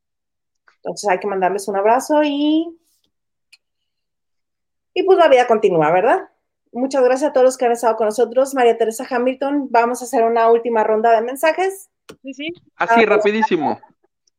Entonces 0.77 1.09
hay 1.09 1.19
que 1.19 1.27
mandarles 1.27 1.67
un 1.67 1.75
abrazo 1.75 2.21
y, 2.23 2.77
y 4.93 5.03
pues 5.03 5.17
la 5.17 5.27
vida 5.27 5.47
continúa, 5.47 5.91
¿verdad? 5.91 6.29
Muchas 6.71 7.03
gracias 7.03 7.29
a 7.29 7.34
todos 7.34 7.45
los 7.45 7.57
que 7.57 7.65
han 7.65 7.71
estado 7.71 7.95
con 7.95 8.05
nosotros. 8.05 8.53
María 8.53 8.77
Teresa 8.77 9.05
Hamilton, 9.09 9.67
vamos 9.69 10.01
a 10.01 10.05
hacer 10.05 10.23
una 10.23 10.51
última 10.51 10.84
ronda 10.84 11.11
de 11.11 11.21
mensajes. 11.21 11.89
Sí, 12.21 12.34
sí. 12.34 12.53
Así, 12.75 13.05
rapidísimo. 13.05 13.79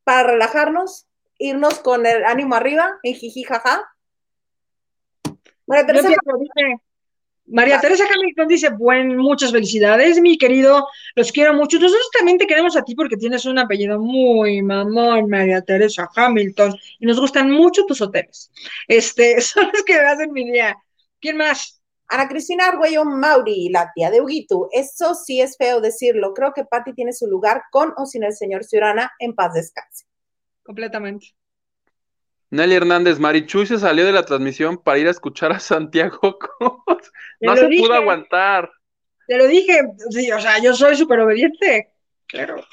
Para 0.05 0.31
relajarnos, 0.31 1.07
irnos 1.39 1.81
con 1.81 2.07
el 2.07 2.25
ánimo 2.25 2.55
arriba, 2.55 2.99
en 3.03 3.15
jiji, 3.15 3.43
jaja. 3.43 3.91
María 5.69 5.87
Teresa, 5.87 6.09
empiezo, 6.09 6.39
dice, 6.39 6.81
María 7.47 7.81
Teresa 7.81 8.05
Hamilton 8.13 8.49
dice, 8.49 8.71
buen, 8.71 9.17
muchas 9.17 9.53
felicidades, 9.53 10.21
mi 10.21 10.37
querido, 10.37 10.87
los 11.15 11.31
quiero 11.31 11.55
mucho. 11.55 11.79
Nosotros 11.79 12.09
también 12.17 12.39
te 12.39 12.47
queremos 12.47 12.77
a 12.77 12.83
ti 12.83 12.95
porque 12.95 13.17
tienes 13.17 13.45
un 13.45 13.59
apellido 13.59 14.01
muy 14.01 14.63
mamón, 14.63 15.29
María 15.29 15.63
Teresa 15.63 16.09
Hamilton, 16.15 16.75
y 16.99 17.07
nos 17.07 17.21
gustan 17.21 17.51
mucho 17.51 17.85
tus 17.87 18.01
hoteles. 18.01 18.51
Este, 18.87 19.41
son 19.43 19.71
los 19.73 19.83
que 19.85 19.95
me 19.95 20.01
hacen 20.01 20.33
mi 20.33 20.51
día. 20.51 20.77
¿Quién 21.21 21.37
más? 21.37 21.81
Ana 22.09 22.27
Cristina 22.29 22.69
Argüello 22.69 23.05
Mauri, 23.05 23.69
la 23.69 23.93
tía 23.95 24.11
de 24.11 24.23
Huguito. 24.23 24.69
Eso 24.73 25.15
sí 25.15 25.43
es 25.43 25.57
feo 25.59 25.81
decirlo. 25.83 26.33
Creo 26.33 26.55
que 26.55 26.65
Patti 26.65 26.95
tiene 26.95 27.13
su 27.13 27.27
lugar 27.27 27.65
con 27.71 27.93
o 27.99 28.07
sin 28.07 28.25
el 28.25 28.33
señor 28.33 28.65
Ciurana. 28.65 29.13
En 29.19 29.35
paz 29.35 29.53
descanse. 29.53 30.07
Completamente. 30.63 31.35
Nelly 32.51 32.75
Hernández, 32.75 33.19
Marichuy 33.19 33.67
se 33.67 33.79
salió 33.79 34.07
de 34.07 34.13
la 34.13 34.25
transmisión 34.25 34.79
para 34.79 34.99
ir 34.99 35.07
a 35.07 35.11
escuchar 35.11 35.53
a 35.53 35.61
Santiago. 35.61 36.39
Te 37.41 37.47
No 37.47 37.57
se 37.57 37.69
dije. 37.69 37.83
pudo 37.83 37.95
aguantar. 37.95 38.71
Te 39.27 39.37
lo 39.37 39.47
dije, 39.47 39.81
sí, 40.11 40.33
o 40.33 40.41
sea, 40.41 40.59
yo 40.63 40.75
soy 40.75 40.97
súper 40.97 41.21
obediente. 41.21 41.91
Claro. 42.27 42.65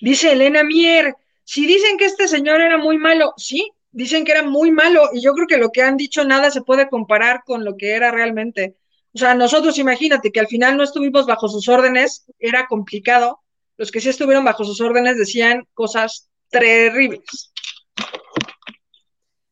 Dice 0.00 0.32
Elena 0.32 0.64
Mier, 0.64 1.14
si 1.44 1.66
dicen 1.66 1.96
que 1.96 2.06
este 2.06 2.26
señor 2.26 2.60
era 2.60 2.78
muy 2.78 2.98
malo, 2.98 3.32
sí, 3.36 3.70
dicen 3.92 4.24
que 4.24 4.32
era 4.32 4.42
muy 4.42 4.70
malo, 4.70 5.10
y 5.12 5.20
yo 5.20 5.32
creo 5.34 5.46
que 5.46 5.58
lo 5.58 5.70
que 5.70 5.82
han 5.82 5.96
dicho 5.96 6.24
nada 6.24 6.50
se 6.50 6.62
puede 6.62 6.88
comparar 6.88 7.42
con 7.44 7.64
lo 7.64 7.76
que 7.76 7.92
era 7.92 8.10
realmente. 8.10 8.76
O 9.14 9.18
sea, 9.18 9.34
nosotros 9.34 9.78
imagínate 9.78 10.32
que 10.32 10.40
al 10.40 10.46
final 10.48 10.76
no 10.76 10.82
estuvimos 10.82 11.26
bajo 11.26 11.48
sus 11.48 11.68
órdenes, 11.68 12.26
era 12.38 12.66
complicado. 12.66 13.40
Los 13.76 13.90
que 13.90 14.00
sí 14.00 14.08
estuvieron 14.08 14.44
bajo 14.44 14.64
sus 14.64 14.80
órdenes 14.80 15.16
decían 15.16 15.66
cosas 15.74 16.28
terribles. 16.50 17.52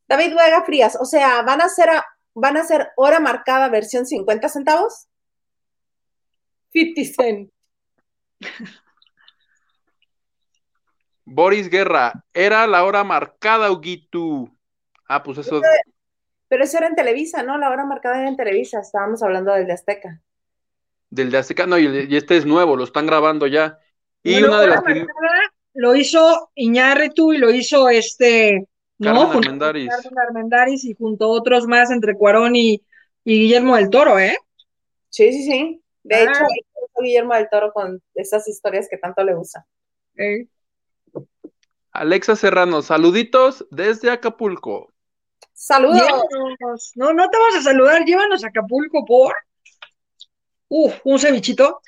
David 0.09 0.31
Vega 0.35 0.63
Frías, 0.65 0.97
o 1.01 1.05
sea, 1.05 1.43
¿van 1.43 1.61
a 1.61 1.65
hacer, 1.67 1.91
a- 1.91 2.07
van 2.35 2.57
a 2.57 2.61
hacer 2.63 2.89
hora 2.97 3.21
marcada 3.21 3.69
versión 3.69 4.07
50 4.07 4.49
centavos? 4.49 5.07
50 6.73 7.15
cent. 7.23 7.51
Boris 11.25 11.69
Guerra, 11.69 12.25
era 12.33 12.67
la 12.67 12.85
hora 12.85 13.05
marcada, 13.05 13.71
Huguito. 13.71 14.49
Ah, 15.09 15.23
pues 15.23 15.39
eso. 15.39 15.61
Pero 16.49 16.65
eso 16.65 16.79
era 16.79 16.87
en 16.87 16.95
Televisa, 16.95 17.43
¿no? 17.43 17.59
La 17.59 17.69
hora 17.71 17.85
marcada 17.85 18.19
era 18.21 18.29
en 18.29 18.37
Televisa. 18.37 18.81
Estábamos 18.81 19.23
hablando 19.23 19.53
del 19.53 19.67
de 19.67 19.75
Azteca. 19.75 20.23
Del 21.11 21.31
de 21.31 21.39
Azteca, 21.39 21.67
no, 21.67 21.79
y, 21.79 22.17
este 22.17 22.37
es 22.39 22.47
nuevo, 22.47 22.77
lo 22.77 22.85
están 22.85 23.07
grabando 23.07 23.47
ya. 23.47 23.79
Y 24.23 24.33
Bueno, 24.33 24.49
una 24.49 24.61
de 24.61 24.67
las 24.69 24.77
Hora 24.79 24.85
prim- 24.85 25.07
Marcada 25.07 25.41
lo 25.75 25.95
hizo 25.95 26.51
Iñárritu 26.55 27.33
y 27.35 27.39
lo 27.39 27.51
hizo 27.51 27.89
este, 27.91 28.67
¿no? 28.99 29.31
Carmen 29.31 30.19
Armendáriz 30.19 30.85
y 30.85 30.95
junto 30.95 31.25
a 31.27 31.29
otros 31.29 31.67
más 31.67 31.91
entre 31.91 32.15
Cuarón 32.17 32.57
y, 32.57 32.83
y 33.25 33.41
Guillermo 33.43 33.77
del 33.77 33.91
Toro, 33.91 34.19
¿eh? 34.19 34.37
Sí, 35.11 35.33
sí, 35.33 35.43
sí. 35.45 35.83
De 36.03 36.17
Ah. 36.17 36.23
hecho, 36.25 36.45
Guillermo 37.01 37.35
del 37.35 37.49
Toro 37.51 37.73
con 37.73 38.03
esas 38.15 38.47
historias 38.49 38.89
que 38.91 38.99
tanto 38.99 39.23
le 39.23 39.35
gusta. 39.35 39.65
Eh, 40.17 40.47
Alexa 41.93 42.37
Serrano, 42.37 42.83
saluditos 42.83 43.67
desde 43.71 44.11
Acapulco. 44.11 44.93
Saludos. 45.55 46.01
llévanos. 46.03 46.93
No, 46.97 47.13
no 47.13 47.29
te 47.31 47.37
vamos 47.39 47.57
a 47.57 47.63
saludar, 47.63 48.05
llévanos 48.05 48.45
a 48.45 48.49
Acapulco 48.49 49.05
por. 49.05 49.35
Uf, 50.69 50.95
un 51.05 51.19
cevichito. 51.19 51.81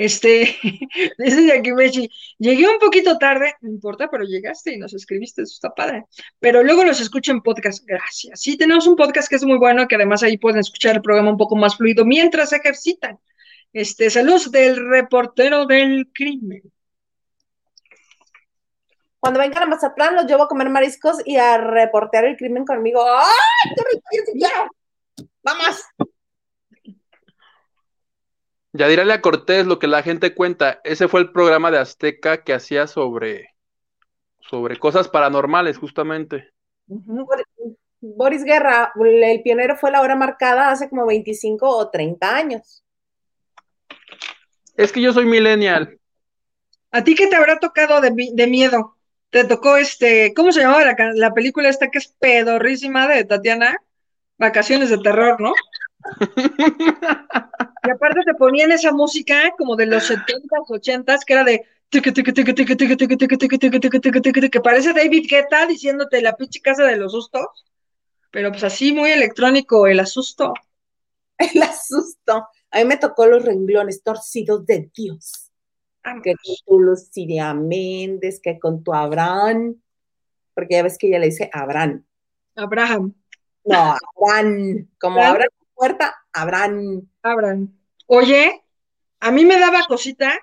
Este, 0.00 0.56
dice 1.18 1.46
Yakimechi, 1.46 2.10
llegué 2.38 2.66
un 2.66 2.78
poquito 2.78 3.18
tarde, 3.18 3.56
no 3.60 3.68
importa, 3.68 4.08
pero 4.10 4.24
llegaste 4.24 4.72
y 4.72 4.78
nos 4.78 4.94
escribiste, 4.94 5.42
eso 5.42 5.52
está 5.52 5.74
padre. 5.74 6.06
Pero 6.38 6.62
luego 6.62 6.84
los 6.84 7.02
escucho 7.02 7.32
en 7.32 7.42
podcast, 7.42 7.84
gracias. 7.84 8.40
Sí, 8.40 8.56
tenemos 8.56 8.86
un 8.86 8.96
podcast 8.96 9.28
que 9.28 9.36
es 9.36 9.44
muy 9.44 9.58
bueno, 9.58 9.86
que 9.86 9.96
además 9.96 10.22
ahí 10.22 10.38
pueden 10.38 10.60
escuchar 10.60 10.96
el 10.96 11.02
programa 11.02 11.28
un 11.28 11.36
poco 11.36 11.54
más 11.54 11.76
fluido 11.76 12.06
mientras 12.06 12.50
ejercitan. 12.54 13.20
Este, 13.74 14.08
saludos 14.08 14.50
del 14.50 14.88
reportero 14.88 15.66
del 15.66 16.10
crimen. 16.14 16.62
Cuando 19.18 19.38
vengan 19.38 19.64
a 19.64 19.66
Mazatlán, 19.66 20.14
los 20.14 20.24
llevo 20.24 20.44
a 20.44 20.48
comer 20.48 20.70
mariscos 20.70 21.18
y 21.26 21.36
a 21.36 21.58
reportear 21.58 22.24
el 22.24 22.38
crimen 22.38 22.64
conmigo. 22.64 23.04
¡Ay, 23.06 23.74
qué 23.76 23.82
rico! 23.92 24.08
Yo 24.16 24.32
quiero! 24.32 25.30
¡Vamos! 25.42 25.82
Yadiralia 28.72 29.20
Cortés, 29.20 29.66
lo 29.66 29.78
que 29.78 29.86
la 29.86 30.02
gente 30.02 30.34
cuenta, 30.34 30.80
ese 30.84 31.08
fue 31.08 31.20
el 31.20 31.32
programa 31.32 31.70
de 31.70 31.78
Azteca 31.78 32.44
que 32.44 32.52
hacía 32.52 32.86
sobre, 32.86 33.54
sobre 34.38 34.78
cosas 34.78 35.08
paranormales, 35.08 35.78
justamente. 35.78 36.52
Boris 38.00 38.44
Guerra, 38.44 38.92
el 38.96 39.42
pionero 39.42 39.76
fue 39.76 39.90
la 39.90 40.00
hora 40.00 40.16
marcada 40.16 40.70
hace 40.70 40.88
como 40.88 41.06
25 41.06 41.68
o 41.68 41.90
30 41.90 42.36
años. 42.36 42.84
Es 44.76 44.92
que 44.92 45.02
yo 45.02 45.12
soy 45.12 45.26
millennial. 45.26 45.98
¿A 46.92 47.04
ti 47.04 47.14
qué 47.14 47.26
te 47.26 47.36
habrá 47.36 47.58
tocado 47.58 48.00
de, 48.00 48.12
de 48.32 48.46
miedo? 48.46 48.96
¿Te 49.30 49.44
tocó 49.44 49.76
este, 49.76 50.32
¿cómo 50.34 50.50
se 50.50 50.60
llamaba 50.60 50.84
la, 50.84 50.96
la 51.14 51.34
película 51.34 51.68
esta 51.68 51.90
que 51.90 51.98
es 51.98 52.08
pedorrísima 52.18 53.06
de 53.06 53.24
Tatiana? 53.24 53.76
Vacaciones 54.38 54.90
de 54.90 54.98
terror, 54.98 55.40
¿no? 55.40 55.52
Y 57.82 57.90
aparte 57.90 58.20
te 58.24 58.34
ponían 58.34 58.72
esa 58.72 58.92
música 58.92 59.52
como 59.56 59.74
de 59.74 59.86
los 59.86 60.10
70s, 60.10 60.66
80s, 60.68 61.24
que 61.24 61.32
era 61.32 61.44
de 61.44 61.64
que 64.50 64.60
parece 64.60 64.92
David 64.92 65.26
Guetta 65.28 65.66
diciéndote 65.66 66.22
la 66.22 66.36
pinche 66.36 66.60
casa 66.60 66.84
de 66.84 66.96
los 66.96 67.12
sustos, 67.12 67.66
pero 68.30 68.50
pues 68.52 68.62
así 68.62 68.92
muy 68.92 69.10
electrónico 69.10 69.86
el 69.86 70.00
asusto. 70.00 70.54
El 71.36 71.62
asusto. 71.62 72.46
A 72.70 72.78
mí 72.78 72.84
me 72.84 72.98
tocó 72.98 73.26
los 73.26 73.44
renglones 73.44 74.02
torcidos 74.02 74.66
de 74.66 74.90
Dios. 74.94 75.50
Que 76.22 76.34
con 76.34 76.54
tu 76.66 76.80
Lucidia 76.80 77.54
Méndez, 77.54 78.40
que 78.40 78.58
con 78.58 78.84
tu 78.84 78.92
Abraham, 78.92 79.74
porque 80.54 80.74
ya 80.74 80.82
ves 80.82 80.98
que 80.98 81.08
ella 81.08 81.18
le 81.18 81.26
dice 81.26 81.50
Abraham. 81.52 82.04
Abraham. 82.56 83.14
No, 83.64 83.96
Abraham, 84.16 84.88
como 84.98 85.20
Abraham 85.20 85.50
puerta. 85.80 86.14
Abraham. 86.34 87.08
Oye, 88.06 88.62
a 89.18 89.30
mí 89.30 89.46
me 89.46 89.58
daba 89.58 89.82
cosita 89.88 90.38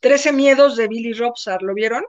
13 0.00 0.32
miedos 0.32 0.76
de 0.76 0.88
Billy 0.88 1.12
Robsar, 1.12 1.62
¿lo 1.62 1.72
vieron? 1.72 2.04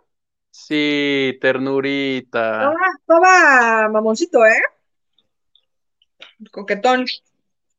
Sí, 0.50 1.38
ternurita. 1.40 2.64
Estaba, 2.64 2.78
estaba 3.00 3.90
mamoncito, 3.90 4.44
¿eh? 4.46 4.62
Coquetón. 6.52 7.06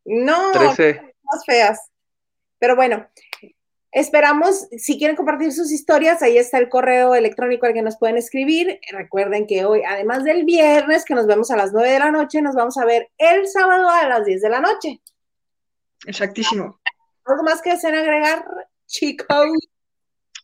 No, 0.04 0.52
Trece. 0.52 1.14
más 1.24 1.44
feas. 1.44 1.90
Pero 2.60 2.76
bueno, 2.76 3.08
esperamos, 3.94 4.66
si 4.76 4.98
quieren 4.98 5.16
compartir 5.16 5.52
sus 5.52 5.72
historias, 5.72 6.20
ahí 6.20 6.36
está 6.36 6.58
el 6.58 6.68
correo 6.68 7.14
electrónico 7.14 7.64
al 7.64 7.72
que 7.72 7.82
nos 7.82 7.96
pueden 7.96 8.16
escribir. 8.16 8.80
Recuerden 8.90 9.46
que 9.46 9.64
hoy, 9.64 9.82
además 9.88 10.24
del 10.24 10.44
viernes, 10.44 11.04
que 11.04 11.14
nos 11.14 11.26
vemos 11.26 11.50
a 11.50 11.56
las 11.56 11.72
9 11.72 11.90
de 11.90 11.98
la 12.00 12.10
noche, 12.10 12.42
nos 12.42 12.56
vamos 12.56 12.76
a 12.76 12.84
ver 12.84 13.08
el 13.16 13.46
sábado 13.46 13.88
a 13.88 14.08
las 14.08 14.26
10 14.26 14.42
de 14.42 14.50
la 14.50 14.60
noche. 14.60 15.00
Exactísimo. 16.06 16.78
¿Algo 17.24 17.42
más 17.44 17.62
que 17.62 17.70
deseen 17.70 17.94
agregar, 17.94 18.44
chicos? 18.86 19.26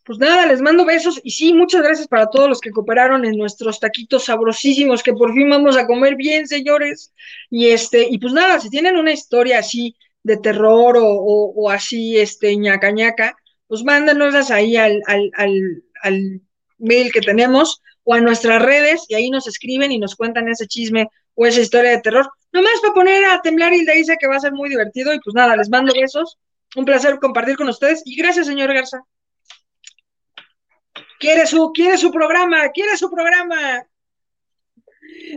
Pues 0.04 0.18
nada, 0.18 0.46
les 0.46 0.62
mando 0.62 0.84
besos 0.84 1.20
y 1.22 1.30
sí, 1.30 1.52
muchas 1.52 1.82
gracias 1.82 2.08
para 2.08 2.30
todos 2.30 2.48
los 2.48 2.60
que 2.60 2.70
cooperaron 2.70 3.24
en 3.24 3.36
nuestros 3.36 3.78
taquitos 3.78 4.24
sabrosísimos 4.24 5.02
que 5.02 5.12
por 5.12 5.34
fin 5.34 5.50
vamos 5.50 5.76
a 5.76 5.86
comer 5.86 6.16
bien, 6.16 6.46
señores. 6.46 7.12
Y 7.50 7.68
este, 7.68 8.06
y 8.08 8.18
pues 8.18 8.32
nada, 8.32 8.60
si 8.60 8.70
tienen 8.70 8.96
una 8.96 9.12
historia 9.12 9.58
así 9.58 9.96
de 10.22 10.36
terror 10.36 10.96
o, 10.96 11.04
o, 11.04 11.52
o 11.54 11.70
así, 11.70 12.18
este, 12.18 12.56
ñaca 12.56 12.90
ñaca, 12.90 13.36
pues 13.70 13.84
mándanoslas 13.84 14.50
ahí 14.50 14.76
al, 14.76 15.00
al, 15.06 15.30
al, 15.36 15.84
al 16.02 16.40
mail 16.78 17.12
que 17.12 17.20
tenemos 17.20 17.80
o 18.02 18.14
a 18.14 18.20
nuestras 18.20 18.60
redes 18.60 19.04
y 19.08 19.14
ahí 19.14 19.30
nos 19.30 19.46
escriben 19.46 19.92
y 19.92 19.98
nos 20.00 20.16
cuentan 20.16 20.48
ese 20.48 20.66
chisme 20.66 21.06
o 21.34 21.46
esa 21.46 21.60
historia 21.60 21.92
de 21.92 22.00
terror. 22.00 22.28
Nomás 22.50 22.80
para 22.82 22.94
poner 22.94 23.24
a 23.26 23.40
temblar 23.40 23.72
y 23.72 23.86
dice 23.86 24.16
que 24.18 24.26
va 24.26 24.34
a 24.34 24.40
ser 24.40 24.52
muy 24.54 24.68
divertido 24.68 25.14
y 25.14 25.20
pues 25.20 25.34
nada, 25.34 25.56
les 25.56 25.70
mando 25.70 25.92
besos. 25.94 26.36
Un 26.74 26.84
placer 26.84 27.20
compartir 27.20 27.56
con 27.56 27.68
ustedes 27.68 28.02
y 28.04 28.16
gracias, 28.16 28.48
señor 28.48 28.74
Garza. 28.74 29.02
Quiere 31.20 31.46
su, 31.46 31.70
quiere 31.72 31.96
su 31.96 32.10
programa, 32.10 32.70
quiere 32.70 32.96
su 32.96 33.08
programa. 33.08 33.86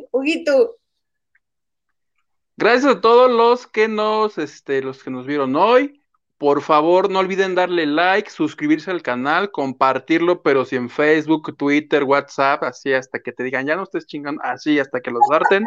Huguito, 0.09 0.77
Gracias 2.57 2.95
a 2.95 3.01
todos 3.01 3.29
los 3.29 3.67
que 3.67 3.87
nos, 3.87 4.39
este, 4.39 4.81
los 4.81 5.03
que 5.03 5.11
nos 5.11 5.27
vieron 5.27 5.55
hoy. 5.55 6.02
Por 6.43 6.61
favor, 6.61 7.09
no 7.09 7.19
olviden 7.19 7.55
darle 7.55 7.85
like, 7.85 8.29
suscribirse 8.29 8.91
al 8.91 9.01
canal, 9.01 9.49
compartirlo, 9.49 10.41
pero 10.41 10.65
si 10.65 10.75
en 10.75 10.89
Facebook, 10.89 11.55
Twitter, 11.55 12.03
WhatsApp, 12.03 12.63
así 12.63 12.91
hasta 12.91 13.19
que 13.19 13.31
te 13.31 13.45
digan, 13.45 13.65
ya 13.65 13.77
no 13.77 13.83
estés 13.83 14.05
chingando, 14.05 14.41
así 14.43 14.77
hasta 14.77 14.99
que 14.99 15.09
los 15.09 15.21
darten. 15.31 15.63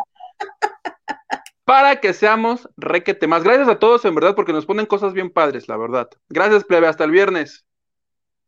para 1.65 1.98
que 1.98 2.12
seamos 2.12 2.69
requete 2.77 3.27
más. 3.27 3.43
Gracias 3.43 3.69
a 3.69 3.78
todos, 3.78 4.05
en 4.05 4.15
verdad, 4.15 4.35
porque 4.35 4.53
nos 4.53 4.66
ponen 4.66 4.85
cosas 4.85 5.15
bien 5.15 5.31
padres, 5.31 5.66
la 5.66 5.78
verdad. 5.78 6.11
Gracias, 6.28 6.65
plebe, 6.65 6.89
hasta 6.89 7.05
el 7.05 7.11
viernes. 7.11 7.65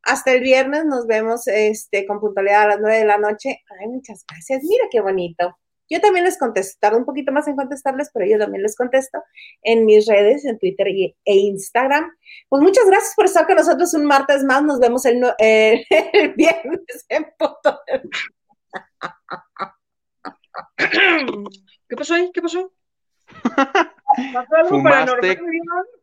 Hasta 0.02 0.34
el 0.34 0.42
viernes 0.42 0.84
nos 0.84 1.06
vemos 1.06 1.46
este, 1.46 2.06
con 2.06 2.20
puntualidad 2.20 2.64
a 2.64 2.68
las 2.68 2.80
nueve 2.82 2.98
de 2.98 3.06
la 3.06 3.16
noche. 3.16 3.62
Ay, 3.80 3.88
muchas 3.88 4.26
gracias. 4.28 4.64
Mira 4.64 4.84
qué 4.90 5.00
bonito. 5.00 5.56
Yo 5.88 6.00
también 6.00 6.24
les 6.24 6.38
contesto, 6.38 6.78
tardo 6.80 6.98
un 6.98 7.04
poquito 7.04 7.32
más 7.32 7.48
en 7.48 7.56
contestarles, 7.56 8.10
pero 8.12 8.26
yo 8.26 8.38
también 8.38 8.62
les 8.62 8.76
contesto 8.76 9.18
en 9.62 9.86
mis 9.86 10.06
redes, 10.06 10.44
en 10.44 10.58
Twitter 10.58 10.86
e 10.88 11.14
Instagram. 11.24 12.10
Pues 12.48 12.62
muchas 12.62 12.86
gracias 12.86 13.14
por 13.16 13.24
estar 13.24 13.46
con 13.46 13.56
nosotros 13.56 13.94
un 13.94 14.04
martes 14.04 14.44
más. 14.44 14.62
Nos 14.62 14.80
vemos 14.80 15.06
el, 15.06 15.24
eh, 15.38 15.84
el 16.12 16.34
viernes 16.34 17.06
en 17.08 17.26
Poto. 17.38 17.80
¿Qué 21.88 21.96
pasó 21.96 22.14
ahí? 22.14 22.30
¿Qué 22.32 22.42
pasó? 22.42 22.72
¿Pasó 24.34 24.56
algo 24.56 24.82
paranormal? 24.82 25.38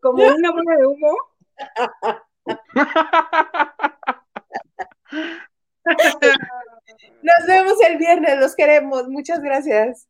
¿Como 0.02 0.24
una 0.24 0.52
bola 0.52 0.76
de 0.78 0.86
humo? 0.86 1.18
Nos 7.22 7.48
vemos 7.48 7.74
el 7.88 7.98
viernes, 7.98 8.40
los 8.40 8.56
queremos. 8.56 9.08
Muchas 9.08 9.42
gracias. 9.42 10.08